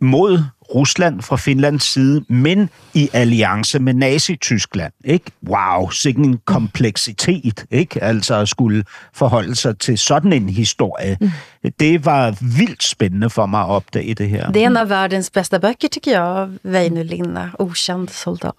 mod 0.00 0.42
Rusland 0.74 1.22
fra 1.22 1.36
Finlands 1.36 1.84
side, 1.84 2.24
men 2.28 2.70
i 2.94 3.08
alliance 3.12 3.78
med 3.78 3.94
Nazi-Tyskland. 3.94 4.92
Ikke? 5.04 5.30
Wow, 5.48 5.90
sikken 5.90 6.24
en 6.24 6.38
kompleksitet, 6.44 7.64
ikke? 7.70 8.02
Altså 8.02 8.34
at 8.34 8.48
skulle 8.48 8.84
forholde 9.14 9.54
sig 9.54 9.78
til 9.78 9.98
sådan 9.98 10.32
en 10.32 10.48
historie. 10.48 11.16
Mm. 11.20 11.30
Det 11.80 12.04
var 12.04 12.36
vildt 12.58 12.82
spændende 12.82 13.30
for 13.30 13.46
mig 13.46 13.60
at 13.60 13.68
opdage 13.68 14.14
det 14.14 14.28
her. 14.28 14.50
Det 14.50 14.62
är 14.62 14.66
en 14.66 14.76
av 14.76 14.88
världens 14.88 15.30
bästa 15.30 15.58
böcker 15.58 15.88
tycker 15.88 16.12
jag, 16.12 16.50
Väinö 16.62 17.02
Linna, 17.02 17.50
Okänd 17.58 18.08
soldat. 18.08 18.54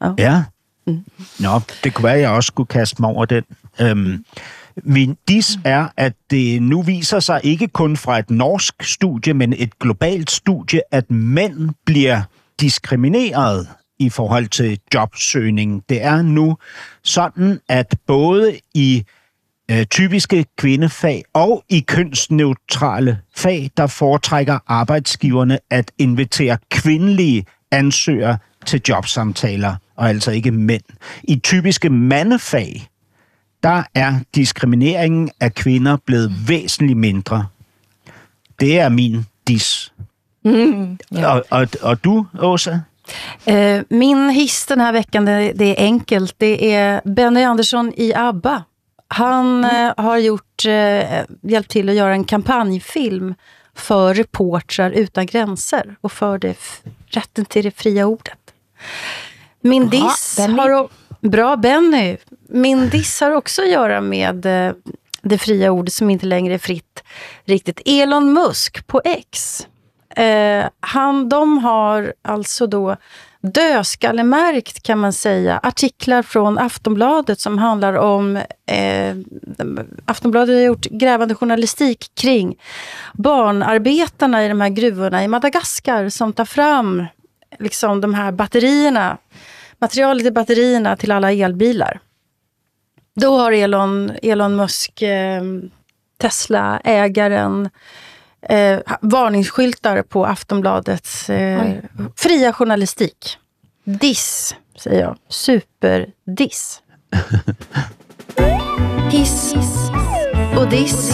Ja. 0.00 0.14
Ja. 0.18 0.44
Mm. 0.86 1.04
Nå, 1.40 1.60
det 1.84 1.94
kunne 1.94 2.04
være, 2.04 2.14
at 2.14 2.20
jeg 2.20 2.30
også 2.30 2.46
skulle 2.46 2.66
kaste 2.66 3.02
mig 3.02 3.10
over 3.10 3.24
den. 3.24 3.44
Øhm, 3.80 4.24
min 4.84 5.16
dis 5.28 5.58
er, 5.64 5.88
at 5.96 6.12
det 6.30 6.62
nu 6.62 6.82
viser 6.82 7.20
sig 7.20 7.40
ikke 7.44 7.68
kun 7.68 7.96
fra 7.96 8.18
et 8.18 8.30
norsk 8.30 8.74
studie, 8.82 9.34
men 9.34 9.54
et 9.56 9.78
globalt 9.78 10.30
studie, 10.30 10.80
at 10.90 11.10
mænd 11.10 11.70
bliver 11.86 12.22
diskrimineret 12.60 13.68
i 13.98 14.08
forhold 14.08 14.48
til 14.48 14.78
jobsøgning. 14.94 15.82
Det 15.88 16.02
er 16.02 16.22
nu 16.22 16.56
sådan, 17.04 17.60
at 17.68 17.94
både 18.06 18.58
i 18.74 19.04
øh, 19.70 19.86
typiske 19.86 20.44
kvindefag 20.58 21.24
og 21.32 21.64
i 21.68 21.80
kønsneutrale 21.80 23.18
fag, 23.36 23.70
der 23.76 23.86
foretrækker 23.86 24.58
arbejdsgiverne 24.66 25.58
at 25.70 25.90
invitere 25.98 26.58
kvindelige 26.70 27.44
ansøgere 27.70 28.38
til 28.66 28.82
jobsamtaler, 28.88 29.76
og 30.00 30.08
altså 30.08 30.30
ikke 30.30 30.50
mænd. 30.50 30.82
I 31.22 31.36
typiske 31.36 31.90
mandefag, 31.90 32.88
der 33.62 33.82
er 33.94 34.20
diskrimineringen 34.34 35.30
af 35.40 35.54
kvinder 35.54 35.96
blevet 36.06 36.32
væsentligt 36.48 36.98
mindre. 36.98 37.46
Det 38.60 38.78
er 38.78 38.88
min 38.88 39.26
dis. 39.48 39.92
Mm, 40.44 40.98
ja. 41.12 41.26
og, 41.26 41.44
og, 41.50 41.68
og 41.82 42.04
du, 42.04 42.26
Åsa? 42.40 42.78
Eh, 43.44 43.82
Min 43.88 44.30
hiss 44.30 44.66
den 44.66 44.80
här 44.80 44.92
veckan, 44.92 45.24
det, 45.24 45.52
det 45.52 45.64
är 45.64 45.84
enkelt. 45.84 46.34
Det 46.38 46.72
är 46.74 47.00
Benny 47.04 47.42
Andersson 47.42 47.92
i 47.96 48.14
ABBA. 48.14 48.64
Han 49.08 49.64
eh, 49.64 49.92
har 49.96 50.18
gjort, 50.18 50.66
eh, 50.66 51.24
hjälpt 51.42 51.70
till 51.70 51.88
att 51.88 51.94
göra 51.94 52.12
en 52.12 52.24
kampanjfilm 52.24 53.34
för 53.74 54.14
reportrar 54.14 54.90
utan 54.90 55.26
gränser 55.26 55.96
och 56.00 56.12
för 56.12 56.38
det, 56.38 56.56
rätten 57.06 57.44
till 57.44 57.64
det 57.64 57.70
fria 57.70 58.06
ordet. 58.06 58.38
Min 59.60 59.88
Bra, 59.88 60.00
diss 60.00 60.36
Benny. 60.36 60.58
har... 60.58 60.88
Bra 61.20 61.56
Benny! 61.56 62.16
Min 62.48 62.88
diss 62.88 63.20
har 63.20 63.30
också 63.30 63.62
att 63.62 63.68
göra 63.68 64.00
med 64.00 64.46
eh, 64.46 64.72
det 65.22 65.38
fria 65.38 65.70
ordet 65.70 65.94
som 65.94 66.10
inte 66.10 66.26
längre 66.26 66.54
är 66.54 66.58
fritt 66.58 67.02
riktigt. 67.44 67.80
Elon 67.84 68.32
Musk 68.32 68.86
på 68.86 69.00
X. 69.04 69.66
Eh, 70.16 70.64
han, 70.80 71.28
de 71.28 71.58
har 71.58 72.14
alltså 72.22 72.66
då 72.66 72.96
dödskallemärkt 73.40 74.82
kan 74.82 74.98
man 74.98 75.12
säga 75.12 75.60
artiklar 75.62 76.22
från 76.22 76.58
Aftonbladet 76.58 77.40
som 77.40 77.58
handlar 77.58 77.94
om 77.94 78.36
eh, 78.66 79.16
Aftonbladet 80.04 80.54
har 80.54 80.62
gjort 80.62 80.86
grävande 80.86 81.34
journalistik 81.34 82.10
kring 82.14 82.56
barnarbetarna 83.14 84.44
i 84.44 84.48
de 84.48 84.60
här 84.60 84.68
gruvorna 84.68 85.24
i 85.24 85.28
Madagaskar 85.28 86.08
som 86.08 86.32
tar 86.32 86.44
fram 86.44 87.06
liksom 87.58 88.00
de 88.00 88.14
här 88.14 88.32
batterierna, 88.32 89.18
materialet 89.80 90.26
i 90.26 90.30
batterierna 90.30 90.96
till 90.96 91.12
alla 91.12 91.32
elbilar. 91.32 92.00
Då 93.14 93.38
har 93.38 93.52
Elon, 93.52 94.12
Elon 94.22 94.56
Musk, 94.56 95.02
eh, 95.02 95.42
Tesla-ägaren, 96.18 97.70
eh, 98.42 98.78
varningsskyltar 99.00 100.02
på 100.02 100.26
Aftonbladets 100.26 101.30
eh, 101.30 101.74
fria 102.16 102.52
journalistik. 102.52 103.38
Diss, 103.84 104.56
säger 104.78 105.00
jag. 105.00 105.16
Superdiss. 105.28 106.82
Hiss 109.10 109.54
och 110.56 110.70
diss. 110.70 111.12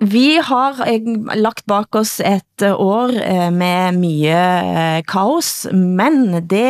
Vi 0.00 0.38
har 0.40 0.78
eh, 0.88 1.04
lagt 1.36 1.66
bak 1.68 1.94
oss 1.98 2.22
et 2.24 2.62
eh, 2.64 2.72
år 2.72 3.10
eh, 3.20 3.50
med 3.52 3.98
mye 4.00 5.02
kaos, 5.04 5.66
men 5.76 6.38
det 6.48 6.62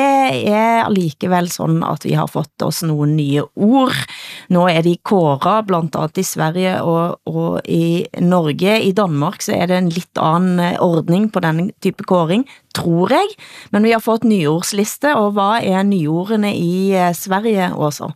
er 0.50 0.80
allikevel 0.82 1.46
sådan 1.52 1.84
at 1.86 2.02
vi 2.08 2.16
har 2.18 2.26
fått 2.26 2.64
oss 2.66 2.82
nogle 2.82 3.14
nye 3.14 3.44
ord. 3.54 3.94
Nå 4.50 4.64
er 4.72 4.82
de 4.82 4.96
kåret 5.06 5.68
blandt 5.68 5.94
andet 5.94 6.18
i 6.18 6.26
Sverige 6.26 6.74
og, 6.82 7.20
og 7.30 7.60
i 7.70 8.02
Norge. 8.18 8.80
I 8.82 8.90
Danmark 8.98 9.46
så 9.46 9.54
er 9.54 9.70
det 9.70 9.78
en 9.78 9.92
lidt 9.94 10.18
anden 10.18 10.58
ordning 10.82 11.30
på 11.30 11.44
den 11.46 11.68
type 11.78 12.02
kåring, 12.10 12.48
tror 12.74 13.14
jeg. 13.14 13.38
Men 13.70 13.86
vi 13.86 13.94
har 13.94 14.02
fått 14.02 14.26
nyordsliste, 14.26 15.14
og 15.14 15.36
hvad 15.38 15.62
er 15.70 15.86
nyordene 15.86 16.50
i 16.58 16.98
Sverige 17.14 17.70
også? 17.78 18.10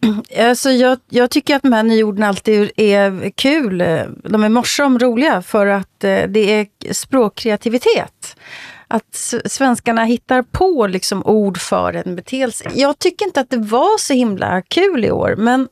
Alltså 0.38 0.70
jag, 0.70 0.98
jag 1.08 1.30
tycker 1.30 1.56
att 1.56 1.62
de 1.62 1.72
här 1.72 1.82
nyorden 1.82 2.24
alltid 2.24 2.70
är 2.76 3.30
kul. 3.30 3.78
De 4.24 4.44
är 4.44 4.48
morsom 4.48 4.98
roliga 4.98 5.42
för 5.42 5.66
att 5.66 6.04
eh, 6.04 6.22
det 6.28 6.52
är 6.60 6.92
språkkreativitet. 6.92 8.36
Att 8.88 9.34
svenskarna 9.44 10.04
hittar 10.04 10.42
på 10.42 10.86
liksom 10.86 11.26
ord 11.26 11.58
för 11.58 11.92
en 11.92 12.16
beteelse. 12.16 12.70
Jag 12.74 12.98
tycker 12.98 13.26
inte 13.26 13.40
att 13.40 13.50
det 13.50 13.56
var 13.56 13.98
så 13.98 14.12
himla 14.12 14.62
kul 14.62 15.04
i 15.04 15.10
år, 15.10 15.34
men 15.38 15.68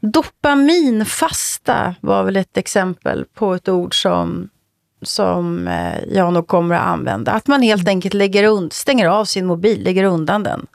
dopaminfasta 0.00 1.94
var 2.00 2.24
väl 2.24 2.36
ett 2.36 2.56
exempel 2.56 3.24
på 3.34 3.54
ett 3.54 3.68
ord 3.68 4.02
som, 4.02 4.48
som 5.02 5.68
eh, 5.68 6.04
jag 6.10 6.32
nog 6.32 6.46
kommer 6.46 6.74
att 6.74 6.86
använda. 6.86 7.32
Att 7.32 7.46
man 7.46 7.62
helt 7.62 7.88
enkelt 7.88 8.14
lägger 8.14 8.44
und- 8.44 8.72
stänger 8.72 9.06
av 9.06 9.24
sin 9.24 9.46
mobil, 9.46 9.84
lägger 9.84 10.04
undan 10.04 10.42
den. 10.42 10.66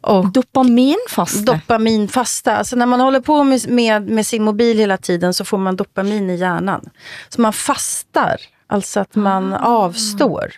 Och 0.00 0.32
Dopaminfaste. 0.32 1.40
dopaminfasta. 1.44 2.56
Alltså 2.56 2.76
när 2.76 2.86
man 2.86 3.00
håller 3.00 3.20
på 3.20 3.44
med, 3.44 3.68
med, 3.68 4.08
med 4.08 4.26
sin 4.26 4.42
mobil 4.44 4.78
hela 4.78 4.96
tiden 4.96 5.34
så 5.34 5.44
får 5.44 5.58
man 5.58 5.76
dopamin 5.76 6.30
i 6.30 6.36
hjärnan. 6.36 6.90
Så 7.28 7.40
man 7.40 7.52
fastar, 7.52 8.36
alltså 8.66 9.00
att 9.00 9.14
man 9.14 9.54
avstår. 9.54 10.52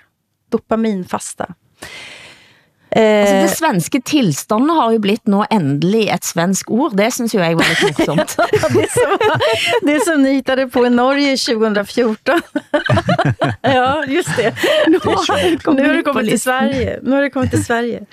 Dopaminfasta. 0.50 1.44
Altså, 2.96 3.34
Eh, 3.34 3.42
det 3.42 3.48
svenske 3.48 4.00
tilstanden 4.00 4.70
har 4.70 4.92
jo 4.92 4.98
blitt 4.98 5.26
nå 5.26 5.46
endelig 5.50 6.08
et 6.12 6.24
svensk 6.24 6.70
ord. 6.70 6.96
Det 6.96 7.08
synes 7.14 7.32
jo 7.34 7.40
jeg 7.40 7.56
var 7.56 7.64
lidt 7.64 7.98
morsomt. 7.98 8.36
det, 8.74 8.90
som, 8.92 9.14
det 9.88 10.00
som 10.04 10.22
ni 10.22 10.34
hittade 10.34 10.66
på 10.68 10.86
i 10.86 10.90
Norge 10.90 11.36
2014. 11.36 12.42
ja, 13.62 14.04
just 14.04 14.36
det. 14.36 14.54
Nu, 14.88 14.98
Kom 15.00 15.76
nu 15.76 15.86
har 15.88 15.94
det 15.94 16.12
till 16.12 16.26
listan. 16.26 16.68
Sverige. 16.68 16.98
Nu 17.02 17.10
har 17.16 17.22
det 17.22 17.30
kommit 17.30 17.50
till 17.50 17.64
Sverige. 17.64 18.04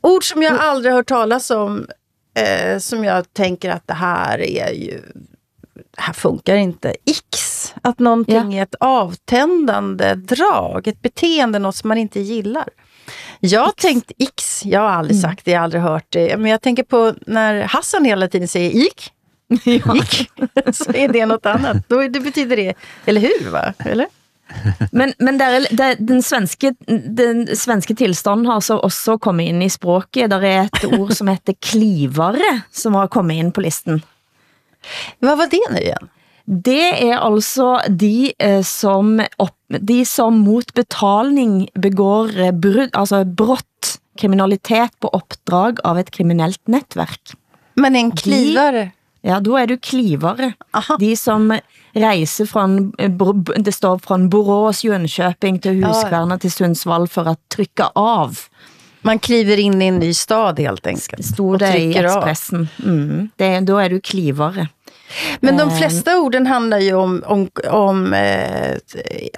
Ord 0.00 0.24
som 0.24 0.42
jag 0.42 0.60
aldrig 0.60 0.94
hört 0.94 1.08
talas 1.08 1.50
om, 1.50 1.86
eh, 2.34 2.78
som 2.78 3.04
jag 3.04 3.32
tänker 3.32 3.70
att 3.70 3.86
det 3.86 3.94
här 3.94 4.40
är 4.40 4.72
ju 4.72 5.02
det 5.74 6.02
här 6.02 6.12
funkar 6.12 6.56
inte. 6.56 6.94
X, 7.06 7.74
att 7.82 7.98
någonting 7.98 8.54
är 8.54 8.62
ett 8.62 8.74
avtändande 8.80 10.14
drag, 10.14 10.86
ett 10.88 11.02
beteende, 11.02 11.58
något 11.58 11.76
som 11.76 11.88
man 11.88 11.98
inte 11.98 12.20
gillar. 12.20 12.68
Jag 13.40 13.60
har 13.60 13.72
tänkt 13.72 14.12
X, 14.18 14.64
jag 14.64 14.80
har 14.80 14.88
aldrig 14.88 15.20
sagt 15.20 15.44
det, 15.44 15.50
jag 15.50 15.58
har 15.58 15.64
aldrig 15.64 15.82
hört 15.82 16.06
det. 16.08 16.36
Men 16.36 16.50
jag 16.50 16.62
tänker 16.62 16.82
på 16.82 17.14
när 17.26 17.62
Hassan 17.62 18.04
hela 18.04 18.28
tiden 18.28 18.48
säger 18.48 18.86
ik, 18.86 19.12
ik, 19.64 20.30
så 20.72 20.92
är 20.92 21.08
det 21.08 21.26
något 21.26 21.46
annat. 21.46 21.76
Då, 21.88 22.08
det 22.08 22.20
betyder 22.20 22.56
det, 22.56 22.74
eller 23.04 23.20
hur? 23.20 23.50
va? 23.50 23.74
Eller? 23.78 24.06
Men, 24.92 25.12
men 25.20 25.38
der 25.40 25.44
er, 25.44 25.66
der, 25.76 25.94
den, 26.00 26.22
svenske, 26.22 26.72
den 26.88 27.46
svenske 27.56 27.94
tilstanden 27.94 28.46
har 28.46 28.60
så 28.64 28.78
også 28.80 29.18
kommet 29.20 29.50
ind 29.50 29.62
i 29.62 29.68
språket. 29.68 30.30
Der 30.30 30.40
er 30.40 30.68
et 30.68 30.86
ord 30.98 31.12
som 31.16 31.28
heter 31.28 31.56
klivare, 31.60 32.62
som 32.72 32.96
har 32.98 33.10
kommet 33.12 33.40
ind 33.40 33.52
på 33.52 33.64
listen. 33.64 34.02
Vad 35.20 35.36
var 35.36 35.50
det 35.52 35.60
nu 35.70 35.80
igen? 35.82 36.08
Det 36.48 36.84
er 37.04 37.18
altså 37.20 37.74
de, 37.92 38.32
eh, 38.40 38.62
som, 38.64 39.18
op, 39.38 39.52
de 39.68 40.04
som 40.08 40.32
mot 40.32 40.70
betalning 40.74 41.68
begår 41.76 42.32
eh, 42.40 42.54
brud, 42.56 42.88
altså 42.96 43.24
brott 43.36 43.98
kriminalitet 44.18 44.96
på 45.00 45.10
opdrag 45.12 45.82
av 45.84 46.00
et 46.00 46.10
kriminelt 46.10 46.60
netværk. 46.72 47.34
Men 47.76 47.96
en 47.96 48.14
klivare. 48.16 48.88
Ja, 49.28 49.40
då 49.40 49.56
är 49.56 49.66
du 49.66 49.76
klivare. 49.78 50.52
Aha. 50.72 50.96
De 51.00 51.16
som 51.16 51.58
reiser 51.92 52.46
från, 52.46 52.92
eh, 52.98 53.10
det 53.56 53.72
står 53.72 53.98
från 53.98 54.28
Borås, 54.28 54.84
Jönköping 54.84 55.58
till 55.58 55.84
Huskvarna 55.84 56.38
till 56.38 56.52
Sundsvall 56.52 57.08
för 57.08 57.24
att 57.24 57.48
trycka 57.48 57.90
av. 57.94 58.38
Man 59.00 59.18
kliver 59.18 59.58
in 59.58 59.82
i 59.82 59.86
en 59.86 59.98
ny 59.98 60.14
stad 60.14 60.60
helt 60.60 60.86
enkelt. 60.86 61.26
Stod 61.26 61.58
det 61.58 61.78
i 61.78 61.98
av. 61.98 62.04
Expressen. 62.04 62.68
Mm, 62.84 63.30
det, 63.36 63.60
då 63.60 63.78
är 63.78 63.90
du 63.90 64.00
klivare. 64.00 64.68
Men 65.40 65.56
de 65.56 65.68
Ehm. 65.70 65.76
flesta 65.78 66.18
orden 66.18 66.46
handlar 66.46 66.78
ju 66.78 66.94
om, 66.94 67.22
om, 67.26 67.48
om 67.70 68.14
eh, 68.14 68.76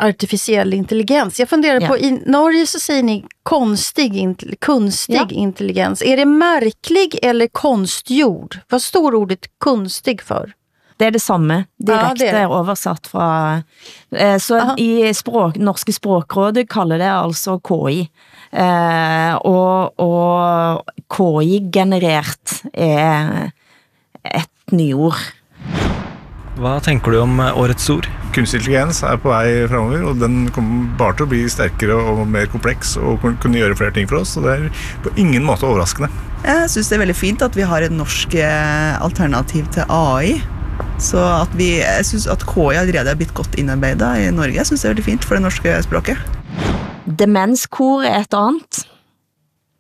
artificiell 0.00 0.74
intelligens. 0.74 1.40
Jag 1.40 1.48
funderar 1.48 1.80
Ja. 1.80 1.88
på, 1.88 1.98
i 1.98 2.22
Norge 2.26 2.66
så 2.66 2.78
säger 2.80 3.02
ni 3.02 3.24
konstig, 3.42 4.12
int- 4.14 4.54
kunstig 4.60 5.14
Ja. 5.16 5.26
intelligens. 5.30 6.02
Är 6.02 6.16
det 6.16 6.24
märklig 6.24 7.18
eller 7.22 7.46
konstgjord? 7.46 8.58
Vad 8.68 8.82
står 8.82 9.14
ordet 9.14 9.38
kunstig 9.64 10.22
för? 10.22 10.52
Det 10.96 11.06
er 11.06 11.10
det 11.10 11.20
samme, 11.22 11.64
direkte 11.78 12.14
det 12.24 12.28
er 12.28 12.40
det. 12.40 12.46
oversatt 12.46 13.06
fra... 13.06 13.62
Eh, 14.16 14.38
så 14.38 14.58
Aha. 14.60 14.74
i 14.78 15.14
språk, 15.14 15.56
Norske 15.56 15.92
Språkrådet 15.92 16.68
kalder 16.68 16.98
det 16.98 17.08
altså 17.12 17.60
KI. 17.68 18.08
Eh, 18.52 19.34
og, 19.36 20.00
og 20.00 20.82
KI-generert 21.16 22.62
er 22.74 23.50
et 24.24 24.72
nyord. 24.72 25.16
Hva 26.60 26.74
tenker 26.84 27.14
du 27.14 27.20
om 27.22 27.38
eh, 27.40 27.56
årets 27.56 27.86
ord? 27.92 28.06
Kunstig 28.34 28.60
intelligens 28.60 29.00
er 29.06 29.16
på 29.18 29.30
vei 29.32 29.64
framover, 29.70 30.02
og 30.10 30.18
den 30.20 30.42
kommer 30.54 30.90
bare 31.00 31.16
til 31.18 31.26
å 31.26 31.30
bli 31.32 31.40
sterkere 31.50 31.96
og 32.12 32.20
mer 32.30 32.50
kompleks 32.52 32.94
og 33.00 33.16
kun- 33.22 33.38
kunne 33.42 33.58
gjøre 33.58 33.78
flere 33.78 33.94
ting 33.96 34.06
for 34.10 34.20
oss. 34.20 34.36
Og 34.38 34.44
det 34.46 34.56
er 34.58 34.82
på 35.06 35.12
ingen 35.18 35.46
måte 35.46 35.66
overraskende. 35.66 36.10
Jeg 36.44 36.68
syns 36.72 36.88
det 36.92 36.96
er 36.98 37.02
veldig 37.06 37.16
fint 37.18 37.42
at 37.44 37.56
vi 37.58 37.64
har 37.68 37.82
et 37.84 37.92
norsk 37.96 38.36
eh, 38.38 38.92
alternativ 39.02 39.70
til 39.74 39.88
AI. 39.88 40.36
Så 41.00 41.20
at 41.20 41.52
vi, 41.56 41.78
jeg 41.80 42.04
syns 42.08 42.26
at 42.28 42.44
KI 42.48 42.76
allerede 42.76 43.08
er 43.12 43.16
blitt 43.20 43.32
godt 43.36 43.56
innarbeida 43.60 44.12
i 44.20 44.28
Norge. 44.32 44.58
Jeg 44.60 44.68
syns 44.68 44.84
det 44.84 44.88
er 44.90 44.94
veldig 44.94 45.08
fint 45.08 45.24
for 45.28 45.36
det 45.40 45.44
norske 45.48 45.74
språket. 45.84 46.20
Demenskor 47.08 48.04
er 48.04 48.20
et 48.26 48.36
annet. 48.36 48.82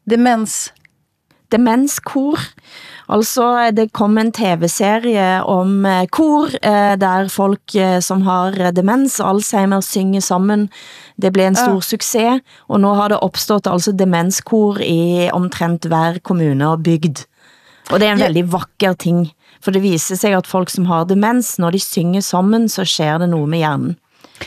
Demens. 0.08 0.70
Demenskor. 1.52 2.40
Altså, 3.10 3.70
det 3.74 3.88
kom 3.92 4.18
en 4.18 4.30
tv-serie 4.32 5.42
om 5.42 5.86
eh, 5.86 6.04
kor, 6.14 6.52
eh, 6.62 6.94
der 7.00 7.28
folk 7.28 7.74
eh, 7.74 7.98
som 8.00 8.22
har 8.22 8.54
demens, 8.76 9.18
Alzheimer, 9.20 9.80
synger 9.82 10.20
sammen. 10.20 10.68
Det 11.20 11.32
blev 11.32 11.46
en 11.50 11.56
stor 11.58 11.80
success, 11.80 12.40
og 12.68 12.80
nu 12.80 12.88
har 12.94 13.08
det 13.08 13.18
opstået 13.18 13.66
altså 13.66 13.92
demenskor 13.92 14.78
i 14.80 15.28
omtrent 15.32 15.84
hver 15.90 16.18
kommune 16.22 16.68
og 16.68 16.82
bygd. 16.86 17.24
Og 17.90 17.98
det 18.00 18.06
er 18.08 18.12
en 18.12 18.18
Ja. 18.18 18.24
veldig 18.28 18.52
vakker 18.52 18.92
ting, 18.92 19.30
for 19.62 19.70
det 19.72 19.82
viser 19.82 20.16
sig 20.16 20.34
at 20.36 20.46
folk 20.46 20.70
som 20.70 20.86
har 20.86 21.04
demens, 21.04 21.58
når 21.58 21.70
de 21.70 21.78
synger 21.80 22.20
sammen, 22.20 22.68
så 22.68 22.84
sker 22.84 23.18
det 23.18 23.28
noget 23.28 23.48
med 23.48 23.58
hjernen. 23.58 23.96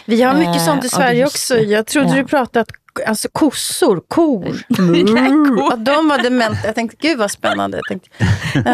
Vi 0.08 0.22
har 0.22 0.34
mycket 0.34 0.62
sånt 0.62 0.84
i 0.84 0.88
ja, 0.88 0.98
Sverige 0.98 1.26
också. 1.26 1.56
Jag 1.56 1.86
trodde 1.88 2.10
Ja. 2.10 2.16
du 2.16 2.24
pratade 2.28 2.60
att 2.62 2.72
alltså 3.06 3.30
kossor, 3.32 4.02
kor. 4.08 4.48
Att 5.74 5.86
de 5.86 6.08
var 6.10 6.24
dementa. 6.24 6.58
Jag 6.66 6.76
tänkte, 6.76 6.98
gud 7.02 7.18
vad 7.18 7.32
spännande. 7.32 7.78
Jag 7.78 7.86
tänkte, 7.90 8.10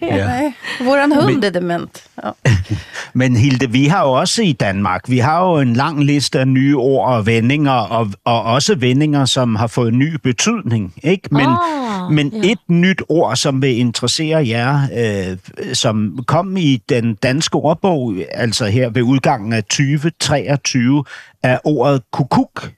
ja, 0.00 0.26
nej, 0.26 0.52
våran 0.80 1.12
hund 1.12 1.44
är 1.44 1.50
dement. 1.50 2.02
Ja. 2.22 2.34
Men 3.12 3.36
Hilde, 3.36 3.66
vi 3.66 3.88
har 3.88 4.04
jo 4.04 4.12
også 4.12 4.42
i 4.42 4.52
Danmark, 4.52 5.08
vi 5.08 5.18
har 5.18 5.40
jo 5.46 5.60
en 5.60 5.74
lang 5.74 6.04
liste 6.04 6.40
af 6.40 6.48
nye 6.48 6.74
ord 6.74 7.08
og 7.08 7.26
vendinger, 7.26 7.72
og, 7.72 8.12
og 8.24 8.42
også 8.42 8.74
vendinger, 8.74 9.24
som 9.24 9.56
har 9.56 9.66
fået 9.66 9.94
ny 9.94 10.16
betydning. 10.22 10.94
Ikke? 11.02 11.28
Men, 11.30 11.46
Ah, 11.46 12.12
men 12.12 12.32
ja. 12.32 12.52
et 12.52 12.58
nyt 12.68 13.02
ord, 13.08 13.36
som 13.36 13.62
vil 13.62 13.78
interessere 13.78 14.48
jer, 14.48 14.88
øh, 14.96 15.36
som 15.74 16.24
kom 16.26 16.56
i 16.56 16.82
den 16.88 17.14
danske 17.14 17.54
ordbog, 17.56 18.14
altså 18.30 18.66
her 18.66 18.90
ved 18.90 19.02
udgangen 19.02 19.52
af 19.52 19.64
2023, 19.64 21.04
er 21.42 21.58
ordet 21.64 22.02
kukuk. 22.12 22.70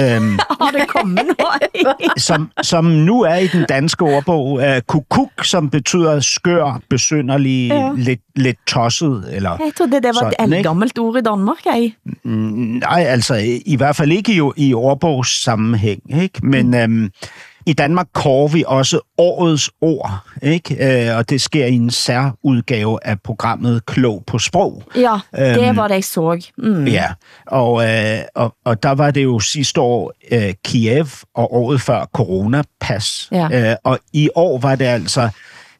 Øhm, 0.00 0.38
det 0.78 0.88
kommet 0.88 1.22
noget? 1.38 1.96
som, 2.16 2.50
som 2.62 2.84
nu 2.84 3.22
er 3.22 3.34
i 3.34 3.46
den 3.46 3.64
danske 3.68 4.04
ordbog. 4.04 4.46
Uh, 4.52 4.62
kukuk, 4.86 5.30
som 5.44 5.70
betyder 5.70 6.20
skør, 6.20 6.80
besynderlig, 6.90 7.68
Ja. 7.68 7.90
lidt, 7.96 8.20
lidt 8.36 8.56
tosset. 8.66 9.24
Eller, 9.32 9.50
Jeg 9.50 9.72
trodde 9.78 9.92
det 9.96 10.04
var 10.04 10.32
Sådan, 10.38 10.52
et 10.52 10.62
gammelt 10.62 10.98
ord 10.98 11.16
i 11.16 11.20
Danmark, 11.20 11.56
jeg. 11.64 11.92
Nej, 12.24 13.04
altså 13.08 13.34
i, 13.34 13.62
i 13.66 13.76
hvert 13.76 13.96
fald 13.96 14.12
ikke 14.12 14.32
i, 14.32 14.40
i 14.68 14.74
ordbogssammenhæng. 14.74 16.22
Ikke? 16.22 16.46
Men 16.46 16.74
øhm, 16.74 17.10
i 17.66 17.72
Danmark 17.72 18.06
kårer 18.12 18.48
vi 18.48 18.64
også 18.66 19.00
årets 19.18 19.70
ord, 19.80 20.10
ikke? 20.42 21.08
Øh, 21.10 21.16
og 21.16 21.30
det 21.30 21.40
sker 21.40 21.66
i 21.66 21.72
en 21.72 21.90
særudgave 21.90 22.98
af 23.06 23.20
programmet 23.20 23.86
Klog 23.86 24.24
på 24.26 24.38
Sprog. 24.38 24.82
Ja, 24.96 25.18
det 25.36 25.68
Øhm, 25.68 25.76
var 25.76 25.88
det, 25.88 25.94
jeg 25.94 26.04
så. 26.04 26.46
Mm. 26.58 26.86
Ja, 26.86 27.06
og, 27.46 27.88
øh, 27.88 28.18
og, 28.34 28.54
og 28.64 28.82
der 28.82 28.90
var 28.90 29.10
det 29.10 29.24
jo 29.24 29.40
sidste 29.40 29.80
år 29.80 30.12
øh, 30.32 30.54
Kiev, 30.64 31.06
og 31.34 31.54
året 31.54 31.80
før 31.80 32.04
Coronapas. 32.14 33.28
Ja. 33.32 33.70
Øh, 33.70 33.76
og 33.84 33.98
i 34.12 34.28
år 34.34 34.58
var 34.58 34.74
det 34.74 34.84
altså 34.84 35.28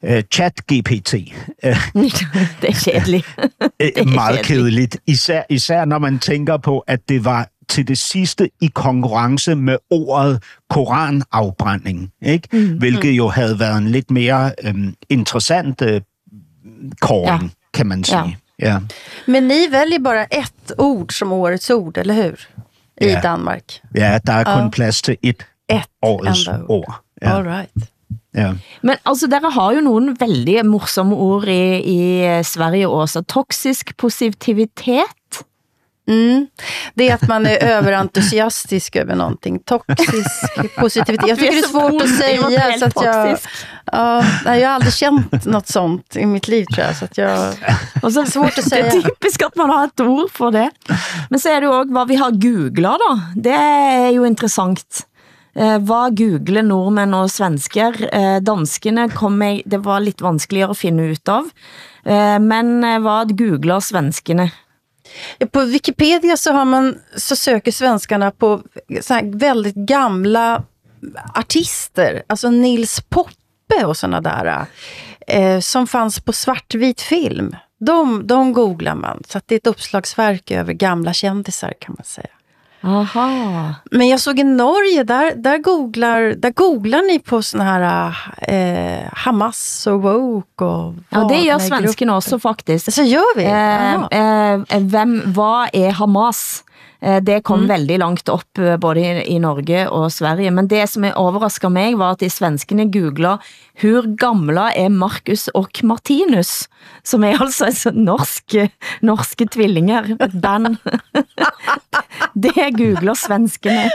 øh, 0.02 0.22
ChatGPT. 0.32 1.14
Øh, 1.14 1.22
det 2.62 2.68
er 2.68 2.90
kedeligt. 2.92 3.26
øh, 3.82 3.88
er 3.96 4.14
meget 4.14 4.42
kedeligt. 4.42 4.96
Især, 5.06 5.42
især 5.50 5.84
når 5.84 5.98
man 5.98 6.18
tænker 6.18 6.56
på, 6.56 6.78
at 6.78 7.00
det 7.08 7.24
var 7.24 7.48
til 7.68 7.88
det 7.88 7.98
sidste 7.98 8.50
i 8.60 8.66
konkurrence 8.74 9.54
med 9.54 9.76
ordet 9.90 10.42
koranafbrænding, 10.70 12.10
ikke? 12.22 12.48
Mm. 12.52 12.78
hvilket 12.78 13.10
jo 13.12 13.28
havde 13.28 13.58
været 13.60 13.78
en 13.78 13.88
lidt 13.88 14.10
mere 14.10 14.52
øhm, 14.64 14.94
interessant 15.08 15.82
øh, 15.82 16.00
kåring, 17.00 17.42
ja. 17.42 17.48
kan 17.74 17.86
man 17.86 18.04
sige. 18.04 18.18
Ja. 18.18 18.66
Ja. 18.72 18.78
Men 19.26 19.42
ni 19.42 19.54
väljer 19.70 19.98
bara 20.04 20.24
ett 20.32 20.72
ord 20.78 21.10
som 21.12 21.32
årets 21.32 21.70
ord, 21.70 21.98
eller 21.98 22.14
hur? 22.14 22.36
I 23.00 23.04
Ja. 23.06 23.20
Danmark. 23.22 23.62
ja, 23.94 24.18
der 24.26 24.32
er 24.32 24.44
kun 24.44 24.62
Ja. 24.62 24.68
plads 24.68 25.02
til 25.02 25.16
et 25.22 25.46
Ett 25.68 25.86
årets 26.02 26.48
ord. 26.48 26.64
ord. 26.68 27.00
Ja. 27.22 27.36
All 27.36 27.48
right. 27.48 27.70
Ja. 28.34 28.52
Men 28.82 28.96
altså, 29.04 29.26
dere 29.26 29.50
har 29.50 29.72
jo 29.72 29.80
nogle 29.80 30.16
veldig 30.20 30.66
morsomme 30.66 31.16
ord 31.16 31.48
i, 31.48 31.78
i 31.78 32.42
Sverige 32.42 32.88
også. 32.88 33.22
Toxisk 33.22 33.96
positivitet. 33.98 35.02
Mm. 36.08 36.46
Det 36.94 37.08
är 37.10 37.14
att 37.14 37.28
man 37.28 37.46
är 37.46 37.62
överentusiastisk 37.76 38.96
över 38.96 39.14
någonting. 39.14 39.58
Toxisk 39.58 40.76
positivitet. 40.78 41.28
Jag 41.28 41.38
är 41.38 41.42
tycker 41.42 41.52
det 41.52 41.58
är 41.58 41.68
svårt 41.68 42.02
att 42.02 42.02
och 42.02 42.08
säga. 42.08 42.78
Så 42.78 42.84
att 42.84 43.02
jag, 43.04 43.38
ja, 43.92 44.56
jag 44.56 44.68
har 44.68 44.74
aldrig 44.74 44.92
känt 44.92 45.44
något 45.44 45.68
sånt 45.68 46.16
i 46.16 46.26
mitt 46.26 46.48
liv 46.48 46.64
tror 46.64 46.86
jag. 46.86 46.96
Så 46.96 47.04
att 47.04 47.18
jag 47.18 47.54
Og 48.02 48.12
så, 48.12 48.24
Svårt 48.26 48.58
at 48.58 48.64
Det 48.70 48.78
er 48.78 48.90
sige. 48.90 49.02
typisk 49.02 49.42
at 49.42 49.56
man 49.56 49.70
har 49.70 49.84
et 49.84 50.00
ord 50.00 50.30
for 50.32 50.50
det. 50.50 50.70
Men 51.30 51.40
så 51.40 51.48
er 51.48 51.60
det 51.60 51.66
jo 51.66 51.72
også, 51.80 51.92
hvad 51.92 52.06
vi 52.08 52.14
har 52.16 52.30
googlet 52.30 52.98
da. 53.02 53.12
Det 53.34 53.52
er 53.52 54.10
jo 54.14 54.24
interessant. 54.24 55.06
Eh, 55.56 55.78
Hvad 55.78 56.16
googler 56.16 56.62
nordmænd 56.62 57.14
og 57.14 57.30
svensker? 57.30 57.92
Eh, 58.12 58.40
Danskene 58.44 59.08
kom 59.10 59.42
jeg, 59.42 59.62
det 59.66 59.84
var 59.84 60.00
lidt 60.00 60.22
vanskeligere 60.22 60.70
at 60.70 60.76
finde 60.76 61.10
ut 61.12 61.28
av. 61.28 61.44
Eh, 62.06 62.38
Men 62.40 62.84
eh, 62.84 63.00
hvad 63.00 63.32
googler 63.38 63.80
svenskene? 63.80 64.50
På 65.50 65.60
Wikipedia 65.60 66.36
så, 66.36 66.52
har 66.52 66.64
man, 66.64 66.98
så 67.16 67.36
söker 67.36 67.72
svenskarna 67.72 68.30
på 68.30 68.62
så 69.00 69.14
här 69.14 69.38
väldigt 69.38 69.74
gamla 69.74 70.62
artister. 71.34 72.22
Alltså 72.26 72.50
Nils 72.50 73.00
Poppe 73.08 73.84
och 73.84 73.96
såna 73.96 74.20
där. 74.20 74.66
Eh, 75.26 75.60
som 75.60 75.86
fanns 75.86 76.20
på 76.20 76.32
svartvit 76.32 77.00
film. 77.00 77.56
De, 77.80 78.26
de 78.26 78.52
googlar 78.52 78.94
man. 78.94 79.22
Så 79.28 79.38
att 79.38 79.48
det 79.48 79.54
är 79.54 79.56
ett 79.56 79.66
uppslagsverk 79.66 80.50
över 80.50 80.72
gamla 80.72 81.12
kändisar 81.12 81.72
kan 81.80 81.94
man 81.98 82.04
säga. 82.04 82.35
Aha. 82.86 83.74
Men 83.90 84.08
jag 84.08 84.20
såg 84.20 84.38
i 84.38 84.44
Norge, 84.44 85.02
där, 85.04 85.32
där, 85.36 85.58
googlar, 85.58 86.34
där 86.36 86.50
googlar 86.50 87.02
ni 87.12 87.18
på 87.18 87.42
såna 87.42 87.64
här 87.64 88.14
eh, 88.48 89.08
Hamas 89.12 89.86
och 89.86 90.02
woke 90.02 90.64
och 90.64 90.94
Ja, 91.10 91.18
det 91.18 91.24
gør 91.24 91.28
Wagnergruppen. 91.28 91.60
svensken 91.60 92.10
også 92.10 92.38
faktisk. 92.38 92.92
Så 92.92 93.02
gör 93.02 93.36
vi? 93.36 93.44
Eh, 93.44 93.94
eh, 94.74 94.80
hvem, 94.90 95.20
hvad 95.34 95.68
er 95.72 95.90
Hamas? 95.90 96.62
Eh, 97.00 97.20
Det 97.22 97.40
kom 97.40 97.60
mm. 97.60 97.68
veldig 97.68 97.98
langt 97.98 98.28
op, 98.28 98.58
eh, 98.58 98.76
både 98.76 99.24
i, 99.24 99.38
Norge 99.38 99.86
og 99.88 100.10
Sverige. 100.12 100.50
Men 100.50 100.68
det 100.68 100.86
som 100.90 101.04
overrasker 101.04 101.68
mig, 101.72 101.96
var 101.98 102.16
at 102.16 102.24
de 102.24 102.30
svenskene 102.30 102.88
googler, 102.92 103.42
hur 103.82 104.08
gamla 104.16 104.70
er 104.72 104.88
Marcus 104.88 105.48
og 105.54 105.82
Martinus? 105.84 106.68
Som 107.04 107.24
er 107.24 107.40
altså 107.42 107.66
altså 107.66 107.92
norske, 107.92 108.70
norske 109.02 109.48
tvillinger, 109.52 110.16
et 110.20 110.40
band. 110.40 110.78
det 112.46 112.70
googler 112.78 113.14
svenskene. 113.18 113.90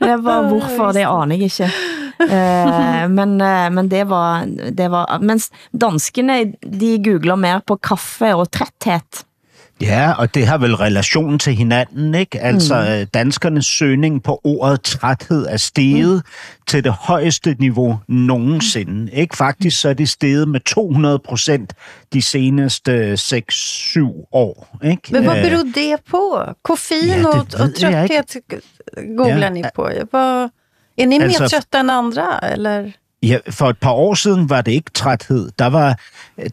Det 0.00 0.16
var 0.24 0.48
hvorfor, 0.48 0.94
det 0.96 1.06
aner 1.06 1.36
jeg 1.36 1.52
ikke. 1.52 1.72
Eh, 2.20 3.06
men, 3.08 3.36
men 3.38 3.88
det 3.88 4.04
var, 4.10 4.46
det 4.46 4.90
var, 4.92 5.18
mens 5.22 5.50
danskene, 5.72 6.42
de 6.60 6.94
googler 7.04 7.38
mer 7.38 7.62
på 7.64 7.78
kaffe 7.78 8.34
og 8.34 8.48
træthed. 8.50 9.24
Ja, 9.80 10.12
og 10.18 10.34
det 10.34 10.46
har 10.46 10.58
vel 10.58 10.74
relation 10.76 11.38
til 11.38 11.54
hinanden, 11.54 12.14
ikke? 12.14 12.40
Altså, 12.40 12.98
mm. 13.00 13.06
danskernes 13.06 13.66
søgning 13.66 14.22
på 14.22 14.40
ordet 14.44 14.80
træthed 14.82 15.46
er 15.48 15.56
steget 15.56 16.14
mm. 16.14 16.62
til 16.66 16.84
det 16.84 16.92
højeste 16.92 17.56
niveau 17.58 17.98
nogensinde, 18.08 19.12
ikke? 19.12 19.36
Faktisk 19.36 19.80
så 19.80 19.88
er 19.88 19.94
det 19.94 20.08
steget 20.08 20.48
med 20.48 20.60
200 20.60 21.18
procent 21.18 21.72
de 22.12 22.22
seneste 22.22 23.12
6-7 23.12 24.28
år, 24.32 24.78
ikke? 24.84 25.02
Men 25.12 25.26
vad 25.26 25.36
Øh, 25.36 25.42
beror 25.50 25.62
det 25.74 25.96
på? 26.10 26.38
Koffein 26.64 27.08
Ja, 27.08 27.16
det 27.16 27.26
och 27.26 27.70
jag 27.80 28.10
trötthet 28.10 28.36
googlar 29.16 29.38
Ja. 29.38 29.50
ni 29.50 29.62
på. 29.74 29.90
Vad, 30.12 30.50
är 30.96 31.06
ni 31.06 31.18
mer 31.18 31.26
Alltså- 31.26 31.48
trötta 31.48 31.78
än 31.78 31.90
andra? 31.90 32.38
Eller? 32.38 32.92
Ja, 33.22 33.38
for 33.50 33.70
et 33.70 33.78
par 33.78 33.90
år 33.90 34.14
siden 34.14 34.50
var 34.50 34.60
det 34.60 34.72
ikke 34.72 34.90
træthed. 34.94 35.50
Der 35.58 35.66
var, 35.66 35.98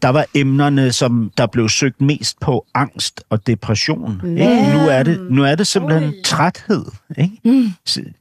der 0.01 0.09
var 0.09 0.25
emnerne, 0.33 0.91
som 0.91 1.31
der 1.37 1.45
blev 1.45 1.69
søgt 1.69 2.01
mest 2.01 2.39
på 2.39 2.65
angst 2.73 3.23
og 3.29 3.47
depression. 3.47 4.21
Ikke? 4.23 4.71
Nu, 4.73 4.79
er 4.79 5.03
det, 5.03 5.27
nu 5.31 5.43
er 5.43 5.55
det 5.55 5.67
simpelthen 5.67 6.09
Oj. 6.09 6.15
træthed. 6.25 6.85
Ikke? 7.17 7.39
Mm. 7.43 7.71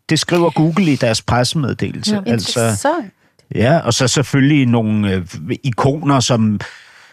Det 0.09 0.19
skriver 0.19 0.51
Google 0.51 0.93
i 0.93 0.97
deres 0.97 1.23
pressemeddelelse. 1.23 2.23
Intressant. 2.27 3.07
Ja, 3.55 3.79
og 3.79 3.95
så 3.95 4.09
selvfølgelig 4.09 4.67
nogle 4.67 5.13
øh, 5.13 5.27
ikoner 5.63 6.21
som 6.21 6.61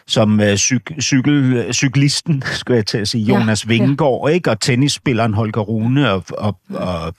som 0.08 0.40
øh, 0.40 0.58
cyk, 0.58 0.92
cykel, 1.02 1.66
cyklisten, 1.74 2.44
skulle 2.60 2.78
jeg 2.78 2.86
til 2.86 2.98
at 2.98 3.08
sige, 3.08 3.24
Ja, 3.24 3.40
Jonas 3.40 3.66
ja. 3.66 3.68
Vingegaard, 3.70 4.30
ikke? 4.34 4.52
og 4.52 4.60
tennisspilleren 4.60 5.34
Holger 5.34 5.62
Rune, 5.62 6.12
og, 6.12 6.24
og, 6.38 6.58
og, 6.74 7.14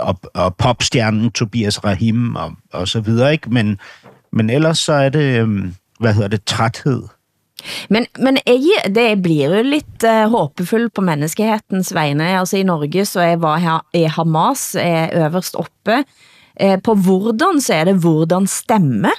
og, 0.00 0.20
og 0.34 0.56
popstjernen 0.56 1.30
Tobias 1.30 1.84
Rahim, 1.84 2.36
og, 2.36 2.52
og 2.72 2.88
så 2.88 3.00
videre, 3.00 3.32
ikke? 3.32 3.50
Men, 3.50 3.78
men 4.32 4.50
ellers 4.50 4.78
så 4.78 4.92
er 4.92 5.08
det, 5.08 5.40
øhm, 5.40 5.74
hvad 6.00 6.14
hedder 6.14 6.28
det, 6.28 6.44
træthed. 6.44 7.02
Men, 7.88 8.06
men 8.18 8.38
jeg, 8.46 8.94
det 8.94 9.22
bliver 9.22 9.56
jo 9.56 9.62
lidt 9.62 10.04
uh, 10.04 10.30
håpefull 10.30 10.90
på 10.90 11.00
menneskehetens 11.00 11.94
vegne. 11.94 12.38
Altså 12.38 12.56
i 12.56 12.62
Norge 12.62 13.04
så 13.04 13.20
er, 13.20 13.36
var, 13.36 13.58
ha- 13.58 14.00
er 14.00 14.08
Hamas 14.08 14.76
er 14.80 15.26
øverst 15.26 15.54
oppe. 15.54 16.04
Uh, 16.64 16.82
på 16.84 16.94
hvordan 16.94 17.60
så 17.60 17.74
er 17.74 17.84
det 17.84 17.94
hvordan 18.00 18.46
stemme. 18.46 19.10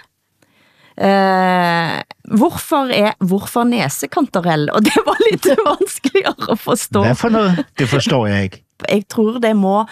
Uh, 0.97 2.37
hvorfor 2.37 2.93
er 2.93 3.11
hvorfor 3.25 3.63
næsekantarell? 3.63 4.69
Og 4.73 4.81
det 4.85 4.93
var 5.05 5.17
lidt 5.31 5.47
vanskeligere 5.69 6.51
at 6.51 6.59
forstå. 6.59 7.03
Hvad 7.03 7.15
for 7.15 7.29
noget? 7.29 7.65
Det 7.79 7.89
forstår 7.89 8.27
jeg 8.27 8.43
ikke. 8.43 8.63
Jeg 8.89 9.03
tror 9.09 9.39
det 9.39 9.55
må 9.55 9.85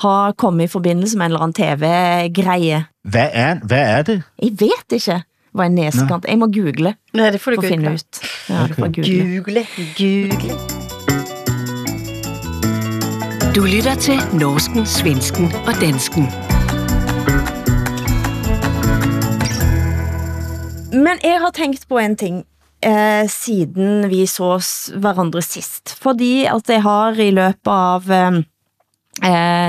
ha 0.00 0.30
kommet 0.38 0.64
i 0.64 0.66
forbindelse 0.66 1.18
med 1.18 1.26
en 1.26 1.32
eller 1.32 1.40
anden 1.40 1.78
tv-greie. 1.78 2.84
Hvad 3.04 3.28
er, 3.32 3.54
hvad 3.64 3.82
er 3.98 4.02
det? 4.02 4.22
Jeg 4.42 4.50
vet 4.58 4.92
ikke, 4.92 5.22
hvad 5.54 5.66
en 5.66 5.74
næsekant 5.74 6.26
Jeg 6.28 6.38
må 6.38 6.46
google 6.46 6.94
Nej, 7.14 7.30
det 7.30 7.40
får 7.40 7.50
du 7.50 7.54
for 7.54 7.62
at 7.62 7.68
finde 7.68 7.84
googla. 7.84 7.94
ut. 7.94 8.48
Ja, 8.48 8.62
får 8.62 8.94
google. 8.94 9.36
Google, 9.44 9.66
google. 9.98 10.76
Du 13.56 13.64
lytter 13.64 13.94
til 13.94 14.18
Norsken, 14.32 14.86
Svensken 14.86 15.52
og 15.66 15.80
Dansken. 15.80 16.55
Men 20.92 21.18
jeg 21.22 21.40
har 21.40 21.50
tænkt 21.50 21.88
på 21.88 21.98
en 21.98 22.16
ting 22.16 22.44
eh, 22.84 23.28
siden 23.28 24.06
vi 24.10 24.26
så 24.30 24.56
hverandre 24.94 25.42
sist. 25.42 25.96
Fordi 26.02 26.44
at 26.46 26.70
jeg 26.70 26.82
har 26.82 27.18
i 27.20 27.30
løbet 27.30 27.72
av 27.72 28.10
eh, 28.12 28.42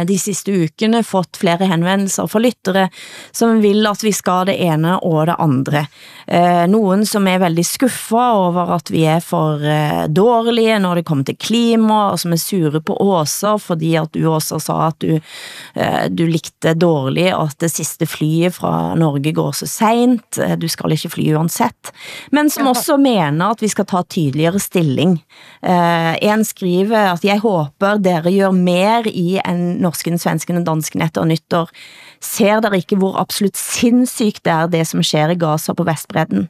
de 0.07 0.17
sidste 0.19 0.51
ukene 0.51 0.99
fått 1.07 1.37
flere 1.39 1.65
henvendelser 1.69 2.27
fra 2.27 2.41
lyttere, 2.43 2.89
som 3.31 3.61
vil 3.63 3.87
at 3.87 4.03
vi 4.03 4.11
skal 4.13 4.49
det 4.49 4.57
ene 4.63 4.97
og 4.99 5.27
det 5.29 5.37
andre. 5.39 5.85
Eh, 6.27 6.67
nogen 6.67 7.05
som 7.07 7.27
er 7.27 7.39
veldig 7.39 7.63
skuffa 7.65 8.25
over 8.35 8.73
at 8.75 8.91
vi 8.91 9.05
er 9.07 9.21
for 9.23 9.63
eh, 9.63 10.07
dårlige 10.11 10.75
når 10.83 10.99
det 10.99 11.05
kommer 11.07 11.27
til 11.27 11.37
klima, 11.39 11.99
og 12.11 12.19
som 12.19 12.33
er 12.35 12.41
sure 12.41 12.81
på 12.83 12.97
Åsa, 12.99 13.53
fordi 13.61 13.93
at 13.95 14.11
du 14.11 14.25
også 14.27 14.59
sa 14.59 14.75
at 14.89 14.99
du, 14.99 15.15
eh, 15.15 16.09
du 16.11 16.25
likte 16.27 16.73
dårlig 16.75 17.29
at 17.31 17.55
det 17.63 17.71
siste 17.71 18.09
flyet 18.09 18.57
fra 18.57 18.91
Norge 18.99 19.31
går 19.31 19.55
så 19.55 19.69
sent, 19.71 20.41
eh, 20.43 20.57
du 20.59 20.67
skal 20.67 20.97
ikke 20.97 21.13
fly 21.15 21.29
uansett, 21.37 21.93
men 22.35 22.51
som 22.51 22.67
også 22.73 22.99
mener 22.99 23.55
at 23.55 23.63
vi 23.63 23.71
skal 23.71 23.87
ta 23.87 24.03
tydeligere 24.03 24.59
stilling. 24.59 25.15
Eh, 25.63 26.13
en 26.27 26.43
skriver 26.43 27.13
at 27.13 27.23
jeg 27.23 27.39
håber 27.39 28.03
dere 28.03 28.35
gør 28.35 28.51
mer 28.51 29.07
i 29.07 29.36
en 29.45 29.77
norsken, 29.83 30.17
svensken 30.21 30.59
og 30.59 30.65
dansken 30.67 31.03
etter 31.05 31.27
nyttår. 31.27 31.71
Ser 32.23 32.61
dere 32.63 32.79
ikke 32.81 32.97
hvor 32.99 33.17
absolutt 33.21 33.57
sinnssykt 33.59 34.43
det 34.47 34.53
er 34.53 34.71
det 34.73 34.83
som 34.89 35.03
sker 35.05 35.33
i 35.33 35.37
Gaza 35.39 35.75
på 35.77 35.85
Vestbredden? 35.87 36.47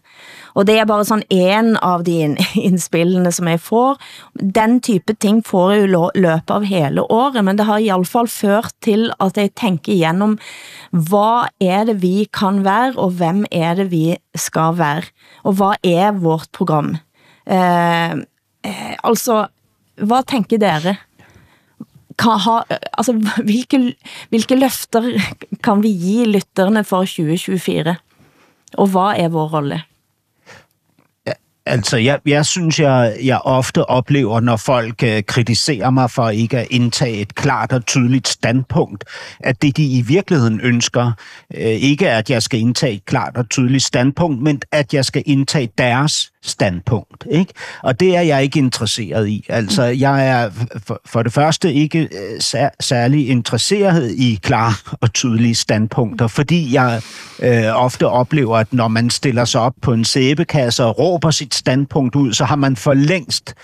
Og 0.55 0.67
det 0.69 0.77
er 0.79 0.87
bare 0.89 1.05
sånn 1.07 1.25
en 1.33 1.75
av 1.83 2.05
de 2.07 2.19
innspillene 2.67 3.31
som 3.35 3.49
jeg 3.51 3.61
får. 3.63 3.97
Den 4.39 4.79
type 4.85 5.17
ting 5.21 5.41
får 5.45 5.73
jeg 5.73 5.83
jo 5.83 6.05
løpet 6.15 6.55
av 6.55 6.67
hele 6.67 7.03
året, 7.13 7.43
men 7.45 7.59
det 7.59 7.67
har 7.67 7.83
i 7.83 7.91
alle 7.93 8.07
fall 8.07 8.29
ført 8.31 8.75
til 8.85 9.09
at 9.23 9.37
jeg 9.37 9.55
tænker 9.59 9.93
igennem, 9.93 10.37
hvad 10.91 11.51
er 11.63 11.85
det 11.89 11.99
vi 12.01 12.29
kan 12.33 12.63
være, 12.65 12.95
og 12.95 13.17
hvem 13.19 13.45
er 13.51 13.75
det 13.81 13.89
vi 13.91 14.15
skal 14.37 14.77
være? 14.79 15.09
Og 15.43 15.59
hvad 15.59 15.83
er 15.83 16.15
vårt 16.15 16.49
program? 16.53 16.95
Eh, 17.47 18.11
eh, 18.63 18.95
altså, 19.03 19.47
hvad 19.97 20.27
tænker 20.27 20.57
dere? 20.61 20.97
Kan 22.19 22.39
ha, 22.39 22.59
altså, 22.97 23.13
hvilke, 23.43 23.95
hvilke 24.29 24.55
løfter 24.55 25.01
kan 25.63 25.83
vi 25.83 25.87
give 25.87 26.25
lytterne 26.25 26.83
for 26.83 27.05
2024? 27.05 27.95
Og 28.73 28.87
hvad 28.87 29.13
er 29.17 29.27
vår 29.27 29.47
rolle? 29.53 29.83
Altså, 31.67 31.97
jeg, 31.97 32.19
jeg 32.25 32.45
synes, 32.45 32.79
jeg, 32.79 33.17
jeg 33.23 33.41
ofte 33.43 33.89
oplever, 33.89 34.39
når 34.39 34.55
folk 34.55 35.03
øh, 35.03 35.23
kritiserer 35.23 35.89
mig 35.89 36.11
for 36.11 36.29
ikke 36.29 36.57
at 36.57 36.67
indtage 36.71 37.21
et 37.21 37.35
klart 37.35 37.71
og 37.71 37.85
tydeligt 37.85 38.27
standpunkt, 38.27 39.03
at 39.39 39.61
det, 39.61 39.77
de 39.77 39.85
i 39.97 40.01
virkeligheden 40.01 40.61
ønsker, 40.63 41.11
øh, 41.53 41.65
ikke 41.65 42.05
er, 42.05 42.17
at 42.17 42.29
jeg 42.29 42.43
skal 42.43 42.59
indtage 42.59 42.93
et 42.93 43.05
klart 43.05 43.37
og 43.37 43.49
tydeligt 43.49 43.83
standpunkt, 43.83 44.41
men 44.41 44.61
at 44.71 44.93
jeg 44.93 45.05
skal 45.05 45.23
indtage 45.25 45.69
deres 45.77 46.31
standpunkt. 46.49 47.25
Ikke? 47.31 47.53
Og 47.83 47.99
det 47.99 48.17
er 48.17 48.21
jeg 48.21 48.43
ikke 48.43 48.59
interesseret 48.59 49.27
i. 49.27 49.45
Altså, 49.49 49.83
jeg 49.83 50.27
er 50.27 50.49
for, 50.85 51.01
for 51.05 51.23
det 51.23 51.33
første 51.33 51.73
ikke 51.73 51.99
øh, 52.01 52.39
sær, 52.39 52.69
særlig 52.79 53.29
interesseret 53.29 54.11
i 54.11 54.39
klare 54.43 54.73
og 55.01 55.13
tydelige 55.13 55.55
standpunkter, 55.55 56.27
fordi 56.27 56.73
jeg 56.73 57.01
øh, 57.39 57.83
ofte 57.83 58.07
oplever, 58.07 58.57
at 58.57 58.73
når 58.73 58.87
man 58.87 59.09
stiller 59.09 59.45
sig 59.45 59.61
op 59.61 59.73
på 59.81 59.93
en 59.93 60.05
sæbekasse 60.05 60.85
og 60.85 60.99
råber 60.99 61.31
sit 61.31 61.55
standpunkt 61.55 62.15
ud, 62.15 62.33
så 62.33 62.45
har 62.45 62.55
man 62.55 62.75
for 62.75 62.93
længst 62.93 63.55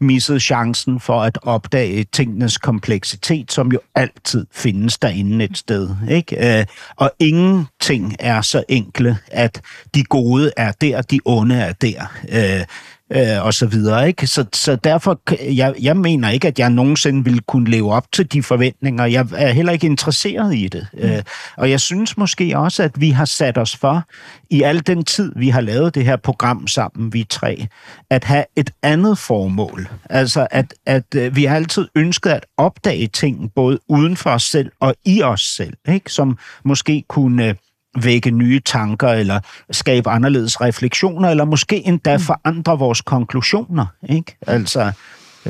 misset 0.00 0.42
chancen 0.42 1.00
for 1.00 1.22
at 1.22 1.38
opdage 1.42 2.04
tingenes 2.12 2.58
kompleksitet, 2.58 3.52
som 3.52 3.72
jo 3.72 3.80
altid 3.94 4.46
findes 4.52 4.98
derinde 4.98 5.44
et 5.44 5.58
sted. 5.58 5.88
Ikke? 6.10 6.58
Øh, 6.60 6.66
og 6.96 7.12
ingenting 7.18 8.16
er 8.18 8.40
så 8.42 8.62
enkle, 8.68 9.18
at 9.26 9.60
de 9.94 10.04
gode 10.04 10.52
er 10.56 10.72
der, 10.72 11.02
de 11.02 11.20
onde 11.24 11.54
er 11.54 11.72
der. 11.72 12.12
Øh, 12.28 12.64
Øh, 13.12 13.44
og 13.44 13.54
så 13.54 13.66
videre. 13.66 14.08
Ikke? 14.08 14.26
Så, 14.26 14.44
så 14.52 14.76
derfor, 14.76 15.20
jeg, 15.54 15.74
jeg 15.80 15.96
mener 15.96 16.28
ikke, 16.28 16.48
at 16.48 16.58
jeg 16.58 16.70
nogensinde 16.70 17.24
ville 17.24 17.40
kunne 17.40 17.70
leve 17.70 17.92
op 17.92 18.12
til 18.12 18.32
de 18.32 18.42
forventninger. 18.42 19.04
Jeg 19.04 19.26
er 19.36 19.52
heller 19.52 19.72
ikke 19.72 19.86
interesseret 19.86 20.54
i 20.54 20.68
det. 20.68 20.86
Mm. 20.92 20.98
Øh, 20.98 21.22
og 21.56 21.70
jeg 21.70 21.80
synes 21.80 22.16
måske 22.16 22.58
også, 22.58 22.82
at 22.82 23.00
vi 23.00 23.10
har 23.10 23.24
sat 23.24 23.58
os 23.58 23.76
for, 23.76 24.04
i 24.50 24.62
al 24.62 24.86
den 24.86 25.04
tid, 25.04 25.32
vi 25.36 25.48
har 25.48 25.60
lavet 25.60 25.94
det 25.94 26.04
her 26.04 26.16
program 26.16 26.66
sammen, 26.66 27.12
vi 27.12 27.24
tre, 27.30 27.66
at 28.10 28.24
have 28.24 28.44
et 28.56 28.70
andet 28.82 29.18
formål. 29.18 29.88
Altså, 30.10 30.46
at, 30.50 30.74
at 30.86 31.14
øh, 31.16 31.36
vi 31.36 31.44
har 31.44 31.56
altid 31.56 31.88
ønsket 31.94 32.30
at 32.30 32.46
opdage 32.56 33.06
ting, 33.06 33.52
både 33.54 33.78
uden 33.88 34.16
for 34.16 34.30
os 34.30 34.42
selv 34.42 34.70
og 34.80 34.94
i 35.04 35.22
os 35.22 35.40
selv, 35.40 35.74
ikke? 35.88 36.12
som 36.12 36.38
måske 36.64 37.04
kunne 37.08 37.46
øh, 37.46 37.54
vække 37.98 38.30
nye 38.30 38.60
tanker, 38.60 39.08
eller 39.08 39.40
skabe 39.70 40.10
anderledes 40.10 40.60
refleksioner, 40.60 41.30
eller 41.30 41.44
måske 41.44 41.82
endda 41.86 42.16
forandre 42.16 42.78
vores 42.78 43.00
konklusioner. 43.00 43.86
Ikke? 44.08 44.36
Altså, 44.46 44.92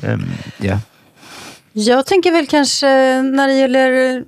øhm, 0.02 0.30
ja. 0.62 0.78
Jag 1.72 2.06
tänker 2.06 2.32
väl 2.32 2.46
kanske 2.46 3.22
när 3.22 3.48
det 3.48 3.54
gäller 3.54 4.24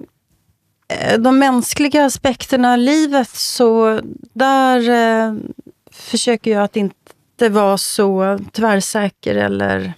eh, 0.88 1.18
de 1.18 1.38
mänskliga 1.38 2.04
aspekterna 2.04 2.72
av 2.72 2.78
livet 2.78 3.28
så 3.28 4.00
där 4.32 4.90
eh, 4.90 5.34
försöker 5.92 6.50
jag 6.50 6.62
att 6.62 6.76
inte 6.76 7.48
vara 7.48 7.78
så 7.78 8.38
tvärsäker 8.52 9.34
eller 9.34 9.92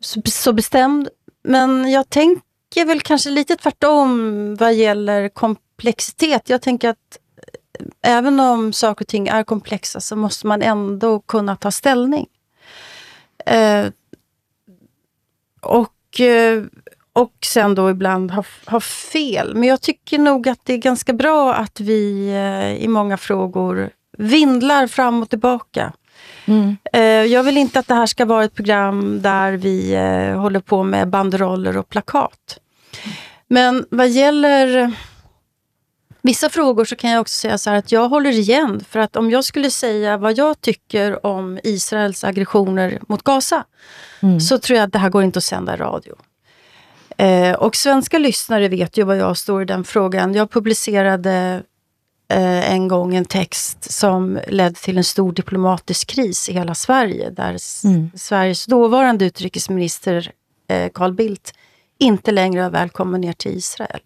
så, 0.00 0.22
så 0.24 0.52
bestämd. 0.52 1.08
Men 1.44 1.90
jag 1.90 2.10
tänker 2.10 2.84
väl 2.86 3.00
kanske 3.00 3.30
lite 3.30 3.56
tvärtom 3.56 4.56
vad 4.56 4.74
gäller 4.74 5.28
komplexitet. 5.76 6.48
Jag 6.48 6.62
tänker 6.62 6.88
att 6.88 7.18
eh, 8.02 8.16
även 8.16 8.40
om 8.40 8.72
saker 8.72 9.04
och 9.04 9.08
ting 9.08 9.28
är 9.28 9.44
komplexa 9.44 10.00
så 10.00 10.16
måste 10.16 10.46
man 10.46 10.62
ändå 10.62 11.20
kunna 11.20 11.56
ta 11.56 11.70
ställning. 11.70 12.26
Eh, 13.46 13.86
och, 15.60 16.20
eh, 16.20 16.62
och 17.12 17.32
sen 17.44 17.74
då 17.74 17.90
ibland 17.90 18.30
ha, 18.30 18.44
ha 18.66 18.80
fel. 18.80 19.54
Men 19.54 19.68
jag 19.68 19.80
tycker 19.80 20.18
nog 20.18 20.48
att 20.48 20.60
det 20.64 20.72
är 20.72 20.78
ganska 20.78 21.12
bra 21.12 21.54
att 21.54 21.80
vi 21.80 22.28
eh, 22.28 22.84
i 22.84 22.88
många 22.88 23.16
frågor 23.16 23.90
vindlar 24.18 24.86
fram 24.86 25.22
och 25.22 25.30
tillbaka. 25.30 25.92
Mm. 26.46 26.76
Eh, 26.92 27.32
Jag 27.32 27.42
vill 27.42 27.56
inte 27.56 27.78
att 27.78 27.88
det 27.88 27.94
här 27.94 28.06
ska 28.06 28.24
vara 28.24 28.44
ett 28.44 28.54
program 28.54 29.22
där 29.22 29.52
vi 29.52 29.96
håller 30.36 30.60
på 30.60 30.82
med 30.82 31.08
banderoller 31.08 31.76
och 31.76 31.88
plakat. 31.88 32.58
Men 33.48 33.86
vad 33.90 34.08
gäller 34.08 34.92
vissa 36.22 36.48
frågor 36.48 36.84
så 36.84 36.96
kan 36.96 37.10
jag 37.10 37.20
också 37.20 37.34
säga 37.34 37.58
så 37.58 37.70
här 37.70 37.76
att 37.76 37.92
jag 37.92 38.08
håller 38.08 38.30
igen. 38.30 38.84
För 38.88 39.00
att 39.00 39.16
om 39.16 39.30
jag 39.30 39.44
skulle 39.44 39.70
säga 39.70 40.16
vad 40.16 40.38
jag 40.38 40.60
tycker 40.60 41.26
om 41.26 41.58
Israels 41.64 42.24
aggressioner 42.24 43.00
mot 43.08 43.22
Gaza 43.22 43.64
så 44.40 44.58
tror 44.58 44.76
jag 44.76 44.84
att 44.84 44.92
det 44.92 44.98
här 44.98 45.10
går 45.10 45.22
inte 45.22 45.38
att 45.38 45.44
sända 45.44 45.76
radio. 45.76 46.16
Eh, 47.16 47.52
och 47.52 47.76
svenska 47.76 48.18
lyssnare 48.18 48.68
vet 48.68 48.96
ju 48.96 49.04
vad 49.04 49.16
jag 49.16 49.36
står 49.36 49.62
i 49.62 49.64
den 49.64 49.84
frågan. 49.84 50.34
Jag 50.34 50.50
publicerade 50.50 51.62
eh, 52.28 52.72
en 52.72 52.88
gång 52.88 53.14
en 53.14 53.24
text 53.24 53.92
som 53.92 54.40
ledde 54.48 54.74
till 54.74 54.98
en 54.98 55.04
stor 55.04 55.32
diplomatisk 55.32 56.08
kris 56.08 56.48
i 56.48 56.52
hela 56.52 56.74
Sverige. 56.74 57.30
Där 57.30 57.56
Mm. 57.84 58.10
Sveriges 58.14 58.66
dåvarande 58.66 59.24
utrikesminister 59.24 60.32
eh, 60.68 60.90
Carl 60.94 61.12
Bildt 61.12 61.54
inte 61.98 62.30
längre 62.30 62.62
var 62.62 62.70
välkommen 62.70 63.20
ner 63.20 63.32
till 63.32 63.56
Israel. 63.56 64.00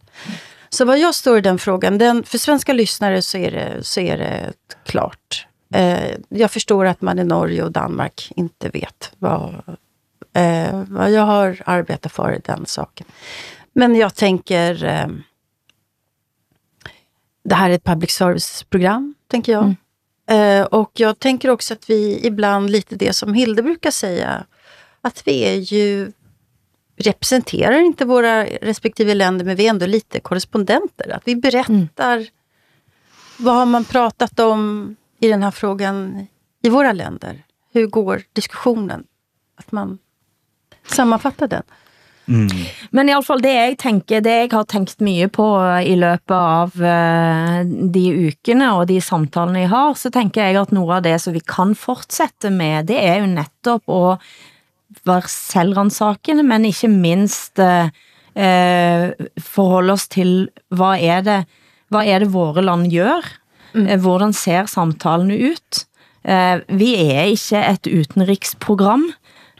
Så 0.76 0.84
vad 0.84 0.98
jag 0.98 1.14
står 1.14 1.38
i 1.38 1.40
den 1.40 1.58
frågan, 1.58 1.98
den, 1.98 2.22
för 2.22 2.38
svenska 2.38 2.72
lyssnare 2.72 3.22
så 3.22 3.38
är 3.38 3.50
det, 3.50 3.84
så 3.84 4.00
är 4.00 4.18
det 4.18 4.52
klart. 4.86 5.46
Eh, 5.74 6.16
jag 6.28 6.50
förstår 6.50 6.84
att 6.84 7.00
man 7.00 7.18
i 7.18 7.24
Norge 7.24 7.62
och 7.62 7.72
Danmark 7.72 8.32
inte 8.36 8.68
vet 8.68 9.12
vad, 9.18 9.54
eh, 10.32 10.84
vad 10.88 11.10
jag 11.10 11.22
har 11.22 11.62
arbetat 11.66 12.12
för 12.12 12.32
i 12.32 12.40
den 12.44 12.66
saken. 12.66 13.06
Men 13.72 13.94
jag 13.94 14.14
tänker, 14.14 14.84
eh, 14.84 15.08
det 17.44 17.54
här 17.54 17.70
är 17.70 17.74
ett 17.74 17.84
public 17.84 18.10
service-program, 18.10 19.14
tänker 19.28 19.52
jag. 19.52 19.74
Mm. 20.28 20.60
Eh, 20.60 20.66
och 20.66 20.90
jag 20.94 21.18
tänker 21.18 21.50
också 21.50 21.74
att 21.74 21.90
vi 21.90 22.26
ibland, 22.26 22.70
lite 22.70 22.96
det 22.96 23.12
som 23.12 23.34
Hilde 23.34 23.62
brukar 23.62 23.90
säga, 23.90 24.44
att 25.00 25.22
vi 25.26 25.44
är 25.44 25.56
ju 25.56 26.12
representerar 26.96 27.78
inte 27.80 28.04
våra 28.04 28.44
respektive 28.44 29.14
länder, 29.14 29.44
men 29.44 29.56
vi 29.56 29.66
är 29.66 29.70
ändå 29.70 29.86
lite 29.86 30.20
korrespondenter. 30.20 31.10
Att 31.14 31.22
vi 31.24 31.36
berättar 31.36 32.26
vad 33.38 33.54
har 33.54 33.66
man 33.66 33.84
pratat 33.84 34.40
om 34.40 34.96
i 35.20 35.28
den 35.28 35.42
här 35.42 35.50
frågan 35.50 36.26
i 36.62 36.68
våra 36.68 36.92
länder? 36.92 37.42
Hur 37.72 37.86
går 37.86 38.22
diskussionen? 38.32 39.04
Att 39.56 39.72
man 39.72 39.98
sammanfattar 40.86 41.48
den. 41.48 41.62
Men 42.90 43.08
i 43.08 43.12
alle 43.14 43.24
fall 43.24 43.42
det 43.42 43.52
jeg 43.54 43.78
tænker, 43.78 44.20
det 44.20 44.32
jeg 44.34 44.50
har 44.50 44.64
tænkt 44.66 45.00
mye 45.00 45.28
på 45.30 45.46
i 45.86 45.94
løbet 45.94 46.34
av 46.34 46.74
eh, 46.82 47.60
de 47.94 48.02
ukene 48.26 48.72
og 48.74 48.88
de 48.90 48.98
samtalene 49.00 49.62
jeg 49.62 49.70
har, 49.70 49.94
så 49.94 50.10
tænker 50.10 50.42
jeg 50.42 50.58
at 50.60 50.74
noget 50.74 50.96
af 50.96 51.02
det, 51.06 51.20
som 51.22 51.36
vi 51.36 51.42
kan 51.46 51.76
fortsætte 51.78 52.50
med, 52.50 52.90
det 52.90 52.98
er 52.98 53.20
jo 53.22 53.30
netop 53.30 53.86
at 53.86 54.26
være 55.06 55.28
selvransakende, 55.28 56.42
men 56.46 56.64
ikke 56.68 56.88
mindst 56.88 57.58
eh, 57.58 57.88
eh, 58.36 59.10
forholde 59.38 59.92
os 59.96 60.08
til, 60.08 60.48
hvad 60.68 61.00
er 61.00 61.20
det, 61.20 61.44
hvad 61.88 62.06
er 62.06 62.22
det 62.22 62.32
våre 62.32 62.62
land 62.62 62.90
gør? 62.92 63.26
Mm. 63.74 64.00
Hvordan 64.00 64.32
ser 64.32 64.66
samtalene 64.66 65.52
ut? 65.52 65.86
Eh, 66.26 66.60
vi 66.78 66.94
er 66.96 67.30
ikke 67.30 67.62
et 67.70 67.86
utenriksprogram 67.86 69.04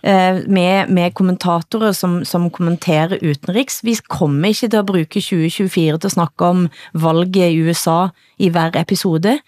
eh, 0.02 0.42
med, 0.48 0.88
med 0.88 1.14
kommentatorer 1.14 1.92
som, 1.92 2.24
som 2.24 2.50
kommenterer 2.50 3.18
utenriks. 3.22 3.84
Vi 3.84 3.96
kommer 4.08 4.48
ikke 4.48 4.68
til 4.68 4.80
at 4.80 4.86
bruge 4.86 5.04
2024 5.04 5.98
til 5.98 6.08
at 6.08 6.16
snakke 6.16 6.44
om 6.44 6.68
valget 6.94 7.52
i 7.52 7.62
USA 7.62 8.08
i 8.38 8.48
hver 8.48 8.74
episode, 8.80 9.38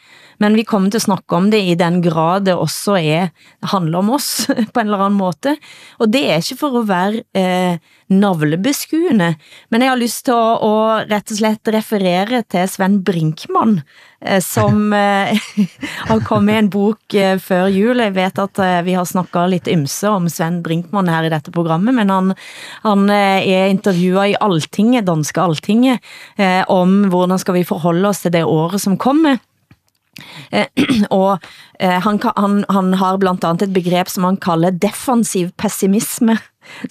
men 0.42 0.56
vi 0.58 0.64
kommer 0.66 0.90
til 0.90 1.02
at 1.02 1.08
snakke 1.08 1.38
om 1.38 1.50
det 1.52 1.60
i 1.66 1.76
den 1.78 2.00
grad 2.04 2.46
det 2.48 2.56
også 2.56 2.96
er, 2.98 3.30
handler 3.72 4.02
om 4.02 4.14
oss 4.18 4.46
på 4.72 4.80
en 4.80 4.86
eller 4.86 5.06
anden 5.08 5.20
måte. 5.20 5.56
Og 5.98 6.10
det 6.12 6.24
er 6.28 6.42
ikke 6.42 6.60
for 6.60 6.80
at 6.80 6.88
være 6.88 7.24
eh, 7.36 7.94
navlebeskuende, 8.08 9.34
men 9.68 9.84
jeg 9.84 9.92
har 9.92 10.00
lyst 10.00 10.24
til 10.28 10.36
at, 10.36 10.62
at 10.64 11.10
rett 11.12 11.32
og 11.34 11.40
slett 11.40 11.72
referere 11.74 12.42
til 12.48 12.70
Sven 12.70 13.00
Brinkmann, 13.04 13.82
eh, 14.24 14.38
som 14.44 14.92
eh, 14.96 15.34
har 16.08 16.24
kommet 16.28 16.54
i 16.54 16.62
en 16.62 16.70
bok 16.72 17.18
eh, 17.18 17.36
før 17.42 17.66
jul. 17.74 18.00
Jeg 18.06 18.16
vet 18.16 18.40
at 18.44 18.62
eh, 18.64 18.78
vi 18.86 18.96
har 18.96 19.08
snakket 19.08 19.52
lidt 19.52 19.72
ymse 19.74 20.14
om 20.14 20.30
Sven 20.32 20.62
Brinkmann 20.64 21.10
her 21.12 21.28
i 21.28 21.34
dette 21.34 21.52
programmet, 21.54 21.96
men 21.98 22.14
han, 22.14 22.32
han 22.86 23.04
eh, 23.12 23.50
er 23.58 23.74
intervjuet 23.74 24.32
i 24.32 24.38
Altinget, 24.40 25.08
danske 25.10 25.44
Altinget, 25.44 26.08
eh, 26.38 26.62
om 26.70 27.10
hvordan 27.12 27.42
skal 27.42 27.58
vi 27.58 27.68
forholde 27.68 28.08
os 28.08 28.24
til 28.24 28.34
det 28.38 28.46
året 28.46 28.80
som 28.86 28.96
kommer. 28.96 29.42
Eh, 30.52 30.68
og 31.10 31.38
eh, 31.80 31.98
han, 32.04 32.20
han, 32.36 32.62
han 32.70 32.94
har 33.00 33.18
blandt 33.20 33.44
andet 33.44 33.68
et 33.68 33.74
begreb, 33.76 34.10
som 34.12 34.26
han 34.28 34.40
kalder 34.42 34.76
defensiv 34.76 35.52
pessimisme, 35.60 36.38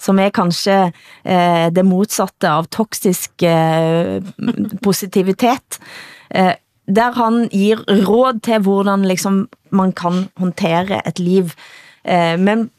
som 0.02 0.18
er 0.18 0.34
kanskje 0.34 0.78
eh, 0.88 1.68
det 1.74 1.84
motsatte 1.86 2.50
av 2.50 2.70
toksisk 2.74 3.46
eh, 3.46 4.18
positivitet. 4.82 5.78
Eh, 6.30 6.54
der 6.88 7.12
han 7.12 7.48
giver 7.52 7.84
råd 8.08 8.40
til, 8.46 8.62
hvordan 8.64 9.04
liksom, 9.04 9.46
man 9.70 9.92
kan 9.92 10.28
håndtere 10.40 11.02
et 11.06 11.18
liv. 11.18 11.52
Eh, 12.04 12.38
men 12.40 12.70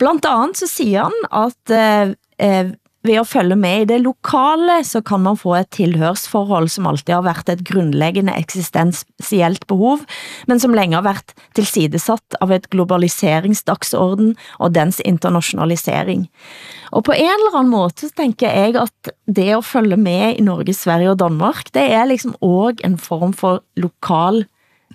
blandt 0.00 0.24
andet 0.24 0.56
så 0.58 0.66
siger 0.66 1.10
han, 1.10 1.46
at 1.48 1.74
eh, 1.76 2.14
eh 2.40 2.72
ved 3.06 3.16
at 3.16 3.28
følge 3.28 3.56
med 3.56 3.82
i 3.82 3.88
det 3.88 4.00
lokale, 4.04 4.82
så 4.84 5.00
kan 5.00 5.22
man 5.24 5.38
få 5.40 5.54
et 5.56 5.70
tilhørsforhold, 5.72 6.68
som 6.68 6.86
alltid 6.90 7.14
har 7.14 7.24
været 7.24 7.48
et 7.48 7.64
grundlæggende 7.68 8.34
eksistensielt 8.36 9.66
behov, 9.66 10.04
men 10.46 10.60
som 10.60 10.76
længe 10.76 10.98
har 10.98 11.06
været 11.06 11.34
tilsidesatt 11.56 12.36
av 12.40 12.52
et 12.52 12.68
globaliseringsdagsorden 12.70 14.36
og 14.58 14.74
dens 14.74 15.00
internationalisering. 15.04 16.28
Og 16.92 17.04
på 17.04 17.12
en 17.16 17.32
eller 17.40 17.58
anden 17.58 17.72
måde, 17.72 17.90
så 17.96 18.12
tænker 18.16 18.50
jeg, 18.50 18.76
at 18.76 19.12
det 19.26 19.50
at 19.56 19.64
følge 19.64 19.96
med 19.96 20.36
i 20.36 20.44
Norge, 20.44 20.74
Sverige 20.74 21.10
og 21.10 21.18
Danmark, 21.18 21.64
det 21.74 21.88
er 21.92 22.04
liksom 22.04 22.34
også 22.40 22.84
en 22.84 22.98
form 22.98 23.32
for 23.32 23.62
lokal 23.76 24.44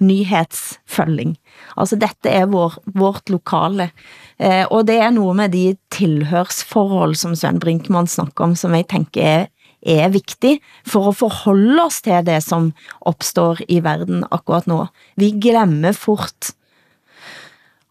nyhedsfølging. 0.04 1.36
Altså 1.78 1.98
dette 2.00 2.30
er 2.30 2.48
vår, 2.52 2.80
vårt 2.96 3.30
lokale. 3.30 3.92
Eh, 4.40 4.66
og 4.72 4.88
det 4.88 4.98
er 5.00 5.14
noget 5.16 5.36
med 5.36 5.50
de 5.54 5.78
tilhørsforhold, 5.92 7.16
som 7.16 7.36
Sven 7.36 7.60
Brinkmann 7.60 8.08
snakker 8.08 8.44
om, 8.44 8.56
som 8.56 8.76
jeg 8.76 8.88
tænker 8.92 9.22
er, 9.24 9.46
er 9.86 10.10
vigtig 10.10 10.60
for 10.88 11.10
at 11.10 11.20
forholde 11.20 11.84
os 11.86 12.02
til 12.02 12.26
det, 12.26 12.42
som 12.44 12.74
opstår 13.02 13.62
i 13.70 13.80
verden 13.84 14.26
akkurat 14.32 14.68
nu. 14.68 14.86
Vi 15.16 15.32
glemmer 15.42 15.92
fort, 15.92 16.56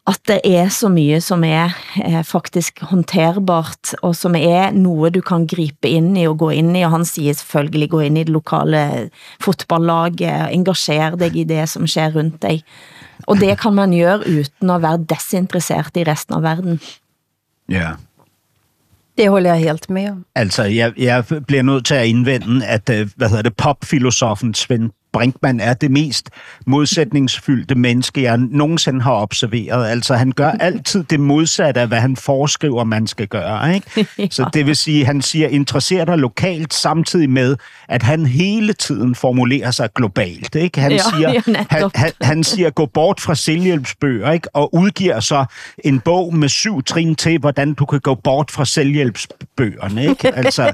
at 0.06 0.20
det 0.28 0.40
er 0.44 0.68
så 0.68 0.88
mye 0.92 1.20
som 1.24 1.44
er 1.44 1.72
eh, 2.04 2.24
faktisk 2.24 2.80
håndterbart, 2.82 3.94
og 4.02 4.16
som 4.16 4.34
er 4.36 4.70
noget, 4.70 5.14
du 5.14 5.20
kan 5.20 5.46
gripe 5.46 5.88
ind 5.88 6.18
i 6.18 6.26
og 6.28 6.38
gå 6.38 6.50
ind 6.50 6.76
i, 6.76 6.82
og 6.84 6.90
han 6.90 7.04
siger 7.04 7.32
selvfølgelig 7.32 7.90
gå 7.90 8.00
ind 8.00 8.18
i 8.18 8.24
det 8.24 8.34
lokale 8.34 9.10
fotballaget, 9.40 10.52
engagere 10.52 11.16
dig 11.16 11.36
i 11.36 11.44
det, 11.44 11.68
som 11.68 11.86
sker 11.86 12.12
rundt 12.16 12.42
dig. 12.42 12.62
Og 13.26 13.40
det 13.40 13.58
kan 13.60 13.72
man 13.72 13.96
gøre 13.96 14.20
uden 14.28 14.70
at 14.70 14.82
være 14.82 15.04
desinteresseret 15.08 15.96
i 15.96 16.04
resten 16.04 16.34
af 16.34 16.42
verden. 16.42 16.80
Ja. 17.68 17.90
Det 19.18 19.28
håller 19.28 19.54
jeg 19.54 19.58
helt 19.58 19.90
med 19.90 20.10
om. 20.10 20.24
Altså, 20.34 20.62
jeg, 20.62 20.92
jeg 20.98 21.24
bliver 21.46 21.62
nødt 21.62 21.86
til 21.86 21.94
at 21.94 22.06
indvende, 22.06 22.66
at 22.66 22.90
øh, 22.90 23.08
hvad 23.16 23.28
hedder 23.28 23.42
det, 23.42 23.56
popfilosofen 23.56 24.54
Svend 24.54 24.90
Brinkmann 25.14 25.60
er 25.60 25.74
det 25.74 25.90
mest 25.90 26.30
modsætningsfyldte 26.66 27.74
menneske, 27.74 28.22
jeg 28.22 28.38
nogensinde 28.38 29.00
har 29.02 29.12
observeret. 29.12 29.86
Altså, 29.86 30.14
han 30.14 30.32
gør 30.32 30.50
altid 30.68 31.04
det 31.04 31.20
modsatte 31.20 31.80
af, 31.80 31.88
hvad 31.88 32.00
han 32.00 32.16
foreskriver, 32.16 32.84
man 32.84 33.06
skal 33.06 33.26
gøre. 33.26 33.74
Ikke? 33.74 34.06
Så 34.36 34.50
det 34.54 34.66
vil 34.66 34.76
sige, 34.76 35.06
han 35.06 35.22
siger, 35.22 35.48
interesser 35.48 36.04
dig 36.04 36.18
lokalt, 36.18 36.74
samtidig 36.74 37.30
med, 37.30 37.56
at 37.88 38.02
han 38.02 38.26
hele 38.26 38.72
tiden 38.72 39.14
formulerer 39.14 39.70
sig 39.70 39.88
globalt. 39.94 40.54
Ikke? 40.54 40.80
Han, 40.80 40.92
Ja, 40.92 40.98
siger, 41.16 41.64
han, 41.70 41.90
han, 41.94 42.12
han 42.20 42.44
siger, 42.44 42.70
gå 42.70 42.86
bort 42.86 43.20
fra 43.20 43.34
selvhjælpsbøger, 43.34 44.32
ikke? 44.32 44.48
og 44.56 44.74
udgiver 44.74 45.20
så 45.20 45.44
en 45.84 46.00
bog 46.00 46.34
med 46.34 46.48
syv 46.48 46.82
trin 46.82 47.14
til, 47.14 47.38
hvordan 47.38 47.74
du 47.74 47.84
kan 47.84 48.00
gå 48.00 48.14
bort 48.14 48.50
fra 48.50 48.64
selvhjælpsbøgerne. 48.64 50.06
Ikke? 50.08 50.34
Altså, 50.36 50.72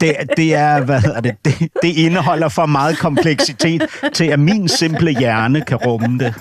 det, 0.00 0.16
det, 0.36 0.54
er, 0.54 0.80
hvad 0.80 1.00
hedder 1.00 1.20
det, 1.20 1.34
det, 1.44 1.54
det 1.82 1.88
indeholder 1.88 2.48
for 2.48 2.66
meget 2.66 2.98
kompleksitet 2.98 3.57
til, 3.58 4.30
at 4.32 4.40
min 4.40 4.68
simple 4.68 5.14
hjerne 5.18 5.62
kan 5.66 5.78
rumme 5.84 6.18
det. 6.18 6.34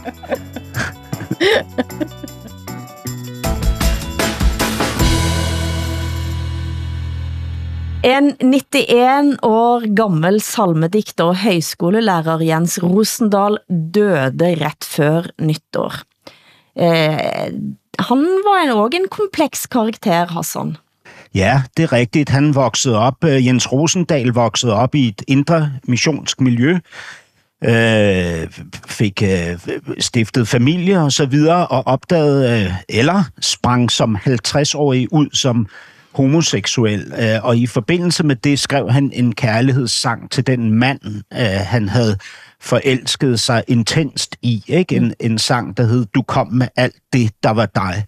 En 8.08 8.30
91 8.40 9.36
år 9.44 9.84
gammel 9.98 10.38
salmedigter 10.40 11.32
og 11.32 11.40
højskolelærer 11.42 12.44
Jens 12.46 12.78
Rosendal 12.80 13.58
døde 13.68 14.54
ret 14.62 14.86
før 14.86 15.28
nytår. 15.42 15.98
Eh, 16.78 17.50
han 17.98 18.24
var 18.46 18.62
en, 18.62 18.72
også 18.78 19.02
en 19.02 19.10
kompleks 19.12 19.66
karakter, 19.66 20.30
Hassan. 20.32 20.78
Ja, 21.36 21.62
det 21.78 21.84
er 21.84 21.94
rigtigt. 21.94 22.30
Han 22.30 22.56
voksede 22.56 22.98
op, 22.98 23.24
øh, 23.24 23.46
Jens 23.46 23.72
Rosendal 23.72 24.28
voksede 24.28 24.74
op 24.74 24.96
i 24.96 25.08
et 25.08 25.22
indre 25.28 25.72
missionsk 25.84 26.42
miljø, 26.42 26.78
øh, 27.64 28.48
fik 28.88 29.24
øh, 29.24 29.60
stiftet 30.00 30.48
familie 30.48 31.00
og 31.00 31.12
så 31.12 31.26
videre, 31.26 31.68
og 31.68 31.88
opdagede, 31.88 32.66
øh, 32.66 32.74
eller 32.90 33.24
sprang 33.42 33.92
som 33.92 34.16
50-årig 34.16 35.14
ud 35.14 35.28
som 35.34 35.68
homoseksuel, 36.14 37.14
øh, 37.20 37.44
og 37.46 37.58
i 37.58 37.68
forbindelse 37.68 38.24
med 38.24 38.36
det 38.36 38.60
skrev 38.60 38.92
han 38.92 39.12
en 39.14 39.36
kærlighedssang 39.36 40.32
til 40.32 40.48
den 40.48 40.72
mand, 40.72 41.00
øh, 41.34 41.40
han 41.66 41.90
havde 41.90 42.18
forelsket 42.62 43.40
sig 43.40 43.64
intenst 43.68 44.36
i. 44.42 44.64
Ikke? 44.68 44.96
En, 44.96 45.14
en 45.20 45.38
sang, 45.38 45.78
der 45.78 45.84
hed 45.84 46.06
Du 46.06 46.22
kom 46.22 46.48
med 46.48 46.68
alt 46.76 46.96
det, 47.14 47.32
der 47.44 47.50
var 47.50 47.66
dig. 47.66 48.06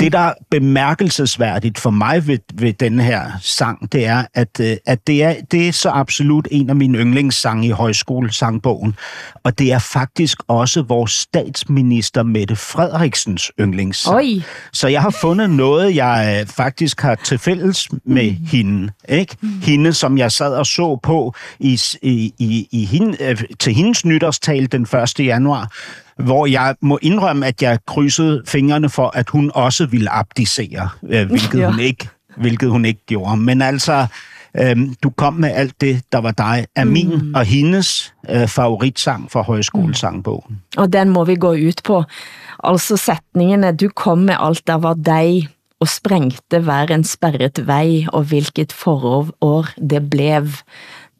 Det, 0.00 0.12
der 0.12 0.18
er 0.18 0.34
bemærkelsesværdigt 0.50 1.78
for 1.78 1.90
mig 1.90 2.26
ved, 2.26 2.38
ved 2.54 2.72
den 2.72 3.00
her 3.00 3.30
sang, 3.40 3.92
det 3.92 4.06
er, 4.06 4.24
at, 4.34 4.60
øh, 4.60 4.76
at 4.86 5.06
det, 5.06 5.22
er, 5.22 5.34
det 5.50 5.68
er 5.68 5.72
så 5.72 5.90
absolut 5.90 6.48
en 6.50 6.70
af 6.70 6.76
mine 6.76 6.98
yndlingssange 6.98 7.66
i 7.66 7.70
højskolesangbogen, 7.70 8.94
og 9.44 9.58
det 9.58 9.72
er 9.72 9.78
faktisk 9.78 10.38
også 10.48 10.82
vores 10.82 11.10
statsminister 11.10 12.22
Mette 12.22 12.56
Frederiksens 12.56 13.52
yndlingssang. 13.60 14.16
Oj. 14.16 14.42
Så 14.72 14.88
jeg 14.88 15.02
har 15.02 15.10
fundet 15.20 15.50
noget, 15.50 15.96
jeg 15.96 16.38
øh, 16.40 16.46
faktisk 16.46 17.00
har 17.00 17.14
til 17.14 17.38
fælles 17.38 17.88
med 18.04 18.30
mm. 18.30 18.46
hende. 18.46 18.92
Ikke? 19.08 19.36
Mm. 19.40 19.60
Hende, 19.62 19.92
som 19.92 20.18
jeg 20.18 20.32
sad 20.32 20.54
og 20.54 20.66
så 20.66 20.98
på 21.02 21.34
i, 21.60 21.80
i, 22.02 22.34
i, 22.38 22.68
i 22.70 22.84
hende, 22.84 23.16
øh, 23.20 23.42
til 23.60 23.74
hendes 23.74 23.91
hendes 23.92 24.04
nytårstal 24.04 24.72
den 24.72 24.82
1. 24.82 25.20
januar, 25.20 25.68
hvor 26.16 26.46
jeg 26.46 26.74
må 26.80 26.98
indrømme, 27.02 27.46
at 27.46 27.62
jeg 27.62 27.78
krydsede 27.86 28.42
fingrene 28.46 28.88
for, 28.88 29.10
at 29.14 29.28
hun 29.28 29.50
også 29.54 29.86
ville 29.86 30.10
abdicere, 30.10 30.88
øh, 31.08 31.26
hvilket, 31.30 31.60
ja. 31.60 31.70
hun 31.70 31.80
ikke, 31.80 32.08
hvilket 32.36 32.70
hun 32.70 32.84
ikke 32.84 33.00
gjorde. 33.06 33.36
Men 33.36 33.62
altså, 33.62 34.06
øh, 34.56 34.76
du 35.02 35.10
kom 35.10 35.34
med 35.34 35.50
alt 35.50 35.80
det, 35.80 36.02
der 36.12 36.18
var 36.18 36.30
dig, 36.30 36.66
af 36.76 36.86
mm. 36.86 36.92
min 36.92 37.34
og 37.34 37.44
hendes 37.44 38.14
øh, 38.30 38.48
favoritsang 38.48 39.30
fra 39.30 39.42
højskolesangbogen. 39.42 40.62
Og 40.76 40.92
den 40.92 41.08
må 41.08 41.24
vi 41.24 41.36
gå 41.36 41.52
ut 41.52 41.80
på. 41.84 42.04
Altså 42.64 42.96
sætningene, 42.96 43.76
du 43.76 43.88
kom 43.96 44.18
med 44.18 44.36
alt, 44.40 44.66
der 44.66 44.74
var 44.74 44.94
dig, 44.94 45.48
og 45.80 45.88
sprængte 45.88 46.58
hver 46.58 46.86
en 46.94 47.04
spærret 47.04 47.66
vej, 47.66 48.06
og 48.12 48.22
hvilket 48.22 48.72
forår 48.72 49.66
det 49.90 50.10
blev. 50.10 50.46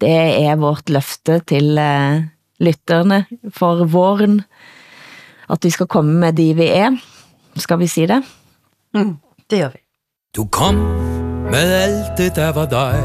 Det 0.00 0.44
er 0.46 0.56
vårt 0.56 0.90
løfte 0.90 1.40
til 1.46 1.78
uh, 1.78 2.31
lytterne 2.62 3.24
for 3.50 3.84
våren, 3.84 4.42
at 5.50 5.58
vi 5.62 5.70
skal 5.70 5.86
komme 5.86 6.12
med 6.20 6.32
de 6.32 6.54
vi 6.54 6.66
er. 6.66 6.96
Skal 7.56 7.78
vi 7.78 7.86
sige 7.86 8.08
det? 8.08 8.22
Mm, 8.94 9.16
det 9.50 9.60
gør 9.60 9.68
vi. 9.68 9.78
Du 10.36 10.44
kom 10.44 10.74
med 11.50 11.72
alt 11.72 12.18
det, 12.18 12.36
der 12.36 12.52
var 12.52 12.66
dig, 12.66 13.02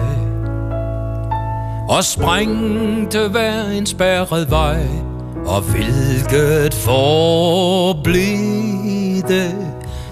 og 1.90 2.04
sprængte 2.04 3.28
hver 3.30 3.70
en 3.70 3.86
spærret 3.86 4.52
vej, 4.52 4.88
og 5.46 5.62
hvilket 5.62 6.74
forblev 6.74 8.18
det, 9.28 9.56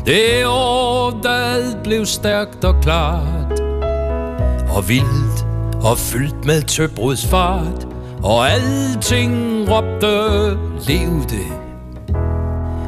det 0.06 0.46
år, 0.46 1.20
da 1.24 1.30
alt 1.30 1.84
blev 1.84 2.06
stærkt 2.06 2.64
og 2.64 2.76
klart, 2.82 3.60
og 4.70 4.90
vildt 4.90 5.46
og 5.84 5.98
fyldt 5.98 6.46
med 6.46 6.62
tøbrudsfart, 6.62 7.95
og 8.26 8.52
alting 8.52 9.70
råbte, 9.70 10.50
levede. 10.88 11.65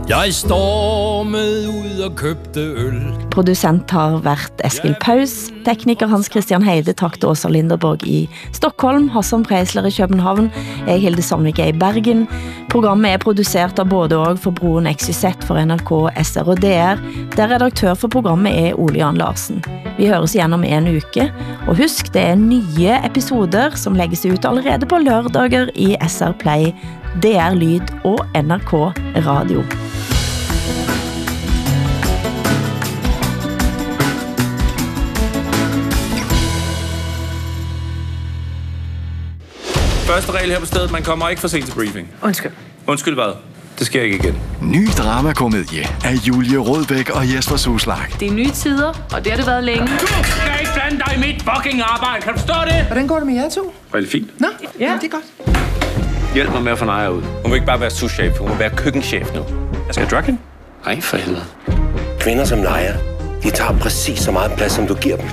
Jeg 0.08 0.34
stormede 0.34 1.68
ud 1.68 1.99
og 1.99 2.16
købte 2.16 2.60
øl. 2.60 3.01
Producent 3.32 3.91
har 3.91 4.18
været 4.24 4.62
Eskil 4.64 4.95
Paus, 5.01 5.51
tekniker 5.66 6.08
Hans 6.08 6.30
Christian 6.32 6.64
Heide, 6.64 6.93
takte 6.93 7.28
Åsa 7.28 7.49
Linderborg 7.51 8.08
i 8.08 8.30
Stockholm, 8.53 9.10
Hassan 9.10 9.43
Preisler 9.43 9.86
i 9.86 9.91
København, 9.91 10.51
jeg 10.88 11.01
Hilde 11.01 11.22
Sandvik 11.22 11.60
i 11.60 11.72
Bergen. 11.72 12.28
Programmet 12.72 13.12
er 13.12 13.18
produceret 13.18 13.80
av 13.80 13.89
både 13.89 14.18
og 14.18 14.39
for 14.39 14.55
Broen 14.55 14.88
XYZ 14.88 15.43
for 15.43 15.60
NRK, 15.60 15.91
SR 16.24 16.53
og 16.55 16.62
DR, 16.64 17.03
der 17.36 17.51
redaktør 17.51 17.93
for 17.93 18.08
programmet 18.08 18.55
er 18.55 18.80
Ole 18.80 19.03
Jan 19.03 19.20
Larsen. 19.20 19.60
Vi 19.97 20.08
høres 20.08 20.36
igjen 20.36 20.53
om 20.53 20.64
en 20.64 20.88
uke, 20.88 21.28
og 21.68 21.78
husk, 21.78 22.14
det 22.14 22.22
er 22.22 22.36
nye 22.39 22.95
episoder 23.03 23.76
som 23.76 23.95
lægges 23.97 24.26
ut 24.26 24.45
allerede 24.45 24.86
på 24.86 24.99
lørdager 25.03 25.68
i 25.76 25.95
SR 26.08 26.32
Play, 26.39 26.72
DR 27.16 27.53
Lyd 27.55 27.82
og 28.03 28.20
NRK 28.43 28.74
Radio. 29.26 29.64
Første 40.08 40.32
regel 40.32 40.49
her 40.51 40.60
på 40.60 40.66
stedet, 40.66 40.91
man 40.91 41.03
kommer 41.03 41.30
ikke 41.30 41.39
for 41.41 41.47
sent 41.47 41.66
til 41.66 41.74
briefing. 41.74 42.08
Undskyld. 42.22 42.51
Undskyld 42.88 43.14
hvad? 43.14 43.34
Det 43.80 43.88
sker 43.88 44.01
ikke 44.01 44.16
igen. 44.16 44.36
Ny 44.62 44.88
dramakomedie 44.97 45.84
af 46.05 46.14
Julie 46.28 46.58
Rådbæk 46.58 47.10
og 47.10 47.34
Jesper 47.36 47.55
Suslag. 47.55 47.97
Det 48.20 48.28
er 48.28 48.32
nye 48.32 48.51
tider, 48.51 48.88
og 49.14 49.24
det 49.24 49.32
har 49.32 49.38
det 49.38 49.47
været 49.47 49.64
længe. 49.64 49.88
Du 49.88 50.08
skal 50.08 50.60
ikke 50.60 50.72
blande 50.74 50.99
dig 51.05 51.14
i 51.18 51.20
mit 51.20 51.41
fucking 51.41 51.82
arbejde. 51.82 52.22
Kan 52.22 52.34
du 52.34 52.39
forstå 52.39 52.53
det? 52.66 52.86
Hvordan 52.86 53.08
går 53.08 53.16
det 53.18 53.26
med 53.28 53.36
jer 53.36 53.49
to? 53.49 53.74
Rigtig 53.93 54.12
fint. 54.12 54.41
Nå, 54.41 54.47
ja, 54.80 54.97
det 55.01 55.14
er 55.14 55.18
godt. 55.18 55.76
Hjælp 56.38 56.51
mig 56.51 56.63
med 56.63 56.71
at 56.71 56.79
få 56.79 56.85
Naja 56.85 57.09
ud. 57.09 57.21
Hun 57.21 57.51
vil 57.51 57.53
ikke 57.53 57.65
bare 57.65 57.79
være 57.79 57.89
souschef, 57.89 58.38
hun 58.38 58.49
vil 58.49 58.59
være 58.59 58.69
køkkenchef 58.69 59.33
nu. 59.33 59.43
Jeg 59.88 59.93
skal 59.93 60.07
drug 60.09 60.23
hende? 60.23 60.39
Nej, 60.85 61.01
for 61.01 61.17
helvede. 61.17 61.45
Kvinder 62.19 62.45
som 62.45 62.59
Naja, 62.59 62.93
de 63.43 63.51
tager 63.51 63.79
præcis 63.79 64.19
så 64.19 64.31
meget 64.31 64.51
plads, 64.57 64.71
som 64.71 64.88
du 64.88 64.95
giver 64.95 65.17
dem. 65.17 65.29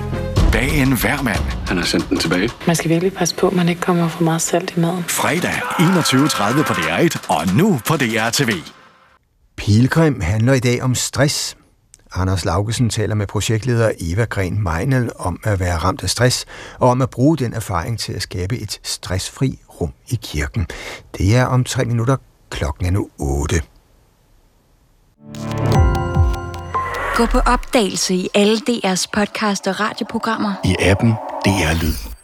Dagen 0.53 0.97
hver 0.97 1.21
mand. 1.21 1.39
Han 1.67 1.77
har 1.77 1.85
sendt 1.85 2.09
den 2.09 2.17
tilbage. 2.17 2.49
Man 2.67 2.75
skal 2.75 2.89
virkelig 2.89 3.13
passe 3.13 3.35
på, 3.35 3.47
at 3.47 3.53
man 3.53 3.69
ikke 3.69 3.81
kommer 3.81 4.07
for 4.07 4.23
meget 4.23 4.41
salt 4.41 4.73
i 4.77 4.79
maden. 4.79 5.03
Fredag 5.03 5.53
21.30 5.53 6.63
på 6.63 6.73
DR1 6.73 7.35
og 7.35 7.55
nu 7.57 7.79
på 7.87 7.97
DR 7.97 8.29
TV. 8.33 8.51
Pilgrim 9.57 10.21
handler 10.21 10.53
i 10.53 10.59
dag 10.59 10.83
om 10.83 10.95
stress. 10.95 11.57
Anders 12.13 12.45
Laugesen 12.45 12.89
taler 12.89 13.15
med 13.15 13.27
projektleder 13.27 13.91
Eva 13.99 14.25
Gren 14.25 14.63
Meinel 14.63 15.11
om 15.19 15.39
at 15.43 15.59
være 15.59 15.77
ramt 15.77 16.03
af 16.03 16.09
stress, 16.09 16.45
og 16.79 16.89
om 16.89 17.01
at 17.01 17.09
bruge 17.09 17.37
den 17.37 17.53
erfaring 17.53 17.99
til 17.99 18.13
at 18.13 18.21
skabe 18.21 18.57
et 18.57 18.79
stressfri 18.83 19.59
rum 19.81 19.93
i 20.07 20.19
kirken. 20.23 20.67
Det 21.17 21.35
er 21.35 21.45
om 21.45 21.63
tre 21.63 21.85
minutter. 21.85 22.17
Klokken 22.49 22.85
er 22.85 22.91
nu 22.91 23.09
8. 23.19 23.61
Gå 27.15 27.25
på 27.25 27.39
opdagelse 27.39 28.15
i 28.15 28.29
alle 28.33 28.57
DR's 28.69 29.05
podcast 29.13 29.67
og 29.67 29.79
radioprogrammer. 29.79 30.53
I 30.63 30.75
appen 30.79 31.09
DR 31.45 31.83
Lyd. 31.83 32.14